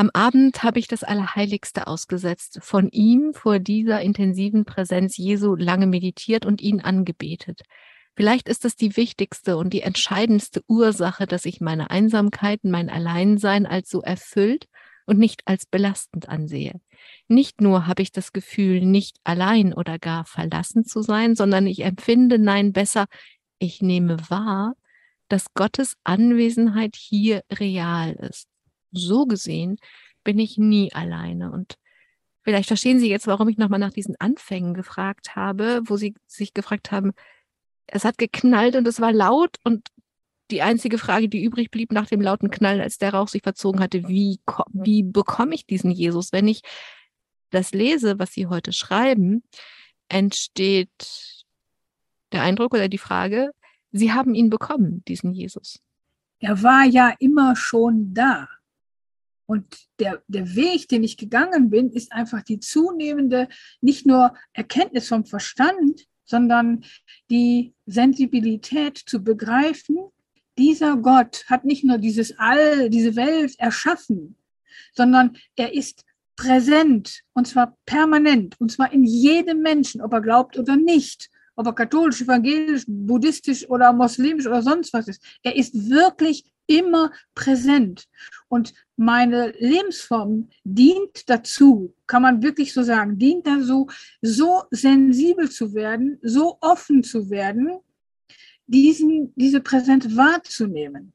am 0.00 0.08
Abend 0.14 0.62
habe 0.62 0.78
ich 0.78 0.88
das 0.88 1.02
Allerheiligste 1.02 1.86
ausgesetzt, 1.86 2.58
von 2.62 2.88
ihm 2.88 3.34
vor 3.34 3.58
dieser 3.58 4.00
intensiven 4.00 4.64
Präsenz 4.64 5.18
Jesu 5.18 5.54
lange 5.56 5.86
meditiert 5.86 6.46
und 6.46 6.62
ihn 6.62 6.80
angebetet. 6.80 7.60
Vielleicht 8.16 8.48
ist 8.48 8.64
das 8.64 8.76
die 8.76 8.96
wichtigste 8.96 9.58
und 9.58 9.74
die 9.74 9.82
entscheidendste 9.82 10.62
Ursache, 10.66 11.26
dass 11.26 11.44
ich 11.44 11.60
meine 11.60 11.90
Einsamkeit, 11.90 12.60
mein 12.64 12.88
Alleinsein 12.88 13.66
als 13.66 13.90
so 13.90 14.00
erfüllt 14.00 14.68
und 15.04 15.18
nicht 15.18 15.42
als 15.44 15.66
belastend 15.66 16.30
ansehe. 16.30 16.80
Nicht 17.28 17.60
nur 17.60 17.86
habe 17.86 18.00
ich 18.00 18.10
das 18.10 18.32
Gefühl, 18.32 18.80
nicht 18.80 19.18
allein 19.22 19.74
oder 19.74 19.98
gar 19.98 20.24
verlassen 20.24 20.86
zu 20.86 21.02
sein, 21.02 21.36
sondern 21.36 21.66
ich 21.66 21.84
empfinde, 21.84 22.38
nein, 22.38 22.72
besser, 22.72 23.04
ich 23.58 23.82
nehme 23.82 24.16
wahr, 24.30 24.72
dass 25.28 25.52
Gottes 25.52 25.98
Anwesenheit 26.04 26.96
hier 26.96 27.42
real 27.52 28.12
ist. 28.12 28.48
So 28.92 29.26
gesehen 29.26 29.78
bin 30.24 30.38
ich 30.38 30.58
nie 30.58 30.92
alleine. 30.92 31.50
Und 31.50 31.76
vielleicht 32.42 32.68
verstehen 32.68 33.00
Sie 33.00 33.08
jetzt, 33.08 33.26
warum 33.26 33.48
ich 33.48 33.58
nochmal 33.58 33.80
nach 33.80 33.92
diesen 33.92 34.16
Anfängen 34.18 34.74
gefragt 34.74 35.36
habe, 35.36 35.82
wo 35.84 35.96
Sie 35.96 36.14
sich 36.26 36.54
gefragt 36.54 36.92
haben, 36.92 37.12
es 37.86 38.04
hat 38.04 38.18
geknallt 38.18 38.76
und 38.76 38.86
es 38.86 39.00
war 39.00 39.12
laut 39.12 39.56
und 39.64 39.88
die 40.50 40.62
einzige 40.62 40.98
Frage, 40.98 41.28
die 41.28 41.44
übrig 41.44 41.70
blieb 41.70 41.92
nach 41.92 42.06
dem 42.06 42.20
lauten 42.20 42.50
Knall, 42.50 42.80
als 42.80 42.98
der 42.98 43.14
Rauch 43.14 43.28
sich 43.28 43.42
verzogen 43.42 43.80
hatte, 43.80 44.08
wie, 44.08 44.40
wie 44.72 45.02
bekomme 45.02 45.54
ich 45.54 45.66
diesen 45.66 45.90
Jesus? 45.90 46.32
Wenn 46.32 46.48
ich 46.48 46.62
das 47.50 47.72
lese, 47.72 48.18
was 48.18 48.32
Sie 48.32 48.46
heute 48.46 48.72
schreiben, 48.72 49.42
entsteht 50.08 51.44
der 52.32 52.42
Eindruck 52.42 52.74
oder 52.74 52.88
die 52.88 52.98
Frage, 52.98 53.50
Sie 53.92 54.12
haben 54.12 54.34
ihn 54.34 54.50
bekommen, 54.50 55.04
diesen 55.06 55.32
Jesus. 55.32 55.80
Er 56.38 56.62
war 56.62 56.84
ja 56.84 57.14
immer 57.18 57.56
schon 57.56 58.14
da. 58.14 58.48
Und 59.50 59.64
der, 59.98 60.22
der 60.28 60.54
Weg, 60.54 60.86
den 60.86 61.02
ich 61.02 61.16
gegangen 61.16 61.70
bin, 61.70 61.90
ist 61.90 62.12
einfach 62.12 62.40
die 62.40 62.60
zunehmende, 62.60 63.48
nicht 63.80 64.06
nur 64.06 64.32
Erkenntnis 64.52 65.08
vom 65.08 65.24
Verstand, 65.24 66.06
sondern 66.24 66.84
die 67.30 67.74
Sensibilität 67.84 68.96
zu 68.96 69.24
begreifen, 69.24 69.98
dieser 70.56 70.96
Gott 70.98 71.46
hat 71.48 71.64
nicht 71.64 71.82
nur 71.82 71.98
dieses 71.98 72.38
All, 72.38 72.90
diese 72.90 73.16
Welt 73.16 73.58
erschaffen, 73.58 74.36
sondern 74.94 75.36
er 75.56 75.74
ist 75.74 76.04
präsent 76.36 77.22
und 77.32 77.48
zwar 77.48 77.76
permanent 77.86 78.54
und 78.60 78.70
zwar 78.70 78.92
in 78.92 79.02
jedem 79.02 79.62
Menschen, 79.62 80.00
ob 80.00 80.12
er 80.12 80.20
glaubt 80.20 80.60
oder 80.60 80.76
nicht, 80.76 81.28
ob 81.56 81.66
er 81.66 81.72
katholisch, 81.72 82.22
evangelisch, 82.22 82.84
buddhistisch 82.86 83.68
oder 83.68 83.92
muslimisch 83.92 84.46
oder 84.46 84.62
sonst 84.62 84.92
was 84.92 85.08
ist. 85.08 85.20
Er 85.42 85.56
ist 85.56 85.90
wirklich 85.90 86.44
immer 86.70 87.10
präsent. 87.34 88.04
Und 88.48 88.74
meine 89.00 89.54
Lebensform 89.58 90.50
dient 90.62 91.30
dazu, 91.30 91.94
kann 92.06 92.20
man 92.20 92.42
wirklich 92.42 92.74
so 92.74 92.82
sagen, 92.82 93.18
dient 93.18 93.46
dazu, 93.46 93.88
so 94.20 94.64
sensibel 94.70 95.50
zu 95.50 95.72
werden, 95.72 96.18
so 96.20 96.58
offen 96.60 97.02
zu 97.02 97.30
werden, 97.30 97.78
diesen, 98.66 99.32
diese 99.36 99.60
Präsenz 99.60 100.16
wahrzunehmen. 100.16 101.14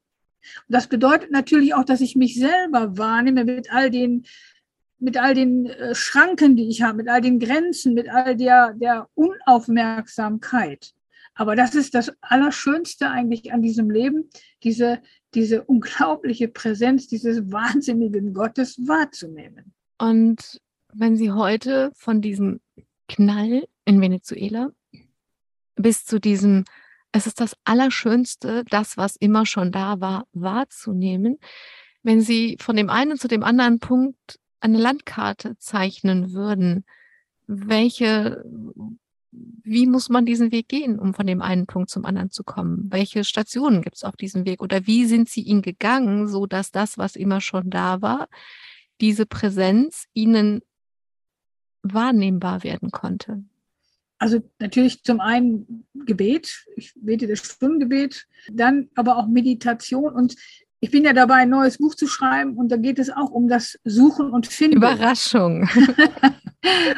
Und 0.68 0.76
das 0.76 0.88
bedeutet 0.88 1.30
natürlich 1.30 1.76
auch, 1.76 1.86
dass 1.86 2.02
ich 2.02 2.16
mich 2.16 2.34
selber 2.34 2.98
wahrnehme 2.98 3.46
mit 3.46 3.72
all 3.72 3.92
den, 3.92 4.26
mit 4.98 5.18
all 5.18 5.36
den 5.36 5.68
äh, 5.68 5.94
Schranken, 5.94 6.56
die 6.56 6.68
ich 6.68 6.82
habe, 6.82 6.98
mit 6.98 7.08
all 7.08 7.22
den 7.22 7.40
Grenzen, 7.40 7.94
mit 7.94 8.10
all 8.10 8.36
der, 8.36 8.74
der 8.74 9.08
Unaufmerksamkeit. 9.14 10.96
Aber 11.36 11.56
das 11.56 11.76
ist 11.76 11.94
das 11.94 12.12
Allerschönste 12.22 13.12
eigentlich 13.12 13.54
an 13.54 13.62
diesem 13.62 13.92
Leben, 13.92 14.30
diese, 14.64 15.02
diese 15.36 15.64
unglaubliche 15.64 16.48
Präsenz 16.48 17.08
dieses 17.08 17.52
wahnsinnigen 17.52 18.34
Gottes 18.34 18.78
wahrzunehmen. 18.88 19.74
Und 20.00 20.62
wenn 20.94 21.16
Sie 21.16 21.32
heute 21.32 21.92
von 21.96 22.22
diesem 22.22 22.62
Knall 23.08 23.68
in 23.86 24.02
Venezuela 24.02 24.72
bis 25.76 26.06
zu 26.06 26.20
diesem 26.20 26.64
es 27.16 27.28
ist 27.28 27.40
das 27.40 27.56
Allerschönste, 27.64 28.66
das, 28.70 28.98
was 28.98 29.16
immer 29.16 29.46
schon 29.46 29.72
da 29.72 30.02
war, 30.02 30.28
wahrzunehmen. 30.34 31.40
Wenn 32.04 32.20
Sie 32.20 32.58
von 32.60 32.76
dem 32.76 32.90
einen 32.90 33.18
zu 33.18 33.30
dem 33.30 33.42
anderen 33.42 33.80
Punkt 33.80 34.38
eine 34.60 34.78
Landkarte 34.78 35.58
zeichnen 35.58 36.34
würden, 36.34 36.84
welche, 37.48 38.44
wie 39.64 39.88
muss 39.88 40.10
man 40.10 40.26
diesen 40.26 40.52
Weg 40.52 40.68
gehen, 40.68 41.00
um 41.00 41.14
von 41.14 41.28
dem 41.28 41.42
einen 41.42 41.66
Punkt 41.66 41.90
zum 41.90 42.06
anderen 42.06 42.32
zu 42.32 42.44
kommen? 42.44 42.88
Welche 42.92 43.24
Stationen 43.24 43.82
gibt 43.82 43.98
es 43.98 44.04
auf 44.04 44.16
diesem 44.16 44.46
Weg 44.46 44.62
oder 44.62 44.86
wie 44.86 45.06
sind 45.06 45.30
Sie 45.30 45.42
ihn 45.42 45.62
gegangen, 45.62 46.28
so 46.28 46.46
dass 46.46 46.72
das, 46.72 46.98
was 46.98 47.16
immer 47.16 47.42
schon 47.42 47.70
da 47.70 48.02
war, 48.02 48.28
diese 49.02 49.26
Präsenz 49.26 50.06
Ihnen 50.14 50.62
wahrnehmbar 51.82 52.64
werden 52.64 52.92
konnte? 52.92 53.44
Also 54.18 54.40
natürlich 54.60 55.04
zum 55.04 55.20
einen 55.20 55.86
Gebet, 55.94 56.66
ich 56.76 56.94
bete 56.96 57.28
das 57.28 57.40
Stundengebet, 57.40 58.28
dann 58.52 58.90
aber 58.96 59.18
auch 59.18 59.28
Meditation 59.28 60.14
und 60.14 60.36
ich 60.80 60.92
bin 60.92 61.04
ja 61.04 61.14
dabei, 61.14 61.38
ein 61.38 61.50
neues 61.50 61.80
Buch 61.80 61.96
zu 61.96 62.08
schreiben 62.08 62.58
und 62.58 62.70
da 62.70 62.78
geht 62.78 63.00
es 63.00 63.10
auch 63.10 63.32
um 63.32 63.48
das 63.48 63.80
Suchen 63.84 64.30
und 64.30 64.48
Finden. 64.48 64.78
Überraschung. 64.78 65.68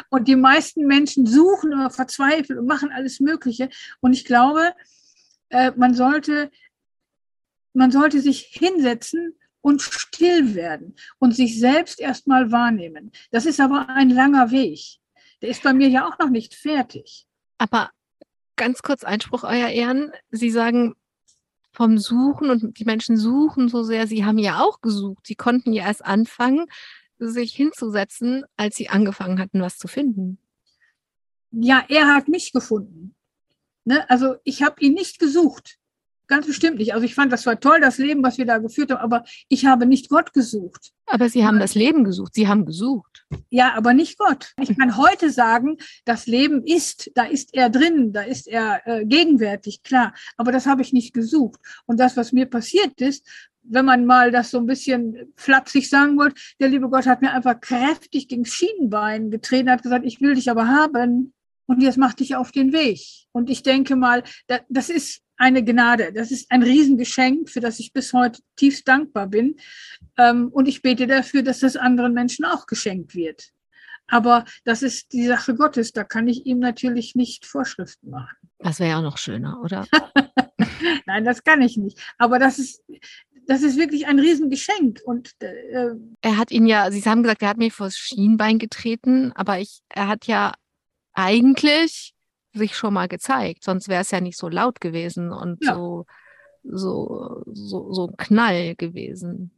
und 0.09 0.27
die 0.27 0.35
meisten 0.35 0.85
Menschen 0.85 1.25
suchen 1.25 1.73
oder 1.73 1.89
verzweifeln 1.89 2.59
und 2.59 2.67
machen 2.67 2.91
alles 2.91 3.19
Mögliche. 3.19 3.69
Und 3.99 4.13
ich 4.13 4.25
glaube, 4.25 4.73
äh, 5.49 5.71
man 5.75 5.93
sollte, 5.93 6.51
man 7.73 7.91
sollte 7.91 8.21
sich 8.21 8.41
hinsetzen 8.51 9.35
und 9.61 9.81
still 9.81 10.55
werden 10.55 10.95
und 11.19 11.35
sich 11.35 11.59
selbst 11.59 11.99
erstmal 11.99 12.51
wahrnehmen. 12.51 13.11
Das 13.31 13.45
ist 13.45 13.59
aber 13.59 13.89
ein 13.89 14.09
langer 14.09 14.51
Weg. 14.51 14.99
Der 15.41 15.49
ist 15.49 15.63
bei 15.63 15.73
mir 15.73 15.89
ja 15.89 16.07
auch 16.07 16.17
noch 16.19 16.29
nicht 16.29 16.55
fertig. 16.55 17.27
Aber 17.57 17.91
ganz 18.55 18.81
kurz 18.81 19.03
Einspruch, 19.03 19.43
Euer 19.43 19.69
Ehren. 19.69 20.11
Sie 20.31 20.51
sagen 20.51 20.95
vom 21.71 21.97
Suchen 21.97 22.49
und 22.49 22.79
die 22.79 22.85
Menschen 22.85 23.17
suchen 23.17 23.69
so 23.69 23.83
sehr. 23.83 24.07
Sie 24.07 24.25
haben 24.25 24.39
ja 24.39 24.59
auch 24.61 24.81
gesucht. 24.81 25.27
Sie 25.27 25.35
konnten 25.35 25.73
ja 25.73 25.85
erst 25.85 26.03
anfangen, 26.03 26.65
sich 27.19 27.53
hinzusetzen, 27.53 28.43
als 28.55 28.75
sie 28.75 28.89
angefangen 28.89 29.39
hatten, 29.39 29.61
was 29.61 29.77
zu 29.77 29.87
finden. 29.87 30.37
Ja, 31.51 31.83
er 31.89 32.13
hat 32.13 32.27
mich 32.27 32.51
gefunden. 32.51 33.15
Ne? 33.85 34.07
Also 34.09 34.35
ich 34.43 34.63
habe 34.63 34.81
ihn 34.81 34.93
nicht 34.93 35.19
gesucht. 35.19 35.79
ganz 36.27 36.45
bestimmt 36.45 36.77
nicht. 36.77 36.93
Also 36.93 37.05
ich 37.05 37.15
fand, 37.15 37.31
das 37.31 37.45
war 37.45 37.59
toll, 37.59 37.79
das 37.79 37.97
Leben, 37.97 38.21
was 38.21 38.37
wir 38.37 38.45
da 38.45 38.57
geführt 38.57 38.91
haben, 38.91 38.99
aber 38.99 39.23
ich 39.47 39.65
habe 39.65 39.85
nicht 39.85 40.09
Gott 40.09 40.33
gesucht. 40.33 40.91
Aber 41.05 41.29
Sie 41.29 41.45
haben 41.45 41.57
das 41.57 41.73
Leben 41.73 42.03
gesucht. 42.03 42.33
Sie 42.35 42.49
haben 42.49 42.65
gesucht. 42.65 43.25
Ja, 43.49 43.73
aber 43.75 43.93
nicht 43.93 44.17
Gott. 44.17 44.53
Ich 44.61 44.77
kann 44.77 44.97
heute 44.97 45.29
sagen, 45.31 45.77
das 46.03 46.27
Leben 46.27 46.63
ist, 46.65 47.11
da 47.15 47.23
ist 47.23 47.53
er 47.53 47.69
drin, 47.69 48.11
da 48.11 48.21
ist 48.21 48.47
er 48.47 48.81
äh, 48.85 49.05
gegenwärtig, 49.05 49.83
klar. 49.83 50.13
Aber 50.35 50.51
das 50.51 50.65
habe 50.65 50.81
ich 50.81 50.91
nicht 50.91 51.13
gesucht. 51.13 51.61
Und 51.85 51.99
das, 51.99 52.17
was 52.17 52.33
mir 52.33 52.45
passiert 52.45 52.99
ist, 52.99 53.25
wenn 53.69 53.85
man 53.85 54.05
mal 54.05 54.31
das 54.31 54.51
so 54.51 54.57
ein 54.57 54.65
bisschen 54.65 55.31
flapsig 55.35 55.89
sagen 55.89 56.17
wollte, 56.17 56.41
der 56.59 56.69
liebe 56.69 56.89
Gott 56.89 57.05
hat 57.05 57.21
mir 57.21 57.33
einfach 57.33 57.59
kräftig 57.59 58.27
gegen 58.27 58.45
Schienenbein 58.45 59.31
getreten, 59.31 59.69
hat 59.69 59.83
gesagt, 59.83 60.05
ich 60.05 60.21
will 60.21 60.35
dich 60.35 60.49
aber 60.49 60.67
haben. 60.67 61.33
Und 61.65 61.81
jetzt 61.81 61.97
mach 61.97 62.13
dich 62.13 62.35
auf 62.35 62.53
den 62.53 62.71
Weg. 62.71 63.01
Und 63.33 63.49
ich 63.49 63.61
denke 63.61 63.97
mal, 63.97 64.23
das 64.69 64.89
ist 64.89 65.21
eine 65.35 65.63
Gnade. 65.63 66.13
Das 66.13 66.31
ist 66.31 66.49
ein 66.49 66.63
Riesengeschenk, 66.63 67.49
für 67.49 67.59
das 67.59 67.79
ich 67.79 67.93
bis 67.93 68.13
heute 68.13 68.41
tiefst 68.55 68.87
dankbar 68.87 69.27
bin. 69.27 69.57
Ähm, 70.17 70.49
und 70.49 70.67
ich 70.67 70.81
bete 70.81 71.07
dafür, 71.07 71.43
dass 71.43 71.59
das 71.59 71.75
anderen 71.75 72.13
Menschen 72.13 72.45
auch 72.45 72.65
geschenkt 72.65 73.15
wird. 73.15 73.51
Aber 74.07 74.45
das 74.63 74.81
ist 74.81 75.11
die 75.11 75.27
Sache 75.27 75.55
Gottes. 75.55 75.91
Da 75.91 76.03
kann 76.03 76.27
ich 76.27 76.45
ihm 76.45 76.59
natürlich 76.59 77.15
nicht 77.15 77.45
Vorschriften 77.45 78.09
machen. 78.09 78.37
Das 78.59 78.79
wäre 78.79 78.91
ja 78.91 78.97
auch 78.99 79.03
noch 79.03 79.17
schöner, 79.17 79.61
oder? 79.61 79.85
Nein, 81.05 81.25
das 81.25 81.43
kann 81.43 81.61
ich 81.61 81.77
nicht. 81.77 81.99
Aber 82.17 82.39
das 82.39 82.57
ist, 82.57 82.83
das 83.47 83.63
ist 83.63 83.77
wirklich 83.77 84.07
ein 84.07 84.19
Riesengeschenk. 84.19 85.01
Und 85.05 85.31
äh, 85.39 85.95
er 86.21 86.37
hat 86.37 86.51
ihn 86.51 86.67
ja, 86.67 86.91
Sie 86.91 87.01
haben 87.03 87.23
gesagt, 87.23 87.41
er 87.41 87.49
hat 87.49 87.57
mir 87.57 87.71
vor 87.71 87.87
das 87.87 87.97
Schienbein 87.97 88.59
getreten, 88.59 89.31
aber 89.33 89.59
ich, 89.59 89.81
er 89.89 90.07
hat 90.07 90.27
ja 90.27 90.53
eigentlich 91.13 92.13
sich 92.53 92.75
schon 92.75 92.93
mal 92.93 93.07
gezeigt, 93.07 93.63
sonst 93.63 93.87
wäre 93.87 94.01
es 94.01 94.11
ja 94.11 94.21
nicht 94.21 94.37
so 94.37 94.49
laut 94.49 94.81
gewesen 94.81 95.31
und 95.31 95.63
ja. 95.63 95.75
so, 95.75 96.05
so, 96.63 97.43
so, 97.51 97.93
so 97.93 98.07
ein 98.07 98.17
Knall 98.17 98.75
gewesen. 98.75 99.51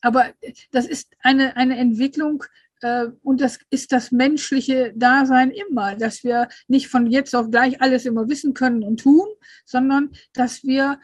Aber 0.00 0.26
das 0.70 0.86
ist 0.86 1.12
eine, 1.20 1.56
eine 1.56 1.76
Entwicklung, 1.76 2.44
äh, 2.82 3.06
und 3.22 3.40
das 3.40 3.58
ist 3.70 3.92
das 3.92 4.10
menschliche 4.10 4.92
Dasein 4.94 5.50
immer, 5.50 5.96
dass 5.96 6.24
wir 6.24 6.48
nicht 6.68 6.88
von 6.88 7.06
jetzt 7.06 7.34
auf 7.34 7.50
gleich 7.50 7.80
alles 7.80 8.04
immer 8.06 8.28
wissen 8.28 8.54
können 8.54 8.82
und 8.82 9.00
tun, 9.00 9.26
sondern 9.64 10.10
dass 10.32 10.64
wir 10.64 10.98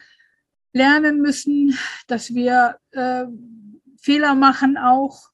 lernen 0.73 1.21
müssen, 1.21 1.77
dass 2.07 2.33
wir 2.33 2.77
äh, 2.91 3.25
Fehler 3.97 4.35
machen 4.35 4.77
auch, 4.77 5.29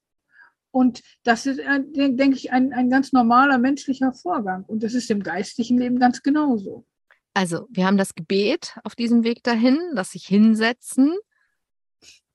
und 0.75 1.03
das 1.23 1.45
ist, 1.45 1.59
äh, 1.59 1.79
denke 1.87 2.35
ich, 2.35 2.51
ein, 2.51 2.73
ein 2.73 2.89
ganz 2.89 3.13
normaler 3.13 3.57
menschlicher 3.59 4.11
Vorgang. 4.11 4.65
Und 4.65 4.83
das 4.83 4.93
ist 4.93 5.09
im 5.09 5.23
geistlichen 5.23 5.77
Leben 5.77 5.99
ganz 5.99 6.21
genauso. 6.21 6.85
Also, 7.33 7.65
wir 7.69 7.85
haben 7.85 7.97
das 7.97 8.13
Gebet 8.13 8.77
auf 8.83 8.93
diesem 8.93 9.23
Weg 9.23 9.41
dahin, 9.41 9.79
das 9.95 10.11
sich 10.11 10.27
hinsetzen. 10.27 11.15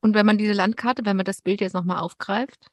Und 0.00 0.14
wenn 0.14 0.24
man 0.24 0.38
diese 0.38 0.54
Landkarte, 0.54 1.04
wenn 1.04 1.18
man 1.18 1.26
das 1.26 1.42
Bild 1.42 1.60
jetzt 1.60 1.74
nochmal 1.74 1.98
aufgreift? 1.98 2.70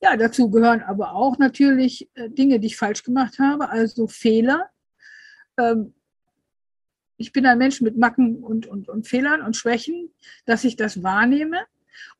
Ja, 0.00 0.16
dazu 0.16 0.50
gehören 0.50 0.82
aber 0.82 1.14
auch 1.14 1.36
natürlich 1.38 2.08
äh, 2.14 2.30
Dinge, 2.30 2.60
die 2.60 2.68
ich 2.68 2.76
falsch 2.76 3.02
gemacht 3.02 3.40
habe, 3.40 3.70
also 3.70 4.06
Fehler. 4.06 4.70
Ähm, 5.58 5.94
ich 7.20 7.32
bin 7.32 7.44
ein 7.44 7.58
Mensch 7.58 7.82
mit 7.82 7.98
Macken 7.98 8.42
und, 8.42 8.66
und, 8.66 8.88
und 8.88 9.06
Fehlern 9.06 9.42
und 9.42 9.54
Schwächen, 9.54 10.10
dass 10.46 10.64
ich 10.64 10.76
das 10.76 11.02
wahrnehme 11.02 11.58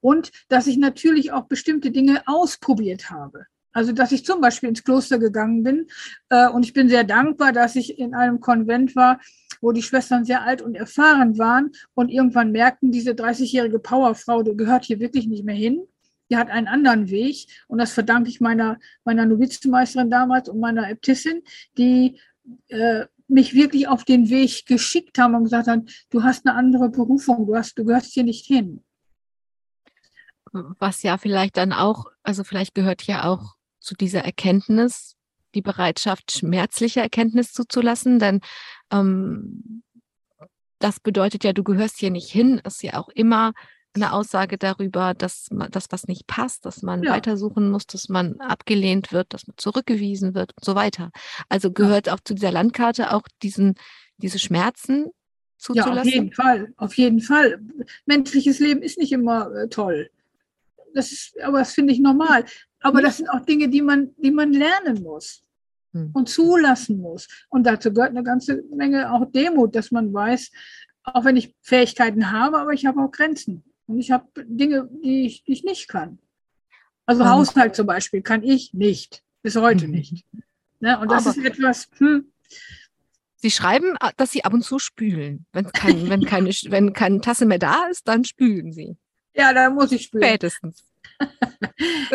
und 0.00 0.30
dass 0.48 0.66
ich 0.66 0.76
natürlich 0.76 1.32
auch 1.32 1.46
bestimmte 1.46 1.90
Dinge 1.90 2.22
ausprobiert 2.26 3.10
habe. 3.10 3.46
Also, 3.72 3.92
dass 3.92 4.12
ich 4.12 4.26
zum 4.26 4.40
Beispiel 4.40 4.68
ins 4.68 4.84
Kloster 4.84 5.18
gegangen 5.18 5.62
bin. 5.62 5.86
Äh, 6.28 6.48
und 6.48 6.64
ich 6.64 6.74
bin 6.74 6.88
sehr 6.88 7.04
dankbar, 7.04 7.52
dass 7.52 7.76
ich 7.76 7.98
in 7.98 8.14
einem 8.14 8.40
Konvent 8.40 8.94
war, 8.94 9.20
wo 9.62 9.72
die 9.72 9.82
Schwestern 9.82 10.24
sehr 10.24 10.42
alt 10.42 10.60
und 10.60 10.74
erfahren 10.74 11.38
waren 11.38 11.70
und 11.94 12.10
irgendwann 12.10 12.52
merkten, 12.52 12.90
diese 12.90 13.12
30-jährige 13.12 13.78
Powerfrau, 13.78 14.42
die 14.42 14.56
gehört 14.56 14.84
hier 14.84 15.00
wirklich 15.00 15.28
nicht 15.28 15.44
mehr 15.44 15.54
hin. 15.54 15.82
Die 16.30 16.36
hat 16.36 16.50
einen 16.50 16.66
anderen 16.66 17.08
Weg. 17.10 17.46
Und 17.68 17.78
das 17.78 17.92
verdanke 17.92 18.28
ich 18.28 18.40
meiner, 18.40 18.78
meiner 19.04 19.24
Novizenmeisterin 19.24 20.10
damals 20.10 20.48
und 20.48 20.60
meiner 20.60 20.90
Äbtissin, 20.90 21.42
die 21.78 22.18
äh, 22.68 23.06
mich 23.30 23.54
wirklich 23.54 23.88
auf 23.88 24.04
den 24.04 24.28
Weg 24.28 24.66
geschickt 24.66 25.18
haben 25.18 25.34
und 25.34 25.44
gesagt 25.44 25.68
haben, 25.68 25.86
du 26.10 26.22
hast 26.22 26.46
eine 26.46 26.56
andere 26.56 26.88
Berufung, 26.88 27.46
du, 27.46 27.56
hast, 27.56 27.78
du 27.78 27.84
gehörst 27.84 28.12
hier 28.12 28.24
nicht 28.24 28.46
hin. 28.46 28.84
Was 30.52 31.02
ja 31.02 31.16
vielleicht 31.16 31.56
dann 31.56 31.72
auch, 31.72 32.06
also 32.22 32.44
vielleicht 32.44 32.74
gehört 32.74 33.02
ja 33.04 33.24
auch 33.24 33.54
zu 33.78 33.94
dieser 33.94 34.24
Erkenntnis 34.24 35.16
die 35.54 35.62
Bereitschaft, 35.62 36.32
schmerzliche 36.32 37.00
Erkenntnis 37.00 37.52
zuzulassen, 37.52 38.18
denn 38.18 38.40
ähm, 38.92 39.82
das 40.78 41.00
bedeutet 41.00 41.44
ja, 41.44 41.52
du 41.52 41.62
gehörst 41.62 41.98
hier 41.98 42.10
nicht 42.10 42.30
hin, 42.30 42.60
ist 42.64 42.82
ja 42.82 42.94
auch 42.94 43.08
immer 43.10 43.52
eine 43.94 44.12
Aussage 44.12 44.58
darüber, 44.58 45.14
dass 45.14 45.48
man, 45.50 45.70
das, 45.70 45.86
was 45.90 46.06
nicht 46.06 46.26
passt, 46.26 46.64
dass 46.64 46.82
man 46.82 47.02
ja. 47.02 47.12
weitersuchen 47.12 47.70
muss, 47.70 47.86
dass 47.86 48.08
man 48.08 48.40
abgelehnt 48.40 49.12
wird, 49.12 49.34
dass 49.34 49.46
man 49.46 49.56
zurückgewiesen 49.56 50.34
wird 50.34 50.52
und 50.56 50.64
so 50.64 50.74
weiter. 50.74 51.10
Also 51.48 51.72
gehört 51.72 52.06
ja. 52.06 52.14
auch 52.14 52.20
zu 52.20 52.34
dieser 52.34 52.52
Landkarte 52.52 53.12
auch 53.12 53.26
diesen, 53.42 53.74
diese 54.18 54.38
Schmerzen 54.38 55.06
zuzulassen? 55.58 55.94
Ja, 55.94 56.00
auf 56.00 56.06
jeden 56.06 56.32
Fall, 56.32 56.72
auf 56.76 56.94
jeden 56.94 57.20
Fall. 57.20 57.60
Menschliches 58.06 58.60
Leben 58.60 58.82
ist 58.82 58.98
nicht 58.98 59.12
immer 59.12 59.52
äh, 59.54 59.68
toll 59.68 60.10
das 60.94 61.12
ist, 61.12 61.40
aber 61.42 61.58
das 61.58 61.72
finde 61.72 61.92
ich 61.92 62.00
normal. 62.00 62.44
Aber 62.80 63.02
das 63.02 63.18
sind 63.18 63.28
auch 63.28 63.40
Dinge, 63.40 63.68
die 63.68 63.82
man, 63.82 64.14
die 64.16 64.30
man 64.30 64.52
lernen 64.52 65.02
muss 65.02 65.42
hm. 65.92 66.10
und 66.12 66.28
zulassen 66.28 67.00
muss. 67.00 67.28
Und 67.48 67.64
dazu 67.64 67.92
gehört 67.92 68.10
eine 68.10 68.22
ganze 68.22 68.62
Menge 68.74 69.12
auch 69.12 69.30
Demut, 69.30 69.74
dass 69.74 69.90
man 69.90 70.12
weiß, 70.12 70.50
auch 71.04 71.24
wenn 71.24 71.36
ich 71.36 71.54
Fähigkeiten 71.60 72.30
habe, 72.30 72.58
aber 72.58 72.72
ich 72.72 72.86
habe 72.86 73.00
auch 73.00 73.10
Grenzen. 73.10 73.64
Und 73.90 73.98
ich 73.98 74.10
habe 74.10 74.26
Dinge, 74.44 74.88
die 75.02 75.26
ich, 75.26 75.44
die 75.44 75.52
ich 75.52 75.64
nicht 75.64 75.88
kann. 75.88 76.18
Also 77.06 77.22
um, 77.22 77.28
Haushalt 77.28 77.74
zum 77.74 77.86
Beispiel 77.86 78.22
kann 78.22 78.42
ich 78.42 78.72
nicht, 78.72 79.24
bis 79.42 79.56
heute 79.56 79.86
mhm. 79.86 79.94
nicht. 79.94 80.26
Ne? 80.78 80.98
Und 80.98 81.10
das 81.10 81.26
aber 81.26 81.36
ist 81.36 81.44
etwas, 81.44 81.88
hm, 81.98 82.32
Sie 83.42 83.50
schreiben, 83.50 83.96
dass 84.18 84.32
Sie 84.32 84.44
ab 84.44 84.52
und 84.52 84.62
zu 84.62 84.78
spülen. 84.78 85.46
Wenn, 85.52 85.72
kein, 85.72 86.10
wenn, 86.10 86.24
keine, 86.26 86.50
wenn 86.50 86.92
keine 86.92 87.20
Tasse 87.22 87.46
mehr 87.46 87.58
da 87.58 87.86
ist, 87.86 88.06
dann 88.06 88.24
spülen 88.24 88.72
Sie. 88.72 88.96
Ja, 89.34 89.54
da 89.54 89.70
muss 89.70 89.92
ich 89.92 90.02
spüren. 90.02 90.24
Spätestens. 90.24 90.89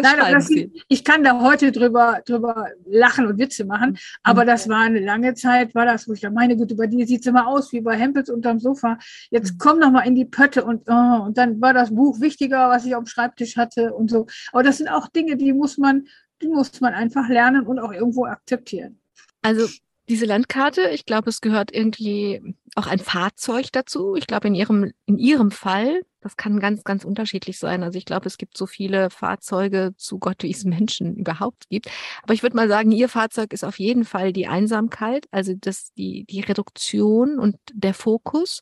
Nein, 0.02 0.34
das, 0.34 0.50
ich 0.50 1.04
kann 1.04 1.24
da 1.24 1.42
heute 1.42 1.72
drüber, 1.72 2.22
drüber 2.26 2.70
lachen 2.86 3.28
und 3.28 3.38
Witze 3.38 3.66
machen, 3.66 3.92
mhm. 3.92 3.98
aber 4.24 4.46
das 4.46 4.68
war 4.70 4.82
eine 4.82 5.00
lange 5.00 5.34
Zeit, 5.34 5.74
war 5.76 5.86
das, 5.86 6.08
wo 6.08 6.14
ich 6.14 6.22
dachte, 6.22 6.34
meine 6.34 6.56
Güte, 6.58 6.76
bei 6.76 6.88
dir 6.88 7.06
sieht 7.08 7.22
es 7.22 7.28
immer 7.28 7.48
aus 7.48 7.72
wie 7.72 7.82
bei 7.82 7.96
Hempels 7.96 8.30
unterm 8.30 8.60
Sofa. 8.60 8.98
Jetzt 9.30 9.54
mhm. 9.54 9.58
komm 9.58 9.80
noch 9.80 9.92
mal 9.92 10.02
in 10.02 10.16
die 10.16 10.26
Pötte 10.26 10.64
und, 10.64 10.84
oh, 10.88 11.24
und 11.26 11.38
dann 11.38 11.62
war 11.62 11.74
das 11.74 11.94
Buch 11.94 12.20
wichtiger, 12.20 12.70
was 12.70 12.86
ich 12.86 12.96
auf 12.96 13.04
dem 13.04 13.08
Schreibtisch 13.08 13.58
hatte 13.58 13.94
und 13.94 14.10
so. 14.10 14.28
Aber 14.52 14.64
das 14.64 14.78
sind 14.78 14.88
auch 14.88 15.08
Dinge, 15.08 15.38
die 15.38 15.54
muss 15.54 15.78
man, 15.78 16.08
die 16.42 16.48
muss 16.48 16.82
man 16.82 16.94
einfach 16.94 17.30
lernen 17.30 17.66
und 17.66 17.80
auch 17.80 17.92
irgendwo 17.92 18.26
akzeptieren. 18.26 19.00
Also 19.42 19.68
diese 20.10 20.26
Landkarte, 20.26 20.90
ich 20.90 21.06
glaube, 21.06 21.30
es 21.30 21.42
gehört 21.42 21.74
irgendwie 21.74 22.56
auch 22.76 22.88
ein 22.88 23.00
Fahrzeug 23.00 23.72
dazu. 23.72 24.16
Ich 24.16 24.28
glaube, 24.28 24.48
in 24.48 24.56
Ihrem, 24.56 24.92
in 25.06 25.18
Ihrem 25.18 25.52
Fall, 25.52 26.02
das 26.26 26.38
kann 26.38 26.60
ganz, 26.60 26.84
ganz 26.84 27.06
unterschiedlich 27.06 27.60
sein. 27.60 27.84
Also 27.84 28.00
ich 28.00 28.06
glaube, 28.06 28.26
es 28.26 28.40
gibt 28.40 28.58
so 28.58 28.66
viele 28.66 29.12
Fahrzeuge 29.12 29.94
zu 29.96 30.18
Gott, 30.18 30.42
wie 30.42 30.50
es 30.50 30.64
Menschen 30.66 31.16
überhaupt 31.16 31.70
gibt. 31.70 31.88
Aber 32.24 32.34
ich 32.34 32.42
würde 32.42 32.56
mal 32.56 32.68
sagen, 32.68 32.90
Ihr 32.90 33.10
Fahrzeug 33.10 33.54
ist 33.54 33.64
auf 33.64 33.78
jeden 33.78 34.06
Fall 34.06 34.34
die 34.34 34.48
Einsamkeit, 34.48 35.28
also 35.30 35.54
das, 35.56 35.94
die, 35.94 36.26
die 36.26 36.42
Reduktion 36.42 37.38
und 37.38 37.58
der 37.74 37.94
Fokus. 37.94 38.62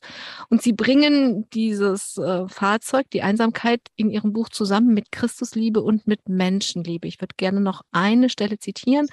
Und 0.50 0.60
Sie 0.60 0.74
bringen 0.74 1.48
dieses 1.54 2.18
äh, 2.18 2.46
Fahrzeug, 2.48 3.08
die 3.14 3.22
Einsamkeit, 3.22 3.80
in 3.96 4.10
Ihrem 4.10 4.34
Buch 4.34 4.50
zusammen 4.50 4.92
mit 4.92 5.10
Christusliebe 5.10 5.80
und 5.80 6.06
mit 6.06 6.28
Menschenliebe. 6.28 7.08
Ich 7.08 7.22
würde 7.22 7.34
gerne 7.38 7.62
noch 7.62 7.80
eine 7.92 8.28
Stelle 8.28 8.58
zitieren. 8.58 9.06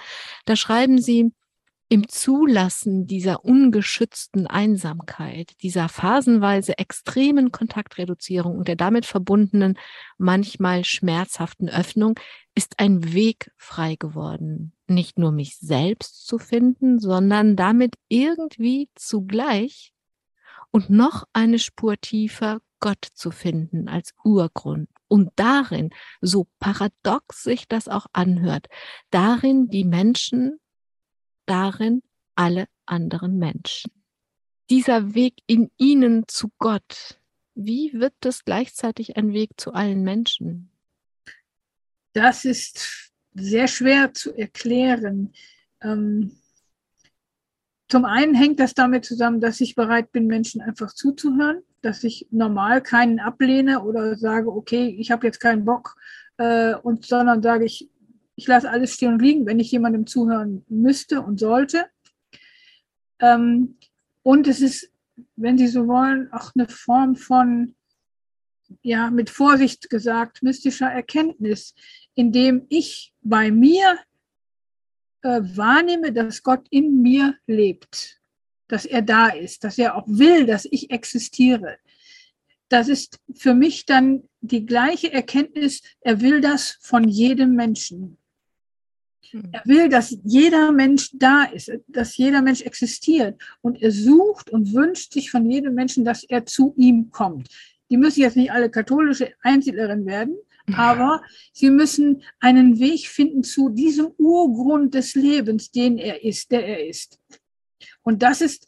Da 0.44 0.58
schreiben 0.58 1.02
Sie, 1.02 1.32
im 1.92 2.08
Zulassen 2.08 3.06
dieser 3.06 3.44
ungeschützten 3.44 4.48
Einsamkeit, 4.48 5.52
dieser 5.62 5.90
phasenweise 5.90 6.78
extremen 6.78 7.52
Kontaktreduzierung 7.52 8.58
und 8.58 8.70
der 8.70 8.78
damit 8.78 9.06
verbundenen, 9.06 9.78
manchmal 10.18 10.86
schmerzhaften 10.86 11.68
Öffnung 11.68 12.18
ist 12.56 12.80
ein 12.80 13.12
Weg 13.12 13.52
frei 13.58 13.98
geworden, 13.98 14.72
nicht 14.88 15.20
nur 15.20 15.34
mich 15.34 15.58
selbst 15.58 16.26
zu 16.26 16.38
finden, 16.38 16.98
sondern 16.98 17.58
damit 17.58 17.96
irgendwie 18.08 18.90
zugleich 18.96 19.92
und 20.72 20.90
noch 20.90 21.26
eine 21.34 21.60
Spur 21.60 21.98
tiefer 22.00 22.62
Gott 22.80 23.06
zu 23.14 23.32
finden 23.32 23.90
als 23.90 24.14
Urgrund. 24.24 24.88
Und 25.10 25.32
darin, 25.36 25.90
so 26.22 26.48
paradox 26.58 27.44
sich 27.44 27.68
das 27.68 27.90
auch 27.90 28.06
anhört, 28.14 28.68
darin 29.10 29.68
die 29.68 29.84
Menschen 29.84 30.58
darin 31.52 32.02
alle 32.36 32.68
anderen 32.86 33.38
Menschen. 33.38 33.92
Dieser 34.70 35.14
Weg 35.14 35.34
in 35.48 35.70
ihnen 35.78 36.24
zu 36.28 36.50
Gott, 36.60 37.20
wie 37.56 37.92
wird 37.94 38.14
das 38.22 38.46
gleichzeitig 38.46 39.18
ein 39.18 39.34
Weg 39.34 39.52
zu 39.58 39.74
allen 39.74 40.04
Menschen? 40.04 40.70
Das 42.14 42.46
ist 42.46 43.12
sehr 43.34 43.68
schwer 43.68 44.14
zu 44.14 44.34
erklären. 44.34 45.34
Ähm, 45.82 46.38
zum 47.90 48.06
einen 48.06 48.34
hängt 48.34 48.62
das 48.62 48.74
damit 48.74 49.04
zusammen, 49.04 49.42
dass 49.42 49.60
ich 49.60 49.76
bereit 49.76 50.14
bin, 50.14 50.28
Menschen 50.28 50.62
einfach 50.62 50.94
zuzuhören, 50.94 51.64
dass 51.82 52.06
ich 52.06 52.28
normal 52.32 52.82
keinen 52.82 53.20
ablehne 53.20 53.84
oder 53.84 54.16
sage, 54.16 54.50
okay, 54.50 54.96
ich 54.98 55.12
habe 55.12 55.28
jetzt 55.28 55.42
keinen 55.42 55.66
Bock, 55.66 55.98
äh, 56.38 56.76
und 56.76 57.06
sondern 57.06 57.42
sage 57.42 57.66
ich, 57.66 57.90
ich 58.36 58.48
lasse 58.48 58.70
alles 58.70 58.94
stehen 58.94 59.14
und 59.14 59.22
liegen, 59.22 59.46
wenn 59.46 59.60
ich 59.60 59.72
jemandem 59.72 60.08
zuhören 60.08 60.66
müsste 60.68 61.22
und 61.22 61.40
sollte. 61.40 61.86
Ähm, 63.20 63.78
und 64.24 64.48
es 64.48 64.62
ist, 64.62 64.92
wenn 65.36 65.58
Sie 65.58 65.68
so 65.68 65.88
wollen, 65.88 66.32
auch 66.32 66.52
eine 66.56 66.68
Form 66.68 67.16
von, 67.16 67.76
ja, 68.82 69.12
mit 69.12 69.30
Vorsicht 69.30 69.90
gesagt, 69.90 70.44
mystischer 70.44 70.88
Erkenntnis, 70.88 71.76
indem 72.16 72.66
ich 72.70 73.14
bei 73.22 73.52
mir 73.52 73.98
äh, 75.22 75.42
wahrnehme, 75.44 76.12
dass 76.12 76.44
Gott 76.44 76.68
in 76.70 77.02
mir 77.02 77.36
lebt, 77.46 78.20
dass 78.68 78.86
er 78.86 79.02
da 79.02 79.28
ist, 79.30 79.64
dass 79.64 79.78
er 79.78 79.96
auch 79.96 80.08
will, 80.08 80.46
dass 80.46 80.66
ich 80.66 80.92
existiere. 80.92 81.78
Das 82.70 82.88
ist 82.88 83.20
für 83.36 83.54
mich 83.54 83.86
dann 83.86 84.24
die 84.40 84.66
gleiche 84.66 85.12
Erkenntnis, 85.12 85.82
er 86.00 86.22
will 86.22 86.42
das 86.42 86.78
von 86.82 87.08
jedem 87.08 87.54
Menschen. 87.56 88.18
Hm. 89.32 89.50
Er 89.52 89.62
will, 89.66 89.90
dass 89.90 90.18
jeder 90.24 90.72
Mensch 90.72 91.10
da 91.14 91.44
ist, 91.44 91.72
dass 91.88 92.18
jeder 92.18 92.42
Mensch 92.42 92.62
existiert. 92.62 93.42
Und 93.62 93.82
er 93.82 93.92
sucht 93.92 94.50
und 94.50 94.74
wünscht 94.74 95.14
sich 95.14 95.32
von 95.32 95.50
jedem 95.50 95.74
Menschen, 95.74 96.06
dass 96.06 96.24
er 96.24 96.46
zu 96.46 96.74
ihm 96.78 97.12
kommt. 97.12 97.50
Die 97.90 97.98
müssen 97.98 98.22
jetzt 98.22 98.38
nicht 98.38 98.52
alle 98.52 98.70
katholische 98.70 99.34
Einsiedlerin 99.42 100.06
werden, 100.06 100.36
aber 100.74 101.22
sie 101.52 101.70
müssen 101.70 102.24
einen 102.40 102.80
Weg 102.80 103.08
finden 103.08 103.44
zu 103.44 103.70
diesem 103.70 104.12
Urgrund 104.18 104.94
des 104.94 105.16
Lebens, 105.16 105.72
den 105.72 105.98
er 105.98 106.24
ist, 106.24 106.52
der 106.52 106.66
er 106.66 106.88
ist. 106.88 107.20
Und 108.04 108.24
das 108.24 108.42
ist 108.42 108.68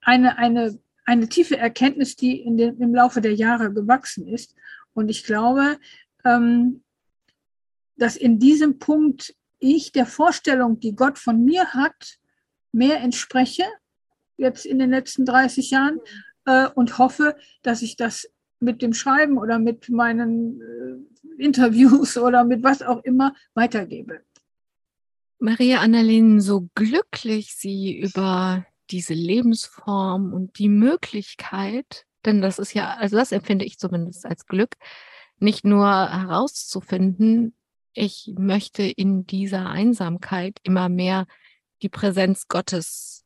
eine, 0.00 0.36
eine, 0.38 0.78
eine 1.04 1.28
tiefe 1.28 1.56
Erkenntnis, 1.56 2.16
die 2.16 2.40
in 2.40 2.56
den, 2.56 2.78
im 2.80 2.94
Laufe 2.94 3.20
der 3.20 3.34
Jahre 3.34 3.72
gewachsen 3.72 4.26
ist. 4.26 4.54
Und 4.92 5.08
ich 5.08 5.24
glaube, 5.24 5.78
ähm, 6.24 6.82
dass 7.96 8.16
in 8.16 8.38
diesem 8.38 8.78
Punkt 8.78 9.34
ich 9.58 9.92
der 9.92 10.06
Vorstellung, 10.06 10.80
die 10.80 10.94
Gott 10.94 11.18
von 11.18 11.44
mir 11.44 11.72
hat, 11.74 12.18
mehr 12.72 13.00
entspreche, 13.00 13.64
jetzt 14.36 14.66
in 14.66 14.78
den 14.78 14.90
letzten 14.90 15.24
30 15.24 15.70
Jahren, 15.70 16.00
äh, 16.44 16.68
und 16.74 16.98
hoffe, 16.98 17.36
dass 17.62 17.82
ich 17.82 17.96
das 17.96 18.28
mit 18.60 18.82
dem 18.82 18.92
Schreiben 18.92 19.38
oder 19.38 19.58
mit 19.58 19.88
meinen 19.88 20.60
äh, 20.60 21.42
Interviews 21.42 22.16
oder 22.18 22.44
mit 22.44 22.62
was 22.62 22.82
auch 22.82 23.02
immer 23.04 23.34
weitergebe. 23.54 24.20
Maria 25.38 25.80
Annalena, 25.80 26.40
so 26.40 26.68
glücklich 26.74 27.54
Sie 27.54 27.96
über 27.96 28.66
diese 28.90 29.14
Lebensform 29.14 30.32
und 30.32 30.58
die 30.58 30.68
Möglichkeit, 30.68 32.06
denn 32.24 32.40
das 32.40 32.58
ist 32.58 32.74
ja, 32.74 32.94
also 32.94 33.16
das 33.16 33.30
empfinde 33.30 33.64
ich 33.64 33.78
zumindest 33.78 34.26
als 34.26 34.46
Glück, 34.46 34.76
nicht 35.38 35.64
nur 35.64 35.86
herauszufinden, 35.86 37.54
ich 37.92 38.32
möchte 38.36 38.82
in 38.82 39.26
dieser 39.26 39.68
Einsamkeit 39.68 40.58
immer 40.62 40.88
mehr 40.88 41.26
die 41.82 41.88
Präsenz 41.88 42.48
Gottes 42.48 43.24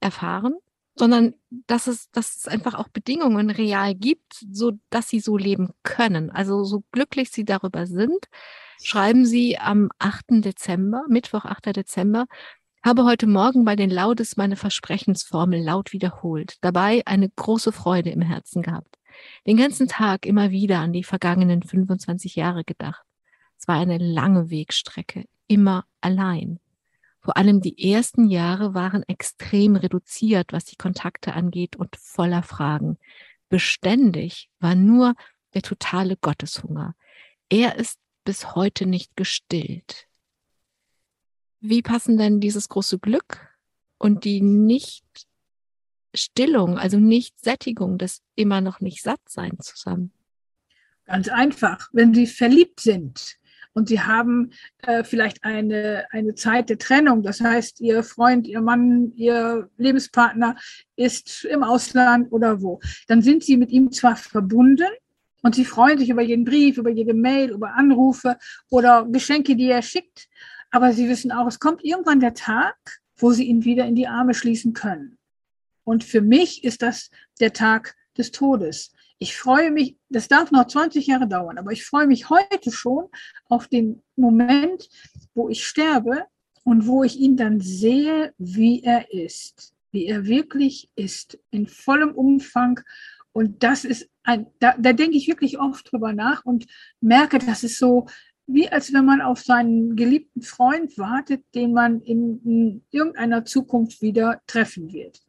erfahren, 0.00 0.54
sondern 0.94 1.34
dass 1.66 1.86
es, 1.86 2.10
dass 2.10 2.36
es 2.36 2.48
einfach 2.48 2.74
auch 2.74 2.88
Bedingungen 2.88 3.50
real 3.50 3.94
gibt, 3.94 4.44
so 4.50 4.72
dass 4.90 5.08
sie 5.08 5.20
so 5.20 5.36
leben 5.36 5.70
können. 5.82 6.30
Also 6.30 6.64
so 6.64 6.82
glücklich 6.92 7.30
sie 7.30 7.44
darüber 7.44 7.86
sind, 7.86 8.26
schreiben 8.82 9.24
sie 9.24 9.58
am 9.58 9.90
8. 9.98 10.44
Dezember, 10.44 11.04
Mittwoch, 11.08 11.44
8. 11.44 11.76
Dezember, 11.76 12.26
habe 12.82 13.04
heute 13.04 13.26
Morgen 13.26 13.64
bei 13.64 13.76
den 13.76 13.90
Laudes 13.90 14.36
meine 14.36 14.56
Versprechensformel 14.56 15.62
laut 15.62 15.92
wiederholt, 15.92 16.56
dabei 16.62 17.02
eine 17.04 17.28
große 17.28 17.72
Freude 17.72 18.10
im 18.10 18.22
Herzen 18.22 18.62
gehabt. 18.62 18.96
Den 19.46 19.58
ganzen 19.58 19.86
Tag 19.86 20.24
immer 20.24 20.50
wieder 20.50 20.78
an 20.78 20.92
die 20.92 21.04
vergangenen 21.04 21.62
25 21.62 22.36
Jahre 22.36 22.64
gedacht. 22.64 23.04
Es 23.60 23.68
war 23.68 23.76
eine 23.76 23.98
lange 23.98 24.50
Wegstrecke, 24.50 25.26
immer 25.46 25.84
allein. 26.00 26.58
Vor 27.20 27.36
allem 27.36 27.60
die 27.60 27.92
ersten 27.92 28.30
Jahre 28.30 28.72
waren 28.72 29.02
extrem 29.02 29.76
reduziert, 29.76 30.54
was 30.54 30.64
die 30.64 30.76
Kontakte 30.76 31.34
angeht 31.34 31.76
und 31.76 31.94
voller 31.96 32.42
Fragen. 32.42 32.96
Beständig 33.50 34.48
war 34.60 34.74
nur 34.74 35.14
der 35.52 35.60
totale 35.60 36.16
Gotteshunger. 36.16 36.94
Er 37.50 37.76
ist 37.76 37.98
bis 38.24 38.54
heute 38.54 38.86
nicht 38.86 39.14
gestillt. 39.14 40.08
Wie 41.60 41.82
passen 41.82 42.16
denn 42.16 42.40
dieses 42.40 42.70
große 42.70 42.98
Glück 42.98 43.46
und 43.98 44.24
die 44.24 44.40
Nichtstillung, 44.40 46.78
also 46.78 46.98
Nichtsättigung 46.98 47.98
des 47.98 48.22
immer 48.36 48.62
noch 48.62 48.80
nicht 48.80 49.02
satt 49.02 49.20
sein 49.28 49.58
zusammen? 49.60 50.14
Ganz 51.04 51.28
einfach, 51.28 51.90
wenn 51.92 52.14
Sie 52.14 52.26
verliebt 52.26 52.80
sind, 52.80 53.38
und 53.80 53.88
sie 53.88 54.02
haben 54.02 54.50
äh, 54.82 55.04
vielleicht 55.04 55.42
eine, 55.42 56.04
eine 56.10 56.34
Zeit 56.34 56.68
der 56.68 56.76
Trennung. 56.76 57.22
Das 57.22 57.40
heißt, 57.40 57.80
ihr 57.80 58.02
Freund, 58.02 58.46
ihr 58.46 58.60
Mann, 58.60 59.12
ihr 59.16 59.70
Lebenspartner 59.78 60.54
ist 60.96 61.46
im 61.46 61.62
Ausland 61.62 62.30
oder 62.30 62.60
wo. 62.60 62.78
Dann 63.08 63.22
sind 63.22 63.42
sie 63.42 63.56
mit 63.56 63.70
ihm 63.70 63.90
zwar 63.90 64.16
verbunden 64.16 64.90
und 65.42 65.54
sie 65.54 65.64
freuen 65.64 65.98
sich 65.98 66.10
über 66.10 66.20
jeden 66.20 66.44
Brief, 66.44 66.76
über 66.76 66.90
jede 66.90 67.14
Mail, 67.14 67.52
über 67.52 67.72
Anrufe 67.72 68.36
oder 68.68 69.06
Geschenke, 69.10 69.56
die 69.56 69.70
er 69.70 69.80
schickt. 69.80 70.28
Aber 70.70 70.92
sie 70.92 71.08
wissen 71.08 71.32
auch, 71.32 71.46
es 71.46 71.58
kommt 71.58 71.82
irgendwann 71.82 72.20
der 72.20 72.34
Tag, 72.34 72.76
wo 73.16 73.32
sie 73.32 73.44
ihn 73.44 73.64
wieder 73.64 73.86
in 73.86 73.94
die 73.94 74.08
Arme 74.08 74.34
schließen 74.34 74.74
können. 74.74 75.16
Und 75.84 76.04
für 76.04 76.20
mich 76.20 76.64
ist 76.64 76.82
das 76.82 77.10
der 77.40 77.54
Tag 77.54 77.94
des 78.18 78.30
Todes. 78.30 78.92
Ich 79.22 79.36
freue 79.36 79.70
mich, 79.70 79.96
das 80.08 80.28
darf 80.28 80.50
noch 80.50 80.66
20 80.66 81.06
Jahre 81.06 81.28
dauern, 81.28 81.58
aber 81.58 81.72
ich 81.72 81.84
freue 81.84 82.06
mich 82.06 82.30
heute 82.30 82.72
schon 82.72 83.04
auf 83.50 83.68
den 83.68 84.02
Moment, 84.16 84.88
wo 85.34 85.50
ich 85.50 85.66
sterbe 85.66 86.24
und 86.64 86.86
wo 86.86 87.04
ich 87.04 87.18
ihn 87.18 87.36
dann 87.36 87.60
sehe, 87.60 88.32
wie 88.38 88.82
er 88.82 89.12
ist, 89.12 89.74
wie 89.92 90.06
er 90.06 90.24
wirklich 90.24 90.88
ist, 90.96 91.38
in 91.50 91.66
vollem 91.66 92.12
Umfang. 92.12 92.80
Und 93.32 93.62
das 93.62 93.84
ist 93.84 94.08
ein, 94.22 94.46
da, 94.58 94.74
da 94.78 94.94
denke 94.94 95.18
ich 95.18 95.28
wirklich 95.28 95.58
oft 95.58 95.92
drüber 95.92 96.14
nach 96.14 96.46
und 96.46 96.66
merke, 97.02 97.38
das 97.38 97.62
ist 97.62 97.78
so, 97.78 98.06
wie 98.46 98.70
als 98.70 98.90
wenn 98.94 99.04
man 99.04 99.20
auf 99.20 99.40
seinen 99.40 99.96
geliebten 99.96 100.40
Freund 100.40 100.96
wartet, 100.96 101.44
den 101.54 101.74
man 101.74 102.00
in, 102.00 102.40
in 102.42 102.84
irgendeiner 102.90 103.44
Zukunft 103.44 104.00
wieder 104.00 104.40
treffen 104.46 104.94
wird. 104.94 105.20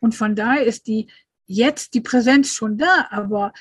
Und 0.00 0.14
von 0.14 0.36
daher 0.36 0.64
ist 0.64 0.86
die, 0.86 1.08
jetzt 1.46 1.94
die 1.94 2.00
Präsenz 2.00 2.52
schon 2.52 2.78
da, 2.78 3.08
aber 3.10 3.52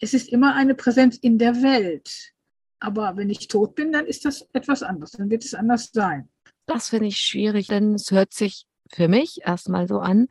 es 0.00 0.14
ist 0.14 0.28
immer 0.28 0.54
eine 0.54 0.74
Präsenz 0.74 1.16
in 1.16 1.38
der 1.38 1.62
Welt. 1.62 2.32
Aber 2.80 3.16
wenn 3.16 3.30
ich 3.30 3.48
tot 3.48 3.74
bin, 3.74 3.92
dann 3.92 4.06
ist 4.06 4.24
das 4.24 4.48
etwas 4.52 4.82
anderes, 4.82 5.12
dann 5.12 5.30
wird 5.30 5.44
es 5.44 5.54
anders 5.54 5.90
sein. 5.92 6.28
Das 6.66 6.90
finde 6.90 7.06
ich 7.06 7.18
schwierig, 7.18 7.66
denn 7.66 7.94
es 7.94 8.10
hört 8.10 8.32
sich 8.32 8.66
für 8.90 9.08
mich 9.08 9.40
erstmal 9.44 9.88
so 9.88 9.98
an, 9.98 10.28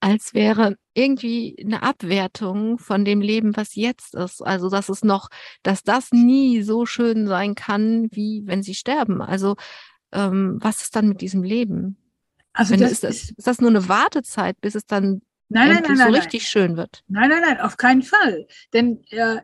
als 0.00 0.34
wäre 0.34 0.76
irgendwie 0.94 1.56
eine 1.64 1.82
Abwertung 1.82 2.78
von 2.78 3.04
dem 3.04 3.20
Leben, 3.20 3.56
was 3.56 3.76
jetzt 3.76 4.14
ist. 4.14 4.40
Also, 4.40 4.68
dass 4.68 4.88
es 4.88 5.04
noch, 5.04 5.28
dass 5.62 5.84
das 5.84 6.10
nie 6.10 6.62
so 6.62 6.86
schön 6.86 7.26
sein 7.26 7.54
kann, 7.54 8.08
wie 8.10 8.42
wenn 8.46 8.62
sie 8.62 8.74
sterben. 8.74 9.22
Also, 9.22 9.56
ähm, 10.10 10.58
was 10.60 10.82
ist 10.82 10.96
dann 10.96 11.08
mit 11.08 11.20
diesem 11.20 11.44
Leben? 11.44 11.96
Also, 12.52 12.74
das 12.76 12.92
ist, 12.92 13.04
das, 13.04 13.30
ist 13.30 13.46
das 13.46 13.60
nur 13.60 13.70
eine 13.70 13.88
Wartezeit, 13.88 14.60
bis 14.60 14.74
es 14.74 14.86
dann 14.86 15.22
nein, 15.52 15.68
nein, 15.68 15.82
nein, 15.86 15.96
so 15.96 16.04
nein, 16.04 16.14
richtig 16.14 16.42
nein. 16.42 16.48
schön 16.48 16.76
wird. 16.76 17.04
Nein, 17.08 17.30
nein, 17.30 17.42
nein, 17.42 17.60
auf 17.60 17.76
keinen 17.76 18.02
Fall. 18.02 18.46
Denn 18.72 19.02
äh, 19.10 19.40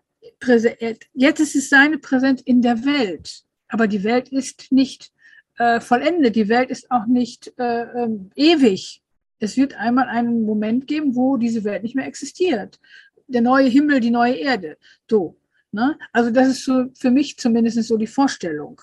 jetzt 1.14 1.40
ist 1.40 1.56
es 1.56 1.68
seine 1.68 1.98
Präsenz 1.98 2.42
in 2.42 2.62
der 2.62 2.84
Welt. 2.84 3.42
Aber 3.68 3.86
die 3.86 4.04
Welt 4.04 4.28
ist 4.28 4.72
nicht 4.72 5.12
äh, 5.58 5.80
vollendet. 5.80 6.36
Die 6.36 6.48
Welt 6.48 6.70
ist 6.70 6.90
auch 6.90 7.06
nicht 7.06 7.52
äh, 7.58 7.82
ähm, 7.82 8.30
ewig. 8.34 9.02
Es 9.40 9.56
wird 9.56 9.74
einmal 9.74 10.08
einen 10.08 10.44
Moment 10.44 10.86
geben, 10.86 11.14
wo 11.14 11.36
diese 11.36 11.64
Welt 11.64 11.82
nicht 11.82 11.94
mehr 11.94 12.06
existiert. 12.06 12.80
Der 13.26 13.42
neue 13.42 13.68
Himmel, 13.68 14.00
die 14.00 14.10
neue 14.10 14.34
Erde. 14.34 14.78
So. 15.08 15.36
Ne? 15.70 15.98
Also 16.12 16.30
das 16.30 16.48
ist 16.48 16.64
so 16.64 16.86
für 16.98 17.10
mich 17.10 17.38
zumindest 17.38 17.82
so 17.84 17.96
die 17.96 18.06
Vorstellung. 18.06 18.80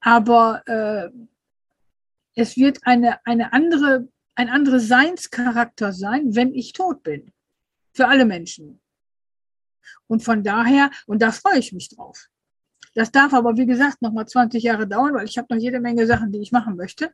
Aber 0.00 0.62
äh, 0.66 1.10
es 2.34 2.56
wird 2.56 2.78
eine, 2.82 3.24
eine 3.26 3.52
andere 3.52 4.08
ein 4.40 4.48
anderer 4.48 4.80
Seinscharakter 4.80 5.92
sein, 5.92 6.34
wenn 6.34 6.54
ich 6.54 6.72
tot 6.72 7.02
bin. 7.02 7.30
Für 7.92 8.08
alle 8.08 8.24
Menschen. 8.24 8.80
Und 10.06 10.22
von 10.22 10.42
daher, 10.42 10.90
und 11.06 11.20
da 11.20 11.30
freue 11.30 11.58
ich 11.58 11.72
mich 11.72 11.90
drauf. 11.90 12.28
Das 12.94 13.12
darf 13.12 13.34
aber, 13.34 13.56
wie 13.58 13.66
gesagt, 13.66 14.00
noch 14.00 14.12
mal 14.12 14.26
20 14.26 14.62
Jahre 14.62 14.88
dauern, 14.88 15.14
weil 15.14 15.26
ich 15.26 15.36
habe 15.36 15.54
noch 15.54 15.60
jede 15.60 15.78
Menge 15.78 16.06
Sachen, 16.06 16.32
die 16.32 16.40
ich 16.40 16.52
machen 16.52 16.76
möchte. 16.76 17.12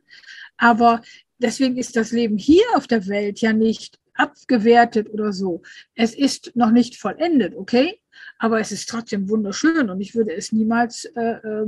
Aber 0.55 1.01
deswegen 1.37 1.77
ist 1.77 1.97
das 1.97 2.11
Leben 2.11 2.37
hier 2.37 2.63
auf 2.75 2.87
der 2.87 3.07
Welt 3.07 3.41
ja 3.41 3.51
nicht 3.51 3.99
abgewertet 4.13 5.09
oder 5.09 5.33
so. 5.33 5.61
Es 5.95 6.15
ist 6.15 6.55
noch 6.55 6.71
nicht 6.71 6.95
vollendet, 6.95 7.55
okay? 7.55 7.99
Aber 8.39 8.61
es 8.61 8.71
ist 8.71 8.87
trotzdem 8.87 9.29
wunderschön 9.29 9.89
und 9.89 9.99
ich 9.99 10.15
würde 10.15 10.33
es 10.33 10.53
niemals, 10.53 11.05
äh, 11.05 11.21
äh, 11.21 11.67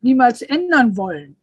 niemals 0.00 0.42
ändern 0.42 0.96
wollen. 0.96 1.36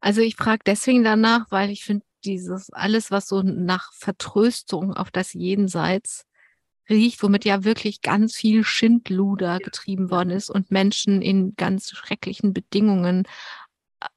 Also 0.00 0.20
ich 0.20 0.36
frage 0.36 0.62
deswegen 0.66 1.02
danach, 1.02 1.50
weil 1.50 1.70
ich 1.70 1.84
finde 1.84 2.04
dieses 2.24 2.70
alles, 2.72 3.10
was 3.10 3.28
so 3.28 3.42
nach 3.42 3.92
Vertröstung 3.92 4.94
auf 4.94 5.10
das 5.10 5.32
Jenseits 5.32 6.24
riecht, 6.88 7.22
womit 7.22 7.44
ja 7.44 7.64
wirklich 7.64 8.02
ganz 8.02 8.34
viel 8.34 8.64
Schindluder 8.64 9.58
getrieben 9.58 10.10
worden 10.10 10.30
ist 10.30 10.50
und 10.50 10.70
Menschen 10.70 11.22
in 11.22 11.54
ganz 11.56 11.90
schrecklichen 11.90 12.52
Bedingungen 12.52 13.26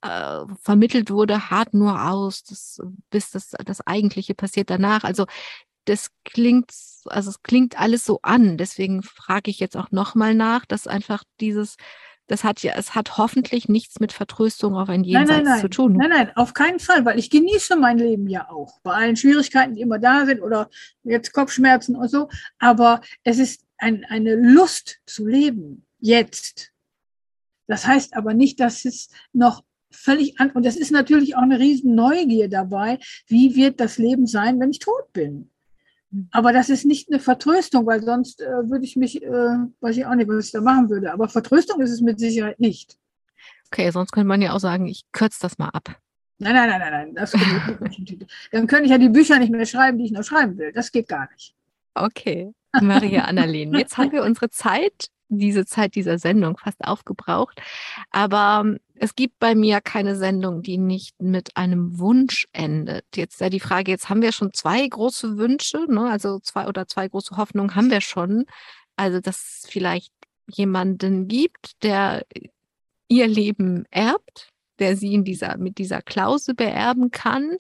äh, 0.02 0.42
vermittelt 0.62 1.12
wurde, 1.12 1.50
hart 1.50 1.74
nur 1.74 2.10
aus, 2.10 2.44
das, 2.44 2.80
bis 3.10 3.32
das, 3.32 3.52
das 3.66 3.86
Eigentliche 3.86 4.34
passiert 4.34 4.70
danach. 4.70 5.04
Also 5.04 5.26
das 5.86 6.12
klingt, 6.24 6.72
also 7.06 7.30
es 7.30 7.44
klingt 7.44 7.80
alles 7.80 8.06
so 8.06 8.20
an. 8.22 8.58
Deswegen 8.58 9.04
frage 9.04 9.52
ich 9.52 9.60
jetzt 9.60 9.76
auch 9.76 9.92
nochmal 9.92 10.34
nach, 10.34 10.66
dass 10.66 10.88
einfach 10.88 11.24
dieses, 11.42 11.76
das 12.28 12.44
hat 12.44 12.64
ja, 12.64 12.74
es 12.78 12.96
hat 12.96 13.18
hoffentlich 13.18 13.68
nichts 13.68 14.00
mit 14.00 14.14
Vertröstung 14.14 14.76
auf 14.76 14.90
ein 14.90 15.04
Jenseits 15.04 15.30
nein, 15.30 15.44
nein, 15.44 15.54
nein. 15.54 15.62
zu 15.62 15.70
tun. 15.70 15.94
Nein, 15.98 16.10
nein, 16.10 16.32
auf 16.36 16.54
keinen 16.54 16.80
Fall, 16.80 17.04
weil 17.06 17.20
ich 17.20 17.30
genieße 17.30 17.76
mein 17.76 17.98
Leben 17.98 18.28
ja 18.28 18.50
auch. 18.50 18.80
Bei 18.82 18.94
allen 18.94 19.16
Schwierigkeiten, 19.16 19.76
die 19.76 19.82
immer 19.82 20.00
da 20.00 20.26
sind 20.26 20.42
oder 20.42 20.70
jetzt 21.04 21.34
Kopfschmerzen 21.34 21.96
und 21.96 22.10
so. 22.10 22.30
Aber 22.60 23.02
es 23.24 23.40
ist 23.40 23.66
ein, 23.78 24.06
eine 24.06 24.36
Lust 24.36 25.00
zu 25.06 25.28
leben, 25.28 25.86
jetzt. 26.00 26.72
Das 27.68 27.86
heißt 27.86 28.16
aber 28.16 28.34
nicht, 28.34 28.60
dass 28.60 28.86
es 28.86 29.10
noch 29.34 29.64
völlig 29.92 30.40
an, 30.40 30.52
und 30.52 30.66
es 30.66 30.76
ist 30.76 30.92
natürlich 30.92 31.36
auch 31.36 31.42
eine 31.42 31.60
riesen 31.60 31.94
Neugier 31.94 32.50
dabei, 32.50 33.00
wie 33.28 33.56
wird 33.56 33.80
das 33.80 33.98
Leben 33.98 34.28
sein, 34.28 34.60
wenn 34.60 34.72
ich 34.72 34.80
tot 34.80 35.12
bin. 35.14 35.50
Aber 36.32 36.54
das 36.54 36.70
ist 36.70 36.86
nicht 36.86 37.12
eine 37.12 37.20
Vertröstung, 37.20 37.86
weil 37.86 38.04
sonst 38.04 38.42
äh, 38.42 38.70
würde 38.70 38.86
ich 38.86 38.96
mich, 38.96 39.24
äh, 39.24 39.58
weiß 39.82 39.98
ich 39.98 40.06
auch 40.06 40.16
nicht, 40.16 40.28
was 40.28 40.48
ich 40.48 40.52
da 40.52 40.62
machen 40.62 40.90
würde. 40.90 41.12
Aber 41.12 41.28
Vertröstung 41.28 41.82
ist 41.82 41.92
es 41.92 42.02
mit 42.02 42.20
Sicherheit 42.20 42.60
nicht. 42.60 42.98
Okay, 43.68 43.90
sonst 43.90 44.12
könnte 44.12 44.28
man 44.28 44.42
ja 44.42 44.54
auch 44.54 44.60
sagen, 44.60 44.88
ich 44.88 45.04
kürze 45.12 45.40
das 45.42 45.58
mal 45.58 45.70
ab. 45.70 45.96
Nein, 46.38 46.54
nein, 46.54 46.70
nein, 46.70 46.80
nein, 46.80 46.92
nein. 46.92 47.16
Das 47.16 47.32
Dann 48.52 48.68
könnte 48.68 48.86
ich 48.86 48.92
ja 48.92 48.98
die 48.98 49.10
Bücher 49.10 49.40
nicht 49.40 49.52
mehr 49.52 49.66
schreiben, 49.66 49.98
die 49.98 50.06
ich 50.06 50.12
noch 50.12 50.24
schreiben 50.24 50.58
will. 50.58 50.72
Das 50.72 50.92
geht 50.92 51.08
gar 51.08 51.30
nicht. 51.32 51.56
Okay, 51.96 52.54
Maria 52.82 53.26
Annalene, 53.26 53.78
jetzt 53.80 53.98
haben 53.98 54.12
wir 54.12 54.24
unsere 54.24 54.50
Zeit 54.50 55.10
diese 55.40 55.66
Zeit 55.66 55.96
dieser 55.96 56.20
Sendung 56.20 56.58
fast 56.58 56.84
aufgebraucht. 56.84 57.62
Aber 58.12 58.64
ähm, 58.66 58.80
es 58.96 59.16
gibt 59.16 59.40
bei 59.40 59.56
mir 59.56 59.82
keine 59.82 60.16
Sendung, 60.16 60.62
die 60.62 60.78
nicht 60.78 61.22
mit 61.22 61.58
einem 61.58 62.00
Wunsch 62.00 62.48
endet. 62.54 63.06
Jetzt 63.16 63.42
ja 63.42 63.50
die 63.50 63.60
Frage, 63.60 63.92
jetzt 63.92 64.10
haben 64.10 64.22
wir 64.22 64.32
schon 64.32 64.54
zwei 64.54 64.88
große 64.88 65.38
Wünsche, 65.38 65.86
ne? 65.90 66.10
also 66.10 66.40
zwei 66.40 66.68
oder 66.68 66.88
zwei 66.88 67.08
große 67.08 67.36
Hoffnungen 67.38 67.76
haben 67.76 67.92
wir 67.92 68.02
schon. 68.02 68.46
Also, 68.96 69.20
dass 69.20 69.38
es 69.38 69.70
vielleicht 69.70 70.14
jemanden 70.48 71.28
gibt, 71.28 71.84
der 71.84 72.26
ihr 73.08 73.28
Leben 73.28 73.86
erbt, 73.90 74.50
der 74.80 74.96
sie 74.96 75.14
in 75.14 75.24
dieser, 75.24 75.58
mit 75.58 75.78
dieser 75.78 76.02
Klausel 76.02 76.56
beerben 76.56 77.12
kann 77.12 77.58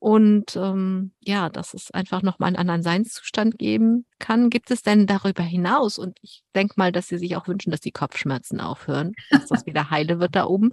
und 0.00 0.56
ähm, 0.56 1.12
ja, 1.20 1.50
dass 1.50 1.74
es 1.74 1.90
einfach 1.90 2.22
nochmal 2.22 2.48
einen 2.48 2.56
anderen 2.56 2.82
Seinszustand 2.82 3.58
geben 3.58 4.06
kann. 4.18 4.48
Gibt 4.48 4.70
es 4.70 4.82
denn 4.82 5.06
darüber 5.06 5.42
hinaus, 5.42 5.98
und 5.98 6.18
ich 6.22 6.42
denke 6.54 6.74
mal, 6.76 6.90
dass 6.90 7.08
Sie 7.08 7.18
sich 7.18 7.36
auch 7.36 7.46
wünschen, 7.46 7.70
dass 7.70 7.80
die 7.80 7.92
Kopfschmerzen 7.92 8.60
aufhören, 8.60 9.12
dass 9.30 9.46
das 9.48 9.66
wieder 9.66 9.90
heile 9.90 10.18
wird 10.18 10.34
da 10.34 10.46
oben 10.46 10.72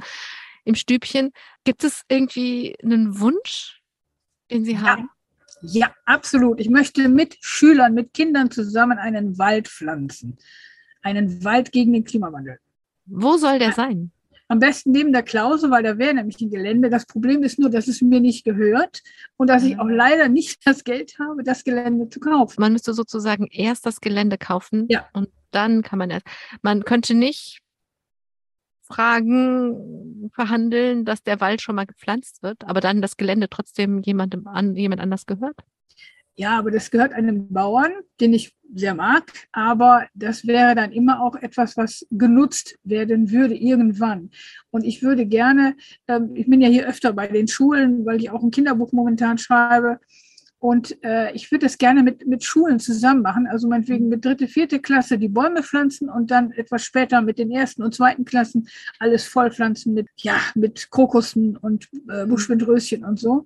im 0.63 0.75
Stübchen. 0.75 1.32
Gibt 1.65 1.84
es 1.84 2.03
irgendwie 2.07 2.75
einen 2.82 3.19
Wunsch, 3.19 3.82
den 4.49 4.63
Sie 4.63 4.80
haben? 4.80 5.09
Ja, 5.61 5.93
absolut. 6.05 6.61
Ich 6.61 6.69
möchte 6.69 7.09
mit 7.09 7.38
Schülern, 7.41 7.93
mit 7.93 8.13
Kindern 8.13 8.49
zusammen 8.49 8.97
einen 8.97 9.38
Wald 9.38 9.67
pflanzen. 9.67 10.38
Einen 11.01 11.43
Wald 11.43 11.73
gegen 11.73 11.91
den 11.91 12.05
Klimawandel. 12.05 12.59
Wo 13.05 13.38
soll 13.38 13.59
der 13.59 13.73
sein? 13.73 14.11
Am 14.50 14.60
besten 14.60 14.91
neben 14.91 15.12
der 15.12 15.24
Klause, 15.24 15.70
weil 15.70 15.84
da 15.84 15.98
wäre 15.98 16.14
nämlich 16.14 16.39
ein 16.39 16.50
Gelände. 16.50 16.89
Das 16.89 17.06
Problem 17.06 17.43
ist 17.43 17.60
nur, 17.60 17.70
dass 17.70 17.88
es 17.88 18.02
mir 18.02 18.22
nicht 18.22 18.45
gehört 18.45 19.02
und 19.36 19.50
dass 19.50 19.64
ich 19.64 19.76
mhm. 19.76 19.80
auch 19.82 19.89
leider 19.89 20.30
nicht 20.30 20.60
das 20.66 20.84
Geld 20.84 21.18
habe, 21.20 21.43
das 21.43 21.64
Gelände 21.64 22.10
zu 22.10 22.20
kaufen. 22.20 22.62
Man 22.62 22.74
müsste 22.74 22.93
sozusagen 22.93 23.48
erst 23.48 23.86
das 23.86 24.00
Gelände 24.00 24.38
kaufen 24.38 24.86
ja. 24.89 25.08
und 25.14 25.30
dann 25.52 25.82
kann 25.82 26.00
man 26.00 26.10
erst. 26.10 26.26
Man 26.62 26.84
könnte 26.84 27.14
nicht 27.14 27.62
Fragen 28.88 30.32
verhandeln, 30.34 31.04
dass 31.04 31.22
der 31.22 31.41
Wald 31.41 31.62
schon 31.62 31.76
mal 31.76 31.86
gepflanzt 31.86 32.41
wird, 32.41 32.64
aber 32.64 32.80
dann 32.80 33.02
das 33.02 33.18
Gelände 33.18 33.50
trotzdem 33.50 34.02
jemandem 34.02 34.48
an, 34.48 34.76
jemand 34.76 35.02
anders 35.02 35.26
gehört? 35.26 35.58
Ja, 36.40 36.60
aber 36.60 36.70
das 36.70 36.92
gehört 36.92 37.14
einem 37.14 37.52
Bauern, 37.52 37.92
den 38.22 38.32
ich 38.32 38.56
sehr 38.76 38.94
mag, 38.94 39.32
aber 39.52 40.06
das 40.14 40.46
wäre 40.46 40.76
dann 40.76 40.92
immer 40.92 41.20
auch 41.24 41.36
etwas, 41.36 41.76
was 41.78 42.06
genutzt 42.12 42.78
werden 42.84 43.32
würde 43.32 43.56
irgendwann. 43.56 44.30
Und 44.70 44.84
ich 44.84 45.02
würde 45.02 45.26
gerne, 45.26 45.76
ähm, 46.08 46.36
ich 46.36 46.48
bin 46.48 46.62
ja 46.62 46.70
hier 46.70 46.88
öfter 46.88 47.12
bei 47.14 47.26
den 47.28 47.48
Schulen, 47.48 48.06
weil 48.06 48.20
ich 48.20 48.30
auch 48.30 48.44
ein 48.44 48.52
Kinderbuch 48.52 48.92
momentan 48.92 49.40
schreibe. 49.40 50.00
Und 50.60 51.04
äh, 51.04 51.34
ich 51.34 51.52
würde 51.52 51.66
das 51.66 51.80
gerne 51.80 52.04
mit, 52.04 52.28
mit 52.28 52.44
Schulen 52.44 52.80
zusammen 52.80 53.24
machen, 53.24 53.48
also 53.48 53.68
meinetwegen 53.68 54.08
mit 54.08 54.24
dritte, 54.24 54.48
vierte 54.48 54.80
Klasse 54.80 55.18
die 55.18 55.30
Bäume 55.30 55.64
pflanzen 55.64 56.08
und 56.08 56.30
dann 56.30 56.52
etwas 56.52 56.84
später 56.84 57.22
mit 57.24 57.40
den 57.40 57.50
ersten 57.50 57.82
und 57.82 57.96
zweiten 57.96 58.26
Klassen 58.26 58.68
alles 59.00 59.26
vollpflanzen 59.26 59.96
mit, 59.96 60.08
ja, 60.18 60.36
mit 60.54 60.92
Krokussen 60.92 61.58
und 61.58 61.88
äh, 62.10 62.28
Buschwindröschen 62.28 63.04
und 63.04 63.20
so 63.20 63.46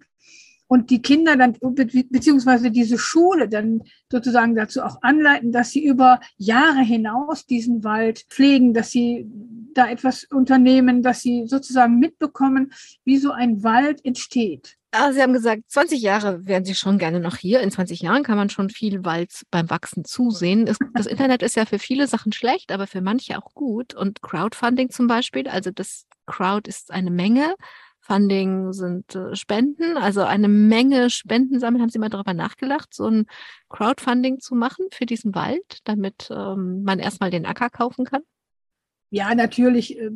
und 0.72 0.90
die 0.90 1.02
Kinder 1.02 1.36
dann, 1.36 1.58
beziehungsweise 1.60 2.72
diese 2.72 2.98
Schule 2.98 3.50
dann 3.50 3.82
sozusagen 4.10 4.56
dazu 4.56 4.82
auch 4.82 5.02
anleiten, 5.02 5.52
dass 5.52 5.72
sie 5.72 5.84
über 5.84 6.22
Jahre 6.38 6.80
hinaus 6.80 7.46
diesen 7.46 7.84
Wald 7.84 8.20
pflegen, 8.30 8.74
dass 8.74 8.90
sie 8.90 9.30
da 9.74 9.90
etwas 9.90 10.24
unternehmen, 10.24 11.04
dass 11.04 11.20
sie 11.20 11.46
sozusagen 11.46 12.00
mitbekommen, 12.00 12.72
wie 13.04 13.18
so 13.18 13.32
ein 13.32 13.66
Wald 13.66 14.06
entsteht. 14.06 14.78
Ah, 14.92 15.12
sie 15.12 15.22
haben 15.22 15.34
gesagt, 15.34 15.64
20 15.68 16.02
Jahre 16.02 16.46
wären 16.46 16.64
Sie 16.64 16.76
schon 16.76 16.98
gerne 16.98 17.20
noch 17.20 17.36
hier. 17.36 17.60
In 17.60 17.72
20 17.72 18.00
Jahren 18.00 18.24
kann 18.24 18.38
man 18.38 18.50
schon 18.50 18.70
viel 18.70 19.04
Wald 19.04 19.44
beim 19.52 19.70
Wachsen 19.70 20.06
zusehen. 20.06 20.74
Das 20.94 21.06
Internet 21.06 21.44
ist 21.44 21.58
ja 21.58 21.66
für 21.66 21.80
viele 21.80 22.08
Sachen 22.08 22.32
schlecht, 22.32 22.72
aber 22.72 22.88
für 22.88 23.02
manche 23.02 23.38
auch 23.38 23.54
gut. 23.54 23.94
Und 23.94 24.22
Crowdfunding 24.22 24.90
zum 24.90 25.08
Beispiel, 25.08 25.50
also 25.50 25.70
das 25.70 26.06
Crowd 26.28 26.70
ist 26.70 26.92
eine 26.92 27.12
Menge 27.12 27.56
Funding 28.02 28.74
sind 28.74 29.16
äh, 29.16 29.36
Spenden, 29.36 29.96
also 29.96 30.24
eine 30.24 30.48
Menge 30.48 31.10
Spenden 31.10 31.60
sammeln. 31.60 31.82
Haben 31.82 31.90
Sie 31.90 32.00
mal 32.00 32.10
darüber 32.10 32.34
nachgedacht, 32.34 32.94
so 32.94 33.08
ein 33.08 33.28
Crowdfunding 33.70 34.40
zu 34.40 34.56
machen 34.56 34.88
für 34.92 35.06
diesen 35.06 35.36
Wald, 35.36 35.80
damit 35.84 36.30
ähm, 36.32 36.84
man 36.84 37.00
erstmal 37.00 37.30
den 37.30 37.46
Acker 37.46 37.70
kaufen 37.70 38.06
kann? 38.06 38.24
Ja, 39.12 39.36
natürlich. 39.36 39.98
Äh, 40.00 40.10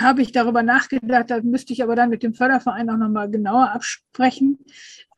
habe 0.00 0.22
ich 0.22 0.32
darüber 0.32 0.62
nachgedacht, 0.62 1.30
da 1.30 1.40
müsste 1.42 1.72
ich 1.72 1.82
aber 1.82 1.96
dann 1.96 2.10
mit 2.10 2.22
dem 2.22 2.34
Förderverein 2.34 2.90
auch 2.90 2.96
nochmal 2.96 3.30
genauer 3.30 3.70
absprechen. 3.72 4.58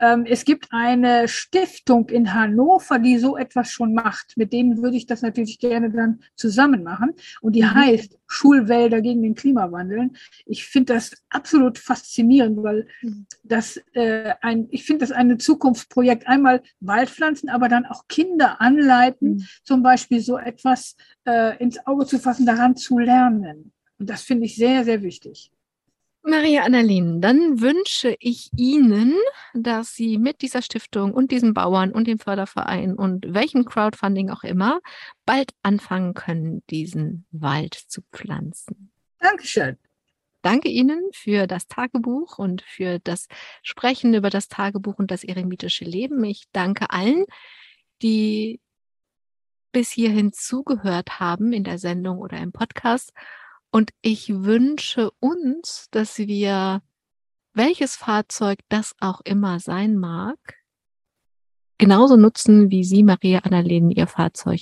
Ähm, 0.00 0.24
es 0.26 0.44
gibt 0.44 0.68
eine 0.70 1.28
Stiftung 1.28 2.08
in 2.08 2.32
Hannover, 2.32 2.98
die 2.98 3.18
so 3.18 3.36
etwas 3.36 3.70
schon 3.70 3.92
macht. 3.92 4.36
Mit 4.36 4.52
denen 4.52 4.82
würde 4.82 4.96
ich 4.96 5.06
das 5.06 5.20
natürlich 5.20 5.58
gerne 5.58 5.90
dann 5.90 6.20
zusammen 6.36 6.82
machen. 6.82 7.12
Und 7.42 7.54
die 7.54 7.62
mhm. 7.62 7.74
heißt 7.74 8.18
Schulwälder 8.26 9.02
gegen 9.02 9.22
den 9.22 9.34
Klimawandel. 9.34 10.10
Ich 10.46 10.64
finde 10.64 10.94
das 10.94 11.12
absolut 11.28 11.78
faszinierend, 11.78 12.62
weil 12.62 12.88
mhm. 13.02 13.26
das 13.44 13.78
äh, 13.92 14.32
ein, 14.40 14.68
ich 14.70 14.84
finde 14.84 15.00
das 15.00 15.12
ein 15.12 15.38
Zukunftsprojekt. 15.38 16.26
Einmal 16.26 16.62
Waldpflanzen, 16.80 17.50
aber 17.50 17.68
dann 17.68 17.84
auch 17.84 18.08
Kinder 18.08 18.60
anleiten, 18.60 19.34
mhm. 19.34 19.46
zum 19.64 19.82
Beispiel 19.82 20.20
so 20.20 20.38
etwas 20.38 20.96
äh, 21.26 21.58
ins 21.62 21.86
Auge 21.86 22.06
zu 22.06 22.18
fassen, 22.18 22.46
daran 22.46 22.74
zu 22.76 22.98
lernen. 22.98 23.72
Und 24.00 24.08
das 24.08 24.22
finde 24.22 24.46
ich 24.46 24.56
sehr, 24.56 24.84
sehr 24.84 25.02
wichtig. 25.02 25.52
Maria 26.22 26.62
Annalene, 26.64 27.20
dann 27.20 27.60
wünsche 27.60 28.16
ich 28.18 28.50
Ihnen, 28.56 29.14
dass 29.54 29.94
Sie 29.94 30.18
mit 30.18 30.40
dieser 30.40 30.62
Stiftung 30.62 31.12
und 31.12 31.30
diesen 31.30 31.54
Bauern 31.54 31.92
und 31.92 32.06
dem 32.06 32.18
Förderverein 32.18 32.94
und 32.94 33.32
welchem 33.32 33.64
Crowdfunding 33.64 34.30
auch 34.30 34.42
immer 34.42 34.80
bald 35.24 35.52
anfangen 35.62 36.14
können, 36.14 36.62
diesen 36.68 37.26
Wald 37.30 37.74
zu 37.74 38.02
pflanzen. 38.12 38.90
Dankeschön. 39.18 39.76
Danke 40.42 40.68
Ihnen 40.68 41.02
für 41.12 41.46
das 41.46 41.68
Tagebuch 41.68 42.38
und 42.38 42.62
für 42.62 42.98
das 42.98 43.28
Sprechen 43.62 44.14
über 44.14 44.30
das 44.30 44.48
Tagebuch 44.48 44.98
und 44.98 45.10
das 45.10 45.24
eremitische 45.24 45.84
Leben. 45.84 46.24
Ich 46.24 46.44
danke 46.52 46.88
allen, 46.90 47.26
die 48.00 48.60
bis 49.72 49.90
hierhin 49.90 50.32
zugehört 50.32 51.20
haben 51.20 51.52
in 51.52 51.64
der 51.64 51.78
Sendung 51.78 52.18
oder 52.18 52.38
im 52.38 52.52
Podcast 52.52 53.12
und 53.70 53.90
ich 54.02 54.28
wünsche 54.42 55.10
uns, 55.20 55.86
dass 55.90 56.18
wir, 56.18 56.82
welches 57.54 57.96
Fahrzeug 57.96 58.58
das 58.68 58.94
auch 59.00 59.20
immer 59.22 59.60
sein 59.60 59.96
mag, 59.96 60.38
genauso 61.78 62.16
nutzen, 62.16 62.70
wie 62.70 62.84
Sie, 62.84 63.02
Maria 63.02 63.40
Annalene, 63.40 63.92
Ihr 63.94 64.06
Fahrzeug 64.06 64.60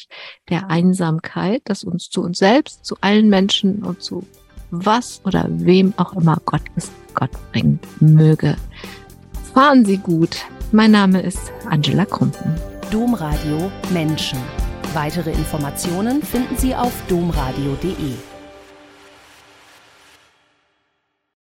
der 0.48 0.70
Einsamkeit, 0.70 1.62
das 1.64 1.84
uns 1.84 2.08
zu 2.08 2.22
uns 2.22 2.38
selbst, 2.38 2.84
zu 2.84 2.96
allen 3.00 3.28
Menschen 3.28 3.84
und 3.84 4.02
zu 4.02 4.26
was 4.70 5.20
oder 5.24 5.46
wem 5.48 5.94
auch 5.96 6.14
immer 6.14 6.38
Gott 6.44 6.62
ist, 6.76 6.92
Gott 7.14 7.30
bringen 7.52 7.80
möge. 8.00 8.56
Fahren 9.54 9.84
Sie 9.84 9.98
gut. 9.98 10.44
Mein 10.72 10.90
Name 10.90 11.22
ist 11.22 11.50
Angela 11.64 12.04
Krumpen. 12.04 12.54
Domradio 12.90 13.70
Menschen. 13.90 14.38
Weitere 14.94 15.30
Informationen 15.30 16.22
finden 16.22 16.56
Sie 16.56 16.74
auf 16.74 16.92
domradio.de. 17.08 18.27